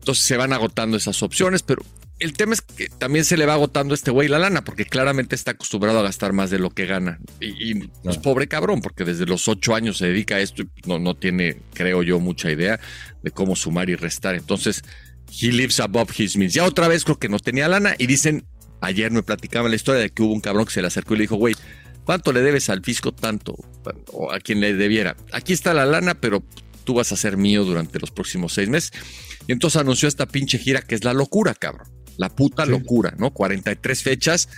Entonces 0.00 0.24
se 0.24 0.36
van 0.36 0.52
agotando 0.52 0.96
esas 0.96 1.22
opciones, 1.22 1.62
pero 1.62 1.82
el 2.18 2.32
tema 2.32 2.54
es 2.54 2.62
que 2.62 2.88
también 2.88 3.24
se 3.24 3.36
le 3.36 3.46
va 3.46 3.54
agotando 3.54 3.94
a 3.94 3.96
este 3.96 4.10
güey 4.10 4.28
la 4.28 4.38
lana, 4.38 4.64
porque 4.64 4.84
claramente 4.84 5.34
está 5.34 5.52
acostumbrado 5.52 6.00
a 6.00 6.02
gastar 6.02 6.32
más 6.32 6.50
de 6.50 6.58
lo 6.58 6.70
que 6.70 6.86
gana. 6.86 7.20
Y, 7.40 7.70
y 7.70 7.74
claro. 7.74 7.92
pues, 8.02 8.18
pobre 8.18 8.48
cabrón, 8.48 8.80
porque 8.80 9.04
desde 9.04 9.26
los 9.26 9.46
ocho 9.48 9.74
años 9.74 9.98
se 9.98 10.06
dedica 10.06 10.36
a 10.36 10.40
esto 10.40 10.62
y 10.62 10.68
no, 10.86 10.98
no 10.98 11.14
tiene, 11.14 11.60
creo 11.74 12.02
yo, 12.02 12.18
mucha 12.18 12.50
idea 12.50 12.80
de 13.22 13.30
cómo 13.30 13.54
sumar 13.54 13.88
y 13.90 13.94
restar. 13.94 14.34
Entonces, 14.34 14.82
he 15.30 15.52
lives 15.52 15.78
above 15.80 16.10
his 16.16 16.36
means. 16.36 16.54
Ya 16.54 16.64
otra 16.64 16.88
vez 16.88 17.04
creo 17.04 17.18
que 17.18 17.28
no 17.28 17.38
tenía 17.38 17.68
lana 17.68 17.94
y 17.98 18.06
dicen, 18.06 18.44
ayer 18.80 19.10
me 19.10 19.22
platicaban 19.22 19.70
la 19.70 19.76
historia 19.76 20.00
de 20.00 20.10
que 20.10 20.22
hubo 20.22 20.32
un 20.32 20.40
cabrón 20.40 20.66
que 20.66 20.72
se 20.72 20.80
le 20.80 20.88
acercó 20.88 21.14
y 21.14 21.18
le 21.18 21.22
dijo, 21.24 21.36
güey, 21.36 21.54
¿cuánto 22.04 22.32
le 22.32 22.40
debes 22.40 22.68
al 22.68 22.82
fisco 22.82 23.12
tanto? 23.12 23.56
O 24.12 24.32
a 24.32 24.40
quien 24.40 24.60
le 24.60 24.74
debiera. 24.74 25.16
Aquí 25.32 25.52
está 25.52 25.72
la 25.72 25.86
lana, 25.86 26.14
pero 26.14 26.42
tú 26.88 26.94
vas 26.94 27.12
a 27.12 27.16
ser 27.16 27.36
mío 27.36 27.64
durante 27.64 27.98
los 27.98 28.10
próximos 28.10 28.54
seis 28.54 28.70
meses. 28.70 28.92
Y 29.46 29.52
entonces 29.52 29.78
anunció 29.78 30.08
esta 30.08 30.24
pinche 30.24 30.56
gira 30.56 30.80
que 30.80 30.94
es 30.94 31.04
la 31.04 31.12
locura, 31.12 31.54
cabrón. 31.54 31.86
La 32.16 32.30
puta 32.30 32.64
sí. 32.64 32.70
locura, 32.70 33.14
¿no? 33.18 33.30
43 33.30 34.02
fechas. 34.02 34.48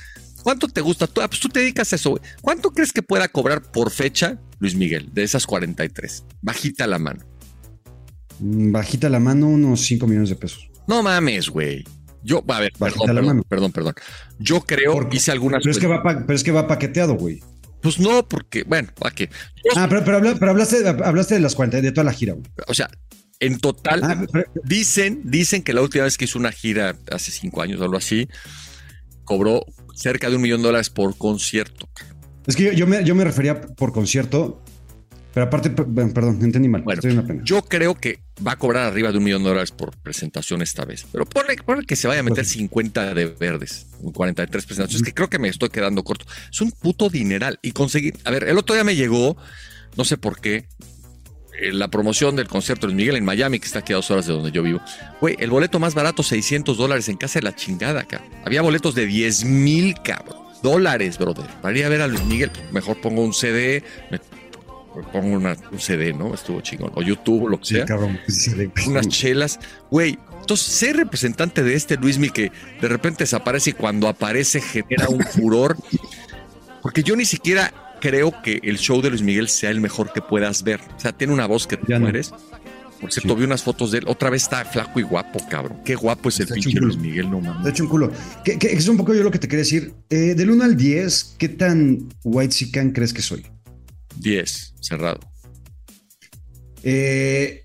¿Cuánto 0.44 0.68
te 0.68 0.80
gusta? 0.80 1.08
Tú, 1.08 1.22
ah, 1.22 1.26
pues 1.26 1.40
tú 1.40 1.48
te 1.48 1.58
dedicas 1.58 1.92
a 1.92 1.96
eso, 1.96 2.10
güey. 2.10 2.22
¿Cuánto 2.40 2.70
crees 2.70 2.92
que 2.92 3.02
pueda 3.02 3.26
cobrar 3.26 3.72
por 3.72 3.90
fecha 3.90 4.38
Luis 4.60 4.76
Miguel 4.76 5.08
de 5.12 5.24
esas 5.24 5.44
43? 5.44 6.24
Bajita 6.40 6.86
la 6.86 7.00
mano. 7.00 7.26
Mm, 8.38 8.70
Bajita 8.70 9.08
la 9.08 9.18
mano, 9.18 9.48
unos 9.48 9.80
5 9.80 10.06
millones 10.06 10.28
de 10.28 10.36
pesos. 10.36 10.70
No 10.86 11.02
mames, 11.02 11.50
güey. 11.50 11.82
Yo, 12.22 12.44
a 12.46 12.60
ver, 12.60 12.72
perdón, 12.78 13.06
perdón, 13.08 13.42
perdón, 13.48 13.72
perdón, 13.72 13.94
Yo 14.38 14.60
creo, 14.60 15.08
hice 15.10 15.32
algunas. 15.32 15.64
Pero 15.64 15.72
es, 15.72 15.78
que 15.80 15.88
va, 15.88 16.00
pero 16.04 16.32
es 16.32 16.44
que 16.44 16.52
va 16.52 16.68
paqueteado, 16.68 17.14
güey. 17.14 17.42
Pues 17.82 17.98
no, 17.98 18.26
porque, 18.28 18.64
bueno, 18.64 18.88
¿para 18.98 19.14
qué? 19.14 19.30
Ah, 19.76 19.86
pero, 19.88 20.04
pero, 20.04 20.20
pero 20.38 20.50
hablaste, 20.50 20.86
hablaste, 20.86 21.34
de 21.34 21.40
las 21.40 21.54
40, 21.54 21.80
de 21.80 21.92
toda 21.92 22.04
la 22.04 22.12
gira, 22.12 22.34
güey. 22.34 22.44
O 22.66 22.74
sea, 22.74 22.90
en 23.38 23.58
total, 23.58 24.00
ah, 24.04 24.26
pero, 24.30 24.50
dicen, 24.64 25.22
dicen 25.24 25.62
que 25.62 25.72
la 25.72 25.80
última 25.80 26.04
vez 26.04 26.18
que 26.18 26.26
hizo 26.26 26.38
una 26.38 26.52
gira 26.52 26.96
hace 27.10 27.30
cinco 27.30 27.62
años 27.62 27.80
o 27.80 27.84
algo 27.84 27.96
así, 27.96 28.28
cobró 29.24 29.64
cerca 29.94 30.28
de 30.28 30.36
un 30.36 30.42
millón 30.42 30.60
de 30.60 30.68
dólares 30.68 30.90
por 30.90 31.16
concierto. 31.16 31.88
Es 32.46 32.56
que 32.56 32.64
yo, 32.64 32.72
yo, 32.72 32.86
me, 32.86 33.04
yo 33.04 33.14
me 33.14 33.24
refería 33.24 33.60
por 33.60 33.92
concierto, 33.92 34.62
pero 35.32 35.46
aparte, 35.46 35.70
perdón, 35.70 36.38
entendí 36.42 36.68
mal. 36.68 36.82
Bueno, 36.82 36.98
Estoy 36.98 37.12
una 37.12 37.26
pena. 37.26 37.42
yo 37.44 37.62
creo 37.62 37.94
que 37.94 38.20
va 38.46 38.52
a 38.52 38.56
cobrar 38.56 38.86
arriba 38.86 39.12
de 39.12 39.18
un 39.18 39.24
millón 39.24 39.42
de 39.42 39.50
dólares 39.50 39.70
por 39.70 39.96
presentación 39.98 40.62
esta 40.62 40.84
vez. 40.84 41.06
Pero 41.12 41.26
ponle, 41.26 41.56
ponle 41.56 41.86
que 41.86 41.96
se 41.96 42.08
vaya 42.08 42.20
a 42.20 42.22
meter 42.24 42.44
50 42.44 43.14
de 43.14 43.26
verdes, 43.26 43.86
43 44.12 44.66
presentaciones, 44.66 45.04
que 45.04 45.14
creo 45.14 45.28
que 45.28 45.38
me 45.38 45.48
estoy 45.48 45.68
quedando 45.68 46.02
corto. 46.02 46.24
Es 46.50 46.60
un 46.60 46.72
puto 46.72 47.08
dineral. 47.08 47.58
Y 47.62 47.72
conseguir, 47.72 48.16
a 48.24 48.30
ver, 48.30 48.44
el 48.44 48.58
otro 48.58 48.74
día 48.74 48.84
me 48.84 48.96
llegó 48.96 49.36
no 49.96 50.04
sé 50.04 50.16
por 50.16 50.40
qué, 50.40 50.66
eh, 51.60 51.72
la 51.72 51.88
promoción 51.88 52.36
del 52.36 52.48
concierto 52.48 52.86
de 52.86 52.92
Luis 52.92 52.96
Miguel 53.04 53.16
en 53.16 53.24
Miami, 53.24 53.58
que 53.58 53.66
está 53.66 53.80
aquí 53.80 53.92
a 53.92 53.96
dos 53.96 54.10
horas 54.10 54.26
de 54.26 54.32
donde 54.32 54.50
yo 54.50 54.62
vivo. 54.62 54.80
Güey, 55.20 55.36
el 55.38 55.50
boleto 55.50 55.78
más 55.78 55.94
barato, 55.94 56.22
600 56.22 56.76
dólares 56.76 57.08
en 57.08 57.16
casa 57.16 57.38
de 57.40 57.44
la 57.44 57.54
chingada, 57.54 58.04
cabrón. 58.04 58.30
Había 58.44 58.62
boletos 58.62 58.94
de 58.94 59.06
10 59.06 59.44
mil, 59.44 59.94
cabrón. 60.02 60.38
Dólares, 60.62 61.18
brother. 61.18 61.46
Para 61.62 61.76
ir 61.78 61.84
a 61.84 61.88
ver 61.88 62.02
a 62.02 62.06
Luis 62.06 62.24
Miguel, 62.24 62.50
mejor 62.70 63.00
pongo 63.00 63.22
un 63.22 63.32
CD, 63.32 63.82
me 64.10 64.20
pongo 65.12 65.36
una- 65.36 65.56
un 65.70 65.78
CD, 65.78 66.12
¿no? 66.12 66.34
Estuvo 66.34 66.60
chingón. 66.60 66.90
O 66.94 67.02
YouTube, 67.02 67.48
lo 67.48 67.58
que 67.58 67.66
Sí, 67.66 67.74
sea. 67.76 67.84
cabrón. 67.84 68.18
pues, 68.24 68.42
sí, 68.42 68.50
de- 68.54 68.70
Unas 68.86 69.08
chelas. 69.08 69.58
Güey, 69.90 70.18
entonces 70.40 70.66
ser 70.66 70.96
representante 70.96 71.62
de 71.62 71.74
este 71.74 71.96
Luis 71.96 72.18
Miguel 72.18 72.32
que 72.32 72.52
de 72.80 72.88
repente 72.88 73.24
desaparece 73.24 73.70
y 73.70 73.72
cuando 73.74 74.08
aparece 74.08 74.60
genera 74.60 75.08
un 75.08 75.20
furor. 75.22 75.76
Porque 76.82 77.02
yo 77.02 77.14
ni 77.16 77.24
siquiera 77.24 77.72
creo 78.00 78.32
que 78.42 78.60
el 78.62 78.78
show 78.78 79.02
de 79.02 79.10
Luis 79.10 79.22
Miguel 79.22 79.48
sea 79.48 79.70
el 79.70 79.80
mejor 79.80 80.12
que 80.12 80.22
puedas 80.22 80.62
ver. 80.62 80.80
O 80.96 81.00
sea, 81.00 81.12
tiene 81.12 81.32
una 81.32 81.46
voz 81.46 81.66
que 81.66 81.76
te 81.76 81.98
mueres. 81.98 82.32
Por 83.00 83.10
cierto, 83.12 83.32
Sí. 83.34 83.38
vi 83.40 83.44
unas 83.44 83.62
fotos 83.62 83.92
de 83.92 83.98
él. 83.98 84.04
Otra 84.08 84.28
vez 84.28 84.42
está 84.42 84.62
flaco 84.64 85.00
y 85.00 85.02
guapo, 85.02 85.40
cabrón. 85.48 85.78
Qué 85.86 85.94
guapo 85.94 86.28
es 86.28 86.40
el 86.40 86.48
pinche. 86.48 86.78
Luis 86.80 86.98
Miguel, 86.98 87.30
no 87.30 87.36
De 87.40 87.48
mames. 87.48 87.66
hecho, 87.68 87.84
un 87.84 87.88
culo. 87.88 88.12
Que, 88.44 88.58
que 88.58 88.66
es 88.72 88.88
un 88.88 88.98
poco 88.98 89.14
yo 89.14 89.22
lo 89.22 89.30
que 89.30 89.38
te 89.38 89.48
quería 89.48 89.60
decir. 89.64 89.94
Eh, 90.10 90.34
del 90.34 90.50
1 90.50 90.64
al 90.64 90.76
10, 90.76 91.34
¿qué 91.38 91.48
tan 91.48 92.08
white 92.24 92.54
crees 92.92 93.14
que 93.14 93.22
soy? 93.22 93.46
10, 94.20 94.74
cerrado. 94.80 95.20
Eh, 96.82 97.62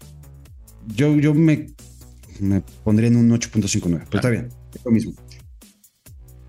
yo, 0.88 1.16
yo 1.16 1.34
me, 1.34 1.68
me 2.39 2.62
pondría 2.84 3.08
en 3.08 3.18
un 3.18 3.30
8.59, 3.30 4.06
pero 4.10 4.20
está 4.20 4.30
bien, 4.30 4.49
es 4.74 4.84
lo 4.84 4.91
mismo. 4.91 5.14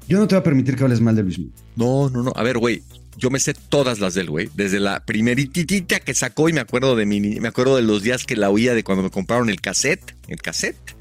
Yo 0.09 0.18
no 0.18 0.28
te 0.28 0.36
voy 0.36 0.40
a 0.40 0.44
permitir 0.44 0.76
que 0.76 0.84
hables 0.84 1.00
mal 1.00 1.16
de 1.16 1.22
Luis 1.22 1.38
Miguel. 1.38 1.54
No, 1.74 2.09
no, 2.11 2.22
no. 2.22 2.32
A 2.36 2.42
ver, 2.42 2.59
güey. 2.59 2.82
Yo 3.18 3.30
me 3.30 3.40
sé 3.40 3.54
todas 3.54 3.98
las 3.98 4.12
del 4.12 4.28
güey. 4.28 4.50
Desde 4.54 4.78
la 4.78 5.04
primeritita 5.04 6.00
que 6.00 6.14
sacó 6.14 6.48
y 6.48 6.52
me 6.52 6.61
acuerdo 6.61 6.94
de 6.96 7.07
mi, 7.07 7.20
me 7.20 7.48
acuerdo 7.48 7.76
de 7.76 7.82
los 7.82 8.02
días 8.02 8.24
que 8.24 8.36
la 8.36 8.50
oía 8.50 8.74
de 8.74 8.84
cuando 8.84 9.02
me 9.02 9.11
compraron 9.11 9.48
el 9.48 9.61
cassette, 9.61 10.14
el 10.28 10.40
cassette, 10.40 10.94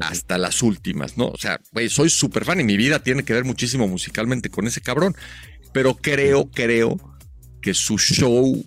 hasta 0.00 0.36
las 0.36 0.62
últimas, 0.62 1.16
¿no? 1.16 1.28
O 1.28 1.38
sea, 1.38 1.60
güey, 1.72 1.88
soy 1.88 2.10
súper 2.10 2.44
fan 2.44 2.60
y 2.60 2.64
mi 2.64 2.76
vida 2.76 3.02
tiene 3.02 3.24
que 3.24 3.32
ver 3.32 3.44
muchísimo 3.44 3.88
musicalmente 3.88 4.50
con 4.50 4.66
ese 4.66 4.82
cabrón. 4.82 5.16
Pero 5.72 5.96
creo, 5.96 6.50
creo 6.50 6.98
que 7.64 7.72
su 7.72 7.96
show, 7.96 8.62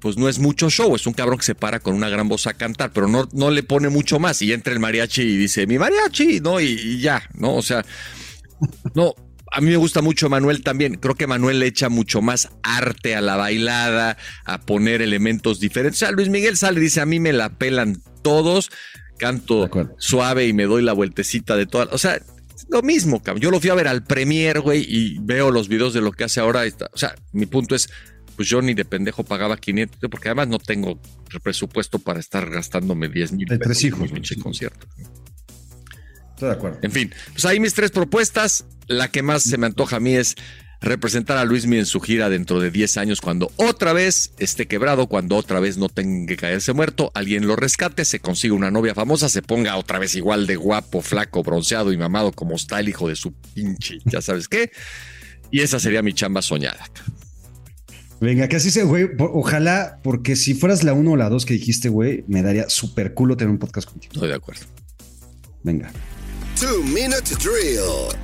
pues 0.00 0.16
no 0.16 0.28
es 0.28 0.38
mucho 0.38 0.70
show. 0.70 0.94
Es 0.94 1.06
un 1.08 1.14
cabrón 1.14 1.38
que 1.38 1.44
se 1.44 1.56
para 1.56 1.80
con 1.80 1.94
una 1.94 2.08
gran 2.08 2.28
voz 2.28 2.46
a 2.46 2.54
cantar, 2.54 2.92
pero 2.92 3.08
no, 3.08 3.28
no 3.32 3.50
le 3.50 3.64
pone 3.64 3.88
mucho 3.88 4.20
más. 4.20 4.40
Y 4.40 4.52
entra 4.52 4.72
el 4.72 4.78
mariachi 4.78 5.22
y 5.22 5.36
dice, 5.36 5.66
mi 5.66 5.78
mariachi, 5.78 6.38
¿no? 6.40 6.60
Y, 6.60 6.66
y 6.66 7.00
ya, 7.00 7.28
¿no? 7.34 7.56
O 7.56 7.62
sea, 7.62 7.84
no, 8.94 9.14
a 9.50 9.60
mí 9.60 9.70
me 9.70 9.76
gusta 9.76 10.00
mucho 10.00 10.28
Manuel 10.28 10.62
también. 10.62 10.94
Creo 10.94 11.16
que 11.16 11.26
Manuel 11.26 11.58
le 11.58 11.66
echa 11.66 11.88
mucho 11.88 12.22
más 12.22 12.50
arte 12.62 13.16
a 13.16 13.20
la 13.20 13.34
bailada, 13.34 14.16
a 14.44 14.60
poner 14.60 15.02
elementos 15.02 15.58
diferentes. 15.58 16.00
O 16.02 16.06
sea, 16.06 16.12
Luis 16.12 16.28
Miguel 16.28 16.56
sale 16.56 16.78
y 16.78 16.84
dice, 16.84 17.00
a 17.00 17.06
mí 17.06 17.18
me 17.18 17.32
la 17.32 17.50
pelan 17.50 18.00
todos, 18.22 18.70
canto 19.18 19.68
suave 19.98 20.46
y 20.46 20.52
me 20.52 20.66
doy 20.66 20.84
la 20.84 20.92
vueltecita 20.92 21.56
de 21.56 21.66
todas. 21.66 21.88
O 21.90 21.98
sea, 21.98 22.20
lo 22.68 22.82
mismo, 22.82 23.22
cabrón. 23.22 23.42
Yo 23.42 23.50
lo 23.50 23.60
fui 23.60 23.70
a 23.70 23.74
ver 23.74 23.88
al 23.88 24.04
Premier, 24.04 24.60
güey, 24.60 24.84
y 24.88 25.18
veo 25.20 25.50
los 25.50 25.68
videos 25.68 25.94
de 25.94 26.00
lo 26.00 26.12
que 26.12 26.24
hace 26.24 26.40
ahora. 26.40 26.62
O 26.92 26.98
sea, 26.98 27.14
mi 27.32 27.46
punto 27.46 27.74
es, 27.74 27.88
pues 28.36 28.48
yo 28.48 28.62
ni 28.62 28.74
de 28.74 28.84
pendejo 28.84 29.24
pagaba 29.24 29.56
500, 29.56 29.98
porque 30.10 30.28
además 30.28 30.48
no 30.48 30.58
tengo 30.58 31.00
presupuesto 31.42 31.98
para 31.98 32.20
estar 32.20 32.48
gastándome 32.48 33.08
10 33.08 33.32
mil 33.32 33.50
Hay 33.50 33.58
tres 33.58 33.78
pesos 33.78 33.84
en 33.84 33.94
un 33.94 34.00
hijos, 34.00 34.12
pinche 34.12 34.36
concierto. 34.36 34.86
Estoy 36.30 36.48
de 36.50 36.54
acuerdo. 36.54 36.78
En 36.82 36.92
fin, 36.92 37.12
pues 37.32 37.44
ahí 37.46 37.58
mis 37.60 37.74
tres 37.74 37.90
propuestas. 37.90 38.66
La 38.88 39.08
que 39.08 39.22
más 39.22 39.42
se 39.42 39.58
me 39.58 39.66
antoja 39.66 39.96
a 39.96 40.00
mí 40.00 40.14
es 40.14 40.36
representar 40.80 41.38
a 41.38 41.44
Luismi 41.44 41.78
en 41.78 41.86
su 41.86 42.00
gira 42.00 42.28
dentro 42.28 42.60
de 42.60 42.70
10 42.70 42.98
años 42.98 43.20
cuando 43.20 43.50
otra 43.56 43.92
vez 43.92 44.32
esté 44.38 44.66
quebrado, 44.66 45.06
cuando 45.06 45.36
otra 45.36 45.60
vez 45.60 45.78
no 45.78 45.88
tenga 45.88 46.26
que 46.26 46.36
caerse 46.36 46.72
muerto, 46.72 47.10
alguien 47.14 47.46
lo 47.46 47.56
rescate, 47.56 48.04
se 48.04 48.20
consiga 48.20 48.54
una 48.54 48.70
novia 48.70 48.94
famosa, 48.94 49.28
se 49.28 49.42
ponga 49.42 49.76
otra 49.76 49.98
vez 49.98 50.14
igual 50.14 50.46
de 50.46 50.56
guapo, 50.56 51.00
flaco, 51.00 51.42
bronceado 51.42 51.92
y 51.92 51.96
mamado 51.96 52.32
como 52.32 52.56
está 52.56 52.80
el 52.80 52.88
hijo 52.88 53.08
de 53.08 53.16
su 53.16 53.32
pinche, 53.32 53.98
ya 54.04 54.20
sabes 54.20 54.48
qué. 54.48 54.70
Y 55.50 55.60
esa 55.60 55.78
sería 55.80 56.02
mi 56.02 56.12
chamba 56.12 56.42
soñada. 56.42 56.84
Venga, 58.20 58.48
que 58.48 58.56
así 58.56 58.70
sea, 58.70 58.84
güey. 58.84 59.08
Ojalá, 59.18 60.00
porque 60.02 60.36
si 60.36 60.54
fueras 60.54 60.84
la 60.84 60.94
1 60.94 61.10
o 61.10 61.16
la 61.16 61.28
2 61.28 61.44
que 61.44 61.54
dijiste, 61.54 61.88
güey, 61.88 62.24
me 62.28 62.42
daría 62.42 62.68
súper 62.68 63.14
culo 63.14 63.36
tener 63.36 63.50
un 63.50 63.58
podcast 63.58 63.88
contigo. 63.88 64.12
Estoy 64.14 64.28
de 64.28 64.34
acuerdo. 64.34 64.62
Venga. 65.62 65.90
Two 66.58 66.82
Minute 66.84 67.34
Drill. 67.42 68.16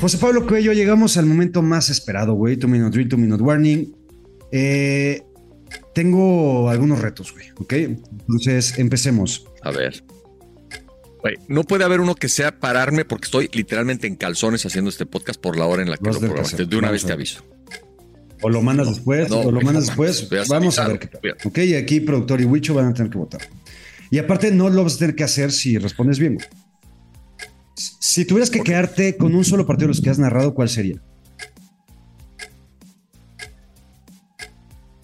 José 0.00 0.18
Pablo 0.18 0.46
Cuello, 0.46 0.72
llegamos 0.72 1.16
al 1.16 1.26
momento 1.26 1.62
más 1.62 1.90
esperado, 1.90 2.34
güey. 2.34 2.56
Two 2.56 2.68
minute 2.68 2.90
drill, 2.90 3.08
two 3.08 3.18
minute 3.18 3.42
warning. 3.42 3.94
Eh, 4.52 5.22
tengo 5.94 6.70
algunos 6.70 7.00
retos, 7.00 7.32
güey, 7.32 7.50
¿ok? 7.56 7.72
Entonces, 7.72 8.78
empecemos. 8.78 9.46
A 9.62 9.70
ver. 9.70 10.04
Güey, 11.20 11.36
no 11.48 11.64
puede 11.64 11.84
haber 11.84 12.00
uno 12.00 12.14
que 12.14 12.28
sea 12.28 12.58
pararme 12.60 13.04
porque 13.04 13.24
estoy 13.24 13.50
literalmente 13.52 14.06
en 14.06 14.14
calzones 14.14 14.64
haciendo 14.64 14.88
este 14.88 15.04
podcast 15.04 15.40
por 15.40 15.56
la 15.56 15.66
hora 15.66 15.82
en 15.82 15.90
la 15.90 15.96
que 15.96 16.04
Vas 16.04 16.14
lo 16.14 16.20
programaste. 16.20 16.64
De 16.64 16.76
una 16.76 16.88
Vamos 16.88 17.02
vez 17.02 17.06
te 17.06 17.12
aviso. 17.12 17.42
O 18.40 18.48
lo 18.48 18.62
mandas 18.62 18.88
después, 18.88 19.28
no, 19.30 19.40
o 19.40 19.50
lo 19.50 19.60
mandas 19.60 19.86
después. 19.86 20.28
Vamos 20.48 20.78
a 20.78 20.88
ver 20.88 20.98
qué 20.98 21.06
tal. 21.08 21.20
Ok, 21.44 21.58
y 21.58 21.74
aquí 21.74 22.00
productor 22.00 22.40
y 22.40 22.44
Wicho 22.44 22.74
van 22.74 22.86
a 22.86 22.94
tener 22.94 23.10
que 23.10 23.18
votar. 23.18 23.42
Y 24.10 24.18
aparte, 24.18 24.50
no 24.50 24.70
lo 24.70 24.84
vas 24.84 24.96
a 24.96 24.98
tener 24.98 25.14
que 25.14 25.24
hacer 25.24 25.52
si 25.52 25.76
respondes 25.78 26.18
bien. 26.18 26.38
Si 27.74 28.24
tuvieras 28.24 28.50
que 28.50 28.60
quedarte 28.60 29.16
con 29.16 29.34
un 29.34 29.44
solo 29.44 29.66
partido 29.66 29.86
de 29.86 29.94
los 29.94 30.00
que 30.00 30.10
has 30.10 30.18
narrado, 30.18 30.54
¿cuál 30.54 30.68
sería? 30.68 31.02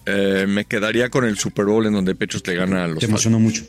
Eh, 0.05 0.45
me 0.47 0.65
quedaría 0.65 1.09
con 1.09 1.25
el 1.25 1.37
Super 1.37 1.65
Bowl 1.65 1.85
en 1.85 1.93
donde 1.93 2.15
Pechos 2.15 2.45
le 2.45 2.55
gana 2.55 2.83
a 2.83 2.87
los 2.87 2.99
Te 2.99 3.05
emocionó 3.05 3.39
mucho. 3.39 3.65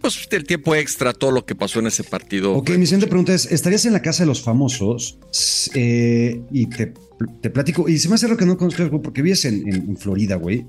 Pues 0.00 0.28
el 0.30 0.44
tiempo 0.44 0.74
extra, 0.74 1.12
todo 1.12 1.30
lo 1.30 1.44
que 1.44 1.54
pasó 1.54 1.80
en 1.80 1.88
ese 1.88 2.04
partido. 2.04 2.54
Ok, 2.54 2.70
mi 2.70 2.86
siguiente 2.86 3.06
pregunta 3.06 3.34
es: 3.34 3.50
¿estarías 3.50 3.84
en 3.84 3.92
la 3.92 4.02
casa 4.02 4.22
de 4.22 4.28
los 4.28 4.40
famosos? 4.40 5.18
Eh, 5.74 6.40
y 6.50 6.66
te, 6.66 6.94
te 7.40 7.50
platico. 7.50 7.88
Y 7.88 7.98
se 7.98 8.08
me 8.08 8.14
hace 8.16 8.26
raro 8.26 8.36
que 8.38 8.46
no 8.46 8.56
conozcas, 8.56 8.88
güey, 8.90 9.02
porque 9.02 9.22
vives 9.22 9.44
en, 9.44 9.66
en- 9.68 9.90
en 9.90 9.96
Florida, 9.96 10.36
güey. 10.36 10.66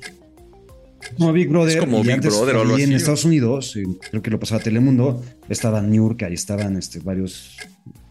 Como 1.17 1.33
Big 1.33 1.49
Brother. 1.49 1.77
Es 1.77 1.79
como 1.83 1.99
y 1.99 2.03
Big 2.03 2.11
antes 2.13 2.33
Brother 2.35 2.55
o 2.57 2.61
algo 2.61 2.75
ahí 2.75 2.83
en 2.83 2.93
Estados 2.93 3.25
Unidos, 3.25 3.75
eh, 3.75 3.83
creo 4.09 4.21
que 4.21 4.29
lo 4.29 4.39
pasaba 4.39 4.61
Telemundo, 4.61 5.23
estaban 5.49 5.89
Niurka 5.89 6.29
y 6.29 6.33
estaban 6.33 6.77
este, 6.77 6.99
varios 6.99 7.57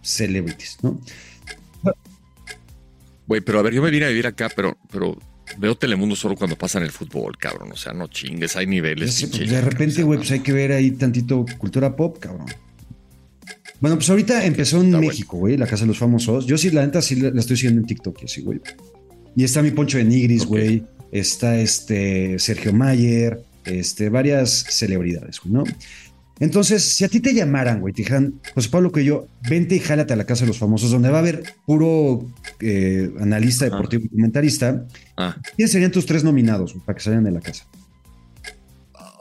celebrities, 0.02 0.78
¿no? 0.82 1.00
Güey, 3.26 3.40
pero 3.42 3.60
a 3.60 3.62
ver, 3.62 3.72
yo 3.74 3.82
me 3.82 3.90
vine 3.90 4.06
a 4.06 4.08
vivir 4.08 4.26
acá, 4.26 4.50
pero, 4.54 4.76
pero 4.90 5.16
veo 5.58 5.76
Telemundo 5.76 6.16
solo 6.16 6.34
cuando 6.34 6.56
pasan 6.56 6.82
el 6.82 6.90
fútbol, 6.90 7.36
cabrón. 7.38 7.70
O 7.72 7.76
sea, 7.76 7.92
no 7.92 8.08
chingues, 8.08 8.56
hay 8.56 8.66
niveles. 8.66 9.24
Pues, 9.30 9.48
de 9.48 9.60
repente, 9.60 10.02
güey, 10.02 10.18
pues 10.18 10.30
hay 10.32 10.40
que 10.40 10.52
ver 10.52 10.72
ahí 10.72 10.90
tantito 10.92 11.44
cultura 11.58 11.94
pop, 11.94 12.18
cabrón. 12.18 12.46
Bueno, 13.80 13.96
pues 13.96 14.10
ahorita 14.10 14.44
empezó 14.44 14.80
en 14.80 14.86
Está. 14.86 15.00
México, 15.00 15.38
güey, 15.38 15.56
la 15.56 15.66
Casa 15.66 15.84
de 15.84 15.88
los 15.88 15.98
Famosos. 15.98 16.46
Yo 16.46 16.58
sí, 16.58 16.70
la 16.70 16.84
neta, 16.84 17.00
sí 17.00 17.16
la 17.16 17.30
la 17.30 17.40
estoy 17.40 17.56
siguiendo 17.56 17.80
en 17.80 17.86
TikTok, 17.86 18.24
así, 18.24 18.42
güey. 18.42 18.60
Y 19.34 19.44
está 19.44 19.62
mi 19.62 19.70
Poncho 19.70 19.98
de 19.98 20.04
Nigris, 20.04 20.44
güey. 20.44 20.84
Está 21.12 21.58
este 21.58 22.38
Sergio 22.38 22.72
Mayer, 22.72 23.42
este, 23.64 24.08
varias 24.10 24.66
celebridades, 24.68 25.40
güey, 25.40 25.54
¿no? 25.54 25.64
Entonces, 26.40 26.82
si 26.82 27.04
a 27.04 27.08
ti 27.08 27.20
te 27.20 27.34
llamaran, 27.34 27.80
güey, 27.80 27.92
te 27.92 28.02
dijeran, 28.02 28.40
José 28.54 28.70
Pablo 28.70 28.90
que 28.92 29.04
yo, 29.04 29.26
vente 29.48 29.74
y 29.74 29.78
jálate 29.78 30.14
a 30.14 30.16
la 30.16 30.24
Casa 30.24 30.44
de 30.44 30.48
los 30.48 30.58
Famosos, 30.58 30.90
donde 30.90 31.10
va 31.10 31.18
a 31.18 31.20
haber 31.20 31.54
puro 31.66 32.30
eh, 32.60 33.10
analista 33.20 33.66
deportivo 33.66 34.04
y 34.04 34.08
comentarista, 34.08 34.86
ah, 35.18 35.36
¿quiénes 35.54 35.72
serían 35.72 35.90
tus 35.90 36.06
tres 36.06 36.24
nominados 36.24 36.72
güey, 36.72 36.84
para 36.84 36.96
que 36.96 37.04
salgan 37.04 37.24
de 37.24 37.30
la 37.30 37.40
casa? 37.40 37.66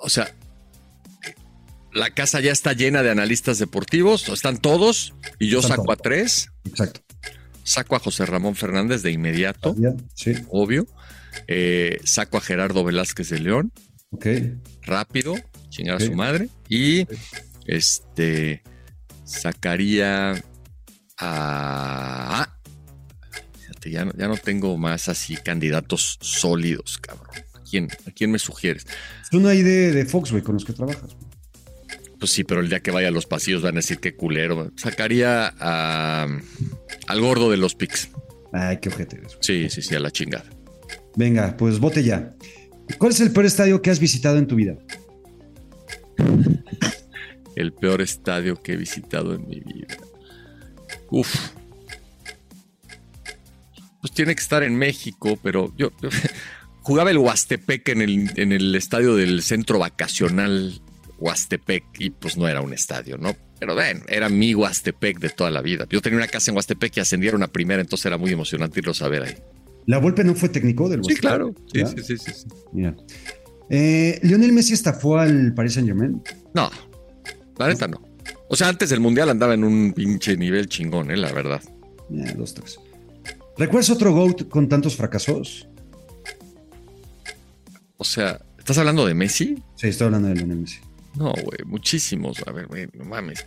o 0.02 0.08
sea, 0.08 0.34
la 2.00 2.12
casa 2.12 2.40
ya 2.40 2.52
está 2.52 2.74
llena 2.74 3.04
de 3.04 3.12
analistas 3.12 3.60
deportivos, 3.60 4.28
están 4.30 4.58
todos, 4.58 5.14
y 5.38 5.50
yo 5.50 5.60
Están 5.60 5.72
saco 5.78 5.84
todos. 5.84 6.00
a 6.00 6.02
tres. 6.02 6.50
Exacto. 6.66 7.02
Saco 7.64 7.96
a 7.96 8.00
José 8.00 8.26
Ramón 8.26 8.56
Fernández 8.56 9.04
de 9.04 9.12
inmediato. 9.12 9.76
Sí, 10.16 10.34
obvio. 10.50 10.88
Eh, 11.48 12.00
saco 12.04 12.38
a 12.38 12.42
Gerardo 12.42 12.84
Velázquez 12.84 13.30
de 13.30 13.40
León, 13.40 13.72
ok. 14.10 14.26
rápido, 14.82 15.36
chingar 15.70 15.98
a 15.98 16.00
su 16.00 16.14
madre. 16.14 16.50
Y 16.68 17.06
este 17.68 18.64
sacaría 19.24 20.32
a. 20.32 20.42
ah, 21.20 22.58
fíjate, 23.60 23.92
ya 23.92 24.06
no, 24.06 24.14
ya 24.18 24.28
no 24.28 24.38
tengo 24.38 24.76
más 24.78 25.08
así 25.10 25.36
candidatos 25.38 26.18
sólidos, 26.22 26.98
cabrón. 26.98 27.28
¿A 27.54 27.62
quién, 27.70 27.88
a 28.08 28.12
quién 28.12 28.32
me 28.32 28.40
sugieres? 28.40 28.88
Es 29.22 29.32
uno 29.34 29.48
ahí 29.50 29.62
de, 29.62 30.04
Fox, 30.06 30.32
güey, 30.32 30.42
con 30.42 30.56
los 30.56 30.66
que 30.66 30.74
trabajas. 30.74 31.16
Pues 32.20 32.32
sí, 32.32 32.44
pero 32.44 32.60
el 32.62 32.70
día 32.70 32.82
que 32.82 32.92
vaya 32.92 33.08
a 33.08 33.12
los 33.12 33.26
pasillos 33.26 33.62
van 33.62 33.76
a 33.76 33.80
decir 33.80 34.00
qué 34.00 34.16
culero. 34.16 34.72
Sacaría 34.76 35.54
a, 35.58 36.28
al 37.08 37.22
gordo 37.22 37.50
de 37.50 37.58
los 37.58 37.76
pics. 37.76 38.10
Ay, 38.52 38.78
qué 38.82 38.90
ojete 38.90 39.18
güey. 39.20 39.30
Sí, 39.40 39.70
sí, 39.70 39.82
sí, 39.82 39.96
a 39.96 40.00
la 40.00 40.12
chingada. 40.12 40.46
Venga, 41.16 41.56
pues 41.58 41.80
vote 41.80 42.04
ya. 42.04 42.34
¿Cuál 42.98 43.12
es 43.14 43.20
el 43.22 43.32
peor 43.32 43.46
estadio 43.46 43.82
que 43.82 43.90
has 43.92 44.00
visitado 44.00 44.38
en 44.38 44.48
tu 44.48 44.56
vida? 44.56 44.76
El 47.56 47.74
peor 47.74 48.02
estadio 48.02 48.62
que 48.62 48.74
he 48.74 48.78
visitado 48.78 49.34
en 49.34 49.48
mi 49.48 49.60
vida. 49.60 49.98
Uf. 51.12 51.34
Pues 54.02 54.14
tiene 54.14 54.34
que 54.36 54.42
estar 54.42 54.64
en 54.64 54.76
México, 54.76 55.38
pero 55.44 55.74
yo, 55.78 55.92
yo- 56.02 56.10
jugaba 56.82 57.12
el 57.12 57.18
Huastepec 57.18 57.88
en 57.90 58.02
el, 58.02 58.32
en 58.40 58.52
el 58.52 58.74
estadio 58.76 59.16
del 59.16 59.42
centro 59.42 59.80
vacacional 59.80 60.82
Huastepec 61.20 61.84
y 62.00 62.10
pues 62.12 62.38
no 62.38 62.48
era 62.48 62.62
un 62.62 62.74
estadio, 62.74 63.18
¿no? 63.18 63.36
Pero 63.60 63.76
ven, 63.76 64.04
era 64.08 64.30
mi 64.30 64.54
Huastepec 64.56 65.20
de 65.20 65.30
toda 65.30 65.52
la 65.52 65.62
vida. 65.62 65.86
Yo 65.90 66.02
tenía 66.02 66.18
una 66.18 66.28
casa 66.28 66.52
en 66.52 66.56
Huastepec 66.58 66.96
y 66.98 67.00
ascendieron 67.02 67.44
a 67.44 67.48
primera, 67.48 67.82
entonces 67.82 68.06
era 68.06 68.18
muy 68.18 68.32
emocionante 68.32 68.80
irlos 68.80 69.02
a 69.02 69.08
ver 69.10 69.24
ahí. 69.24 69.36
¿La 69.86 69.98
Volpe 69.98 70.24
no 70.24 70.36
fue 70.36 70.50
técnico 70.50 70.88
del 70.88 71.00
Sí, 71.04 71.10
Huastepec? 71.14 71.22
claro. 71.22 71.54
Sí, 71.74 71.80
¿Ya? 71.80 71.88
sí, 71.88 71.96
sí, 72.04 72.18
sí, 72.18 72.32
sí. 72.34 72.46
Mira. 72.74 72.96
Eh, 73.70 74.20
¿Lionel 74.24 74.52
Messi 74.54 74.74
estafó 74.74 75.18
al 75.20 75.54
Paris 75.54 75.74
Saint 75.74 75.88
Germain? 75.88 76.22
No, 76.54 76.70
la 77.58 77.68
neta 77.68 77.88
no. 77.88 78.02
O 78.50 78.56
sea, 78.56 78.68
antes 78.70 78.90
del 78.90 79.00
Mundial 79.00 79.30
andaba 79.30 79.54
en 79.54 79.64
un 79.64 79.94
pinche 79.94 80.36
nivel 80.38 80.68
chingón, 80.68 81.12
¿eh? 81.12 81.18
La 81.18 81.32
verdad. 81.32 81.62
Eh, 82.12 82.34
dos, 82.36 82.54
tres. 82.56 82.80
¿Recuerdas 83.58 83.90
otro 83.92 84.14
GOAT 84.14 84.48
con 84.48 84.68
tantos 84.70 84.96
fracasos? 84.96 85.68
O 87.98 88.04
sea, 88.04 88.40
¿estás 88.58 88.78
hablando 88.78 89.06
de 89.06 89.14
Messi? 89.14 89.62
Sí, 89.76 89.88
estoy 89.90 90.06
hablando 90.06 90.30
de 90.30 90.36
Lionel 90.36 90.58
Messi. 90.60 90.80
No, 91.16 91.32
güey, 91.32 91.60
muchísimos. 91.66 92.38
A 92.46 92.52
ver, 92.52 92.68
güey, 92.68 92.88
no 92.94 93.06
mames. 93.06 93.46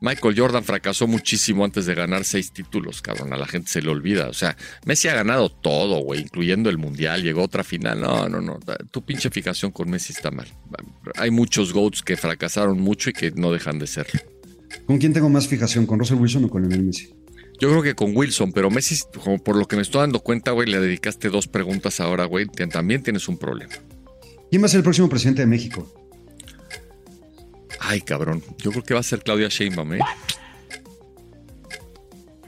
Michael 0.00 0.34
Jordan 0.38 0.64
fracasó 0.64 1.06
muchísimo 1.06 1.64
antes 1.64 1.86
de 1.86 1.94
ganar 1.94 2.24
seis 2.24 2.52
títulos, 2.52 3.02
cabrón. 3.02 3.32
A 3.32 3.36
la 3.36 3.46
gente 3.46 3.70
se 3.70 3.82
le 3.82 3.90
olvida. 3.90 4.28
O 4.28 4.32
sea, 4.32 4.56
Messi 4.86 5.08
ha 5.08 5.14
ganado 5.14 5.50
todo, 5.50 6.00
güey, 6.00 6.22
incluyendo 6.22 6.70
el 6.70 6.78
Mundial. 6.78 7.22
Llegó 7.22 7.42
a 7.42 7.44
otra 7.44 7.64
final. 7.64 8.00
No, 8.00 8.28
no, 8.28 8.40
no. 8.40 8.58
Tu 8.90 9.04
pinche 9.04 9.30
fijación 9.30 9.72
con 9.72 9.90
Messi 9.90 10.12
está 10.12 10.30
mal. 10.30 10.46
Hay 11.16 11.30
muchos 11.30 11.72
GOATs 11.72 12.02
que 12.02 12.16
fracasaron 12.16 12.80
mucho 12.80 13.10
y 13.10 13.12
que 13.12 13.30
no 13.32 13.52
dejan 13.52 13.78
de 13.78 13.86
serlo. 13.86 14.20
¿Con 14.86 14.98
quién 14.98 15.12
tengo 15.12 15.28
más 15.28 15.48
fijación? 15.48 15.86
¿Con 15.86 15.98
Russell 15.98 16.18
Wilson 16.18 16.44
o 16.44 16.50
con 16.50 16.62
Lionel 16.62 16.84
Messi? 16.84 17.14
Yo 17.60 17.70
creo 17.70 17.82
que 17.82 17.94
con 17.94 18.16
Wilson, 18.16 18.52
pero 18.52 18.70
Messi, 18.70 19.00
como 19.22 19.42
por 19.42 19.56
lo 19.56 19.66
que 19.66 19.74
me 19.74 19.82
estoy 19.82 20.02
dando 20.02 20.20
cuenta, 20.20 20.52
güey, 20.52 20.70
le 20.70 20.78
dedicaste 20.78 21.28
dos 21.28 21.48
preguntas 21.48 21.98
ahora, 21.98 22.24
güey. 22.24 22.46
También 22.46 23.02
tienes 23.02 23.28
un 23.28 23.36
problema. 23.36 23.74
¿Quién 24.50 24.62
va 24.62 24.66
a 24.66 24.68
ser 24.68 24.78
el 24.78 24.84
próximo 24.84 25.08
presidente 25.08 25.42
de 25.42 25.46
México? 25.46 25.92
Ay, 27.88 28.02
cabrón. 28.02 28.44
Yo 28.58 28.70
creo 28.70 28.84
que 28.84 28.92
va 28.92 29.00
a 29.00 29.02
ser 29.02 29.22
Claudia 29.22 29.48
Sheinbaum, 29.48 29.94
¿eh? 29.94 30.00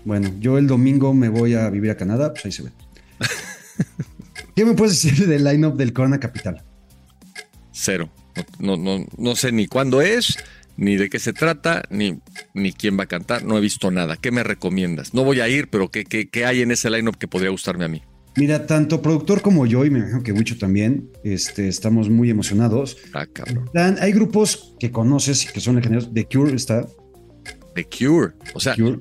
Bueno, 0.04 0.30
yo 0.38 0.58
el 0.58 0.66
domingo 0.66 1.14
me 1.14 1.30
voy 1.30 1.54
a 1.54 1.70
vivir 1.70 1.90
a 1.90 1.96
Canadá, 1.96 2.34
pues 2.34 2.44
ahí 2.44 2.52
se 2.52 2.64
ve. 2.64 2.70
¿Qué 4.54 4.66
me 4.66 4.74
puedes 4.74 5.02
decir 5.02 5.26
del 5.26 5.44
lineup 5.44 5.76
del 5.76 5.94
Corona 5.94 6.20
Capital? 6.20 6.62
Cero. 7.72 8.10
No, 8.58 8.76
no, 8.76 8.98
no, 8.98 9.06
no 9.16 9.34
sé 9.34 9.50
ni 9.50 9.66
cuándo 9.66 10.02
es, 10.02 10.36
ni 10.76 10.96
de 10.96 11.08
qué 11.08 11.18
se 11.18 11.32
trata, 11.32 11.84
ni, 11.88 12.20
ni 12.52 12.74
quién 12.74 12.98
va 12.98 13.04
a 13.04 13.06
cantar. 13.06 13.42
No 13.42 13.56
he 13.56 13.62
visto 13.62 13.90
nada. 13.90 14.18
¿Qué 14.18 14.30
me 14.30 14.42
recomiendas? 14.42 15.14
No 15.14 15.24
voy 15.24 15.40
a 15.40 15.48
ir, 15.48 15.70
pero 15.70 15.90
¿qué, 15.90 16.04
qué, 16.04 16.28
qué 16.28 16.44
hay 16.44 16.60
en 16.60 16.70
ese 16.70 16.90
lineup 16.90 17.16
que 17.16 17.28
podría 17.28 17.48
gustarme 17.48 17.86
a 17.86 17.88
mí? 17.88 18.02
Mira, 18.40 18.66
tanto 18.66 19.02
productor 19.02 19.42
como 19.42 19.66
yo, 19.66 19.84
y 19.84 19.90
me 19.90 19.98
imagino 19.98 20.22
que 20.22 20.32
Wicho 20.32 20.56
también, 20.56 21.10
este, 21.22 21.68
estamos 21.68 22.08
muy 22.08 22.30
emocionados. 22.30 22.96
Ah, 23.12 23.26
cabrón. 23.26 23.68
Dan, 23.74 23.98
hay 24.00 24.12
grupos 24.12 24.74
que 24.80 24.90
conoces 24.90 25.44
y 25.44 25.48
que 25.48 25.60
son 25.60 25.76
legendarios. 25.76 26.10
The 26.14 26.24
Cure 26.24 26.54
está. 26.54 26.86
The 27.74 27.84
Cure. 27.84 28.32
O 28.54 28.60
sea, 28.60 28.74
Cure. 28.76 28.98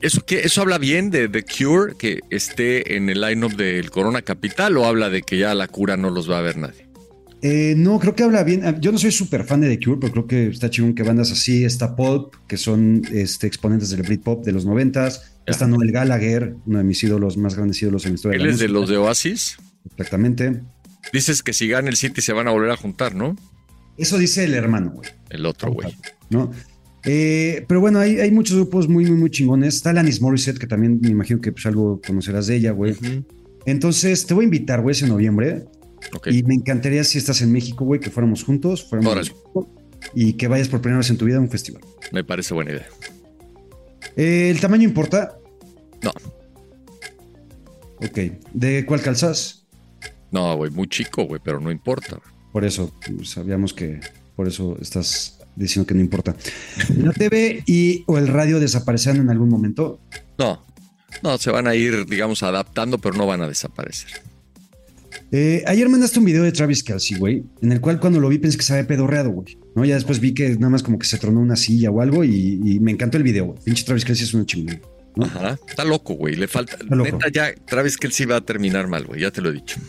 ¿eso, 0.00 0.22
qué, 0.26 0.40
¿eso 0.40 0.60
habla 0.60 0.78
bien 0.78 1.10
de 1.10 1.28
The 1.28 1.44
Cure 1.44 1.94
que 1.96 2.18
esté 2.30 2.96
en 2.96 3.08
el 3.10 3.20
lineup 3.20 3.52
del 3.52 3.92
Corona 3.92 4.22
Capital 4.22 4.76
o 4.76 4.86
habla 4.86 5.08
de 5.08 5.22
que 5.22 5.38
ya 5.38 5.54
la 5.54 5.68
cura 5.68 5.96
no 5.96 6.10
los 6.10 6.28
va 6.28 6.40
a 6.40 6.42
ver 6.42 6.56
nadie? 6.56 6.81
Eh, 7.42 7.74
no, 7.76 7.98
creo 7.98 8.14
que 8.14 8.22
habla 8.22 8.44
bien. 8.44 8.62
Yo 8.80 8.92
no 8.92 8.98
soy 8.98 9.10
súper 9.10 9.44
fan 9.44 9.60
de 9.60 9.76
The 9.76 9.84
Cure, 9.84 9.98
pero 10.00 10.12
creo 10.12 10.26
que 10.26 10.46
está 10.46 10.70
chingón 10.70 10.94
que 10.94 11.02
bandas 11.02 11.32
así, 11.32 11.64
está 11.64 11.96
Pulp, 11.96 12.34
que 12.46 12.56
son 12.56 13.02
este, 13.12 13.48
exponentes 13.48 13.90
del 13.90 14.02
Britpop 14.02 14.44
de 14.44 14.52
los 14.52 14.64
noventas. 14.64 15.32
Está 15.44 15.66
Noel 15.66 15.90
Gallagher, 15.90 16.54
uno 16.66 16.78
de 16.78 16.84
mis 16.84 17.02
ídolos, 17.02 17.36
más 17.36 17.56
grandes 17.56 17.82
ídolos 17.82 18.04
en 18.04 18.12
la 18.12 18.14
historia 18.14 18.36
Él 18.36 18.42
de 18.42 18.48
la 18.48 18.54
es 18.54 18.60
de 18.60 18.68
los 18.68 18.88
de 18.88 18.96
Oasis. 18.96 19.56
Exactamente. 19.90 20.60
Dices 21.12 21.42
que 21.42 21.52
si 21.52 21.66
gana 21.66 21.88
el 21.88 21.96
City 21.96 22.20
se 22.20 22.32
van 22.32 22.46
a 22.46 22.52
volver 22.52 22.70
a 22.70 22.76
juntar, 22.76 23.16
¿no? 23.16 23.36
Eso 23.96 24.18
dice 24.18 24.44
el 24.44 24.54
hermano, 24.54 24.92
güey. 24.92 25.10
El 25.28 25.44
otro, 25.44 25.72
güey. 25.72 25.92
¿no? 26.30 26.52
Eh, 27.04 27.64
pero 27.66 27.80
bueno, 27.80 27.98
hay, 27.98 28.20
hay 28.20 28.30
muchos 28.30 28.56
grupos 28.56 28.88
muy, 28.88 29.04
muy, 29.04 29.16
muy 29.16 29.30
chingones. 29.30 29.74
Está 29.74 29.90
Alanis 29.90 30.20
Morissette, 30.20 30.58
que 30.58 30.68
también 30.68 31.00
me 31.00 31.08
imagino 31.08 31.40
que 31.40 31.50
pues, 31.50 31.66
algo 31.66 32.00
conocerás 32.06 32.46
de 32.46 32.56
ella, 32.56 32.70
güey. 32.70 32.94
Entonces, 33.66 34.26
te 34.26 34.34
voy 34.34 34.44
a 34.44 34.46
invitar, 34.46 34.80
güey, 34.80 34.92
ese 34.92 35.08
noviembre. 35.08 35.64
Y 36.26 36.42
me 36.42 36.54
encantaría, 36.54 37.04
si 37.04 37.18
estás 37.18 37.40
en 37.42 37.52
México, 37.52 37.84
güey, 37.84 38.00
que 38.00 38.10
fuéramos 38.10 38.44
juntos, 38.44 38.84
fuéramos 38.88 39.32
y 40.14 40.34
que 40.34 40.48
vayas 40.48 40.68
por 40.68 40.80
primera 40.80 40.98
vez 40.98 41.10
en 41.10 41.16
tu 41.16 41.24
vida 41.24 41.36
a 41.36 41.40
un 41.40 41.48
festival. 41.50 41.82
Me 42.12 42.24
parece 42.24 42.54
buena 42.54 42.72
idea. 42.72 42.86
Eh, 44.16 44.50
¿El 44.50 44.60
tamaño 44.60 44.84
importa? 44.84 45.38
No, 46.02 46.12
Ok. 48.04 48.18
¿De 48.52 48.84
cuál 48.84 49.00
calzas? 49.00 49.60
no, 50.30 50.56
güey, 50.56 50.70
muy 50.70 50.88
chico, 50.88 51.24
güey, 51.24 51.40
pero 51.44 51.60
no 51.60 51.70
importa. 51.70 52.18
Por 52.52 52.64
eso, 52.64 52.92
sabíamos 53.22 53.74
que 53.74 54.00
por 54.34 54.48
eso 54.48 54.76
estás 54.80 55.38
diciendo 55.56 55.86
que 55.86 55.94
no 55.94 56.00
importa. 56.00 56.34
¿La 56.96 57.12
TV 57.12 57.62
y 57.66 58.02
o 58.06 58.18
el 58.18 58.28
radio 58.28 58.58
desaparecerán 58.58 59.18
en 59.20 59.30
algún 59.30 59.50
momento? 59.50 60.00
No, 60.38 60.64
no, 61.22 61.38
se 61.38 61.50
van 61.50 61.66
a 61.66 61.74
ir, 61.74 62.06
digamos, 62.06 62.42
adaptando, 62.42 62.98
pero 62.98 63.14
no 63.14 63.26
van 63.26 63.42
a 63.42 63.48
desaparecer. 63.48 64.22
Eh, 65.34 65.64
ayer 65.66 65.88
mandaste 65.88 66.18
un 66.18 66.26
video 66.26 66.42
de 66.42 66.52
Travis 66.52 66.82
Kelsey, 66.82 67.16
güey, 67.16 67.42
en 67.62 67.72
el 67.72 67.80
cual 67.80 67.98
cuando 67.98 68.20
lo 68.20 68.28
vi 68.28 68.38
pensé 68.38 68.58
que 68.58 68.64
se 68.64 68.74
había 68.74 68.86
pedorreado, 68.86 69.30
güey. 69.30 69.56
¿no? 69.74 69.84
Ya 69.84 69.94
después 69.94 70.20
vi 70.20 70.34
que 70.34 70.50
nada 70.56 70.68
más 70.68 70.82
como 70.82 70.98
que 70.98 71.06
se 71.06 71.16
tronó 71.16 71.40
una 71.40 71.56
silla 71.56 71.90
o 71.90 72.02
algo 72.02 72.22
y, 72.22 72.60
y 72.62 72.80
me 72.80 72.92
encantó 72.92 73.16
el 73.16 73.22
video, 73.22 73.46
güey. 73.46 73.58
Pinche 73.64 73.84
Travis 73.84 74.04
Kelsey 74.04 74.26
es 74.26 74.34
una 74.34 74.44
chingón. 74.44 74.80
¿no? 75.16 75.24
Ajá. 75.24 75.58
Está 75.66 75.84
loco, 75.84 76.14
güey. 76.14 76.36
Le 76.36 76.48
falta. 76.48 76.76
Neta, 76.84 77.28
ya, 77.32 77.54
Travis 77.66 77.96
sí 78.10 78.24
va 78.26 78.36
a 78.36 78.40
terminar 78.42 78.88
mal, 78.88 79.04
güey. 79.06 79.22
Ya 79.22 79.30
te 79.30 79.40
lo 79.40 79.48
he 79.48 79.52
dicho. 79.52 79.80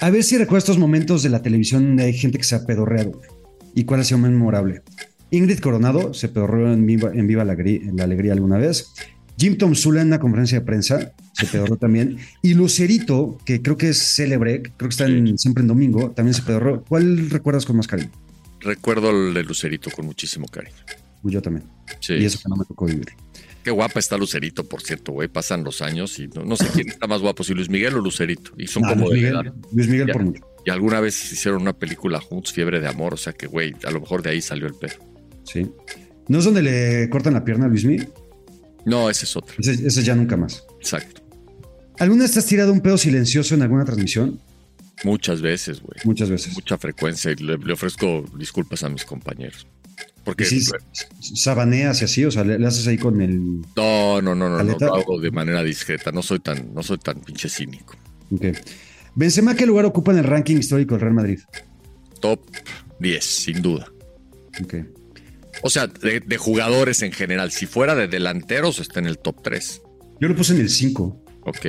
A 0.00 0.10
ver 0.10 0.22
si 0.24 0.38
recuerdas 0.38 0.64
estos 0.64 0.78
momentos 0.78 1.22
de 1.22 1.28
la 1.28 1.42
televisión 1.42 1.84
donde 1.84 2.04
hay 2.04 2.12
gente 2.12 2.38
que 2.38 2.44
se 2.44 2.54
ha 2.54 2.64
pedorreado, 2.64 3.10
güey. 3.12 3.28
¿Y 3.74 3.84
cuál 3.84 4.00
ha 4.00 4.04
sido 4.04 4.18
más 4.18 4.30
memorable? 4.30 4.82
Ingrid 5.30 5.60
Coronado 5.60 6.12
se 6.12 6.28
pedorreó 6.28 6.72
en 6.72 6.84
Viva, 6.84 7.10
en 7.14 7.26
Viva 7.26 7.44
la, 7.44 7.54
la 7.54 8.04
Alegría 8.04 8.32
alguna 8.32 8.58
vez. 8.58 8.92
Jim 9.38 9.56
Tom 9.58 9.74
Sula 9.74 10.02
en 10.02 10.08
una 10.08 10.18
conferencia 10.20 10.60
de 10.60 10.64
prensa 10.64 11.12
se 11.32 11.46
pedorreó 11.46 11.76
también. 11.76 12.18
Y 12.42 12.54
Lucerito, 12.54 13.38
que 13.44 13.60
creo 13.62 13.76
que 13.76 13.88
es 13.88 13.98
célebre, 13.98 14.62
creo 14.62 14.88
que 14.88 14.92
está 14.92 15.06
en- 15.06 15.36
siempre 15.38 15.62
en 15.62 15.68
domingo, 15.68 16.10
también 16.10 16.34
se 16.34 16.42
pedorreó. 16.42 16.84
¿Cuál 16.84 17.30
recuerdas 17.30 17.64
con 17.66 17.76
más 17.76 17.86
cariño? 17.86 18.10
Recuerdo 18.60 19.10
el 19.10 19.34
de 19.34 19.42
Lucerito 19.42 19.90
con 19.90 20.06
muchísimo 20.06 20.46
cariño. 20.46 20.76
Yo 21.24 21.40
también. 21.42 21.66
Sí. 22.00 22.14
Y 22.14 22.24
eso 22.24 22.38
que 22.38 22.48
no 22.48 22.56
me 22.56 22.64
tocó 22.64 22.86
vivir. 22.86 23.08
Qué 23.64 23.70
guapa 23.70 24.00
está 24.00 24.16
Lucerito, 24.16 24.64
por 24.68 24.82
cierto, 24.82 25.12
güey. 25.12 25.28
Pasan 25.28 25.62
los 25.64 25.82
años 25.82 26.18
y 26.18 26.26
no, 26.28 26.44
no 26.44 26.56
sé 26.56 26.66
quién 26.74 26.88
está 26.88 27.06
más 27.06 27.20
guapo, 27.20 27.44
si 27.44 27.54
Luis 27.54 27.68
Miguel 27.70 27.94
o 27.94 28.00
Lucerito. 28.00 28.52
Y 28.58 28.66
son 28.66 28.82
No, 28.82 28.88
como 28.90 29.08
Luis 29.08 29.22
de 29.22 29.30
Miguel. 29.32 29.52
Luis 29.72 29.88
Miguel 29.88 30.06
Ya. 30.08 30.12
por 30.12 30.22
mucho. 30.24 30.42
Y 30.64 30.70
alguna 30.70 31.00
vez 31.00 31.32
hicieron 31.32 31.62
una 31.62 31.72
película 31.72 32.20
juntos, 32.20 32.52
Fiebre 32.52 32.80
de 32.80 32.88
Amor. 32.88 33.14
O 33.14 33.16
sea 33.16 33.32
que, 33.32 33.46
güey, 33.46 33.72
a 33.84 33.90
lo 33.90 34.00
mejor 34.00 34.22
de 34.22 34.30
ahí 34.30 34.40
salió 34.42 34.66
el 34.66 34.74
pedo. 34.74 34.94
Sí. 35.44 35.68
¿No 36.28 36.38
es 36.38 36.44
donde 36.44 36.62
le 36.62 37.08
cortan 37.08 37.34
la 37.34 37.44
pierna 37.44 37.66
a 37.66 37.68
Luis 37.68 37.84
Miguel? 37.84 38.08
No, 38.84 39.08
ese 39.08 39.24
es 39.24 39.36
otro. 39.36 39.54
Ese, 39.58 39.86
ese 39.86 40.02
ya 40.02 40.14
nunca 40.14 40.36
más. 40.36 40.64
Exacto. 40.80 41.22
¿Alguna 41.98 42.24
vez 42.24 42.32
te 42.32 42.38
has 42.38 42.46
tirado 42.46 42.72
un 42.72 42.80
pedo 42.80 42.98
silencioso 42.98 43.54
en 43.54 43.62
alguna 43.62 43.84
transmisión? 43.84 44.40
Muchas 45.04 45.40
veces, 45.40 45.80
güey. 45.80 45.98
Muchas 46.04 46.30
veces. 46.30 46.54
Mucha 46.54 46.78
frecuencia. 46.78 47.30
Y 47.32 47.36
le, 47.36 47.58
le 47.58 47.72
ofrezco 47.72 48.24
disculpas 48.36 48.82
a 48.82 48.88
mis 48.88 49.04
compañeros. 49.04 49.66
Porque. 50.24 50.44
Sí, 50.44 50.64
sabaneas 51.20 52.00
y 52.02 52.04
así, 52.04 52.24
o 52.24 52.30
sea, 52.30 52.44
le, 52.44 52.58
le 52.58 52.66
haces 52.66 52.86
ahí 52.86 52.98
con 52.98 53.20
el. 53.20 53.60
No, 53.76 54.22
no, 54.22 54.34
no, 54.34 54.48
no, 54.48 54.62
no, 54.62 54.76
lo 54.78 54.94
hago 54.94 55.20
de 55.20 55.30
manera 55.30 55.62
discreta. 55.62 56.12
No 56.12 56.22
soy 56.22 56.40
tan, 56.40 56.72
no 56.74 56.82
soy 56.82 56.98
tan 56.98 57.20
pinche 57.20 57.48
cínico. 57.48 57.96
Ok. 58.30 58.46
Benzema, 59.14 59.54
¿qué 59.54 59.66
lugar 59.66 59.84
ocupa 59.84 60.12
en 60.12 60.18
el 60.18 60.24
ranking 60.24 60.56
histórico 60.56 60.94
del 60.94 61.02
Real 61.02 61.14
Madrid? 61.14 61.40
Top 62.20 62.40
10, 63.00 63.24
sin 63.24 63.60
duda. 63.60 63.86
Ok. 64.62 64.74
O 65.62 65.68
sea, 65.70 65.86
de, 65.86 66.20
de 66.20 66.36
jugadores 66.38 67.02
en 67.02 67.12
general. 67.12 67.50
Si 67.52 67.66
fuera 67.66 67.94
de 67.94 68.08
delanteros, 68.08 68.78
está 68.78 69.00
en 69.00 69.06
el 69.06 69.18
top 69.18 69.42
3. 69.42 69.82
Yo 70.20 70.28
lo 70.28 70.34
puse 70.36 70.54
en 70.54 70.60
el 70.60 70.70
5. 70.70 71.24
Ok. 71.42 71.66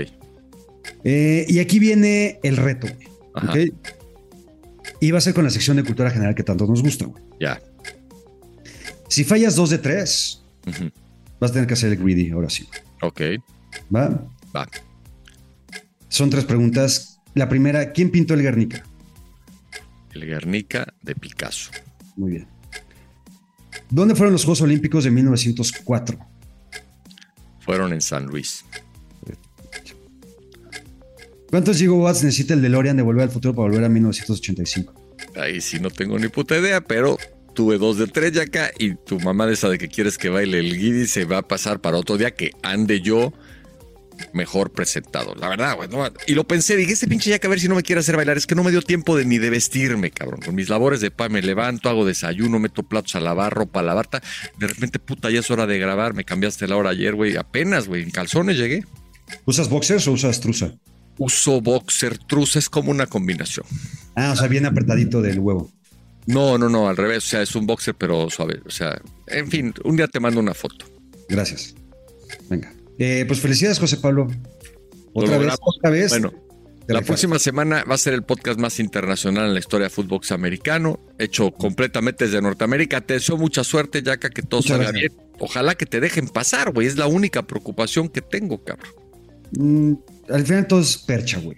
Eh, 1.03 1.45
y 1.49 1.59
aquí 1.59 1.79
viene 1.79 2.39
el 2.43 2.57
reto. 2.57 2.88
güey, 2.88 3.07
Ajá. 3.36 3.51
¿ok? 3.51 3.57
Y 5.01 5.11
va 5.11 5.17
a 5.17 5.21
ser 5.21 5.34
con 5.34 5.43
la 5.43 5.49
sección 5.49 5.77
de 5.77 5.84
cultura 5.84 6.09
general 6.11 6.34
que 6.36 6.43
tanto 6.43 6.65
nos 6.65 6.81
gusta. 6.81 7.05
güey. 7.05 7.21
Ya. 7.39 7.61
Si 9.09 9.23
fallas 9.23 9.55
dos 9.55 9.69
de 9.69 9.77
tres, 9.77 10.43
Ujú. 10.65 10.89
vas 11.39 11.51
a 11.51 11.53
tener 11.53 11.67
que 11.67 11.73
hacer 11.73 11.91
el 11.91 11.97
greedy, 11.99 12.31
ahora 12.31 12.49
sí. 12.49 12.67
Ok. 13.01 13.21
¿Va? 13.93 14.25
Va. 14.55 14.67
Son 16.09 16.29
tres 16.29 16.45
preguntas. 16.45 17.19
La 17.34 17.49
primera, 17.49 17.91
¿quién 17.91 18.11
pintó 18.11 18.34
el 18.34 18.41
Guernica? 18.43 18.84
El 20.13 20.25
Guernica 20.25 20.93
de 21.01 21.15
Picasso. 21.15 21.71
Muy 22.15 22.31
bien. 22.31 22.47
¿Dónde 23.93 24.15
fueron 24.15 24.33
los 24.33 24.43
Juegos 24.43 24.61
Olímpicos 24.61 25.03
de 25.03 25.11
1904? 25.11 26.17
Fueron 27.59 27.93
en 27.93 28.01
San 28.01 28.25
Luis. 28.25 28.65
¿Cuántos 31.51 31.77
gigawatts 31.77 32.23
necesita 32.23 32.55
el 32.55 32.63
DeLorean 32.63 32.97
de 32.97 33.03
Volver 33.03 33.25
al 33.25 33.29
Futuro 33.29 33.53
para 33.53 33.67
volver 33.67 33.83
a 33.83 33.89
1985? 33.89 34.93
Ahí 35.35 35.61
sí 35.61 35.79
no 35.79 35.91
tengo 35.91 36.17
ni 36.17 36.27
puta 36.27 36.57
idea, 36.57 36.81
pero 36.81 37.19
tuve 37.53 37.77
dos 37.77 37.99
de 37.99 38.07
tres 38.07 38.31
ya 38.31 38.41
acá 38.41 38.71
y 38.79 38.95
tu 38.95 39.19
mamá 39.19 39.45
de 39.45 39.53
esa 39.53 39.69
de 39.69 39.77
que 39.77 39.89
quieres 39.89 40.17
que 40.17 40.29
baile 40.29 40.57
el 40.57 40.75
guidi 40.75 41.05
se 41.05 41.25
va 41.25 41.37
a 41.37 41.47
pasar 41.47 41.79
para 41.79 41.97
otro 41.97 42.17
día 42.17 42.31
que 42.31 42.49
ande 42.63 42.99
yo 42.99 43.31
mejor 44.34 44.72
presentado. 44.72 45.36
La 45.36 45.49
verdad, 45.49 45.76
güey. 45.76 45.89
no, 45.89 46.05
y 46.28 46.34
lo 46.34 46.45
pensé, 46.45 46.76
dije, 46.76 46.93
este 46.93 47.07
pinche 47.07 47.30
ya 47.30 47.39
que 47.39 47.47
a 47.47 47.49
ver 47.49 47.59
si 47.59 47.68
no 47.68 47.76
me 47.76 47.84
quiere 47.84 47.99
hacer 47.99 48.16
bailar. 48.16 48.38
Es 48.38 48.47
que 48.47 48.55
no 48.55 48.64
me 48.64 48.72
dio 48.72 48.82
tiempo 48.82 49.16
de 49.16 49.26
ni 49.26 49.38
de 49.38 49.49
vestirme, 49.49 50.11
cabrón. 50.11 50.41
Con 50.41 50.55
mis 50.55 50.70
labores 50.70 51.01
de 51.01 51.11
pa, 51.11 51.30
me 51.30 51.41
levanto, 51.41 51.89
hago 51.89 52.05
desayuno, 52.05 52.59
meto 52.59 52.84
platos 52.84 53.16
a 53.16 53.20
lavar, 53.20 53.53
ropa 53.53 53.80
a 53.80 53.84
lavar. 53.84 54.07
ta. 54.07 54.22
De 54.57 54.68
repente, 54.68 54.99
puta, 54.99 55.30
ya 55.30 55.39
es 55.39 55.51
hora 55.51 55.68
de 55.68 55.78
grabar. 55.78 56.14
Me 56.14 56.24
cambiaste 56.24 56.68
la 56.68 56.76
hora 56.76 56.91
ayer, 56.91 57.16
güey. 57.16 57.38
Apenas, 57.38 57.88
güey. 57.88 58.03
En 58.03 58.11
calzones 58.11 58.57
llegué. 58.57 58.86
¿Usas 59.45 59.70
boxers 59.70 60.07
o 60.07 60.11
usas 60.11 60.39
truza? 60.39 60.74
Uso 61.18 61.61
boxer, 61.61 62.18
truza, 62.18 62.59
es 62.59 62.70
como 62.70 62.91
una 62.91 63.05
combinación. 63.05 63.66
Ah, 64.16 64.32
o 64.32 64.36
sea, 64.36 64.47
bien 64.47 64.66
apretadito 64.66 65.22
del 65.22 65.39
huevo. 65.39 65.72
No, 66.26 66.57
no, 66.57 66.70
no, 66.70 66.88
al 66.89 66.97
revés. 66.97 67.26
O 67.26 67.28
sea, 67.28 67.41
es 67.41 67.55
un 67.55 67.68
boxer, 67.68 67.95
pero 67.95 68.30
suave. 68.30 68.61
O 68.66 68.72
sea, 68.72 68.99
en 69.28 69.49
fin, 69.49 69.74
un 69.84 69.95
día 69.95 70.07
te 70.07 70.20
mando 70.20 70.39
una 70.39 70.53
foto. 70.53 70.86
Gracias. 71.30 71.76
Venga. 72.49 72.74
Eh, 72.99 73.25
pues 73.27 73.39
felicidades, 73.39 73.79
José 73.79 73.97
Pablo. 73.97 74.27
Lo 75.15 75.21
Otra 75.21 75.37
vez, 75.37 75.53
otra 75.61 75.89
vez. 75.89 76.09
Bueno, 76.09 76.31
la 76.87 77.01
próxima 77.01 77.39
semana 77.39 77.83
va 77.89 77.95
a 77.95 77.97
ser 77.97 78.13
el 78.13 78.23
podcast 78.23 78.59
más 78.59 78.79
internacional 78.79 79.47
en 79.47 79.53
la 79.53 79.59
historia 79.59 79.85
de 79.85 79.89
fútbol 79.89 80.21
americano, 80.31 80.99
hecho 81.17 81.51
completamente 81.51 82.25
desde 82.25 82.41
Norteamérica. 82.41 83.01
Te 83.01 83.15
deseo 83.15 83.37
mucha 83.37 83.63
suerte, 83.63 84.01
Yaka, 84.03 84.29
que 84.29 84.41
todo 84.41 84.61
salga 84.61 84.91
bien. 84.91 85.11
Ojalá 85.39 85.75
que 85.75 85.85
te 85.85 85.99
dejen 85.99 86.27
pasar, 86.27 86.71
güey. 86.71 86.87
Es 86.87 86.97
la 86.97 87.07
única 87.07 87.43
preocupación 87.43 88.09
que 88.09 88.21
tengo, 88.21 88.63
cabrón. 88.63 88.93
Mm, 89.57 89.93
al 90.29 90.45
final 90.45 90.67
todo 90.67 90.81
es 90.81 90.97
percha, 90.97 91.39
güey. 91.39 91.57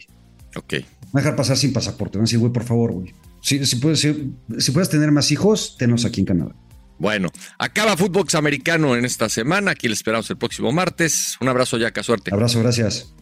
Ok. 0.55 0.73
Me 1.13 1.21
dejar 1.21 1.35
pasar 1.35 1.57
sin 1.57 1.73
pasaporte. 1.73 2.17
Me 2.17 2.23
a 2.23 2.25
decir, 2.25 2.39
güey, 2.39 2.51
por 2.51 2.63
favor, 2.63 2.91
güey. 2.91 3.13
Si, 3.41 3.65
si, 3.65 3.75
puedes, 3.77 3.99
si, 3.99 4.33
si 4.57 4.71
puedes 4.71 4.89
tener 4.89 5.11
más 5.11 5.31
hijos, 5.31 5.75
tenos 5.77 6.05
aquí 6.05 6.21
en 6.21 6.25
Canadá. 6.25 6.55
Bueno, 6.97 7.29
acaba 7.57 7.97
fútbol 7.97 8.25
americano 8.33 8.95
en 8.95 9.05
esta 9.05 9.29
semana. 9.29 9.71
Aquí 9.71 9.87
le 9.87 9.93
esperamos 9.93 10.29
el 10.29 10.37
próximo 10.37 10.71
martes. 10.71 11.37
Un 11.41 11.49
abrazo, 11.49 11.77
Yaka, 11.77 12.03
suerte. 12.03 12.33
Abrazo, 12.33 12.61
gracias. 12.61 13.13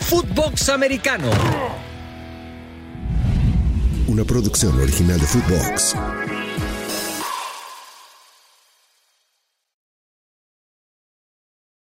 Footbox 0.00 0.68
Americano. 0.68 1.30
Una 4.06 4.24
producción 4.24 4.78
original 4.80 5.18
de 5.18 5.26
Footbox. 5.26 5.96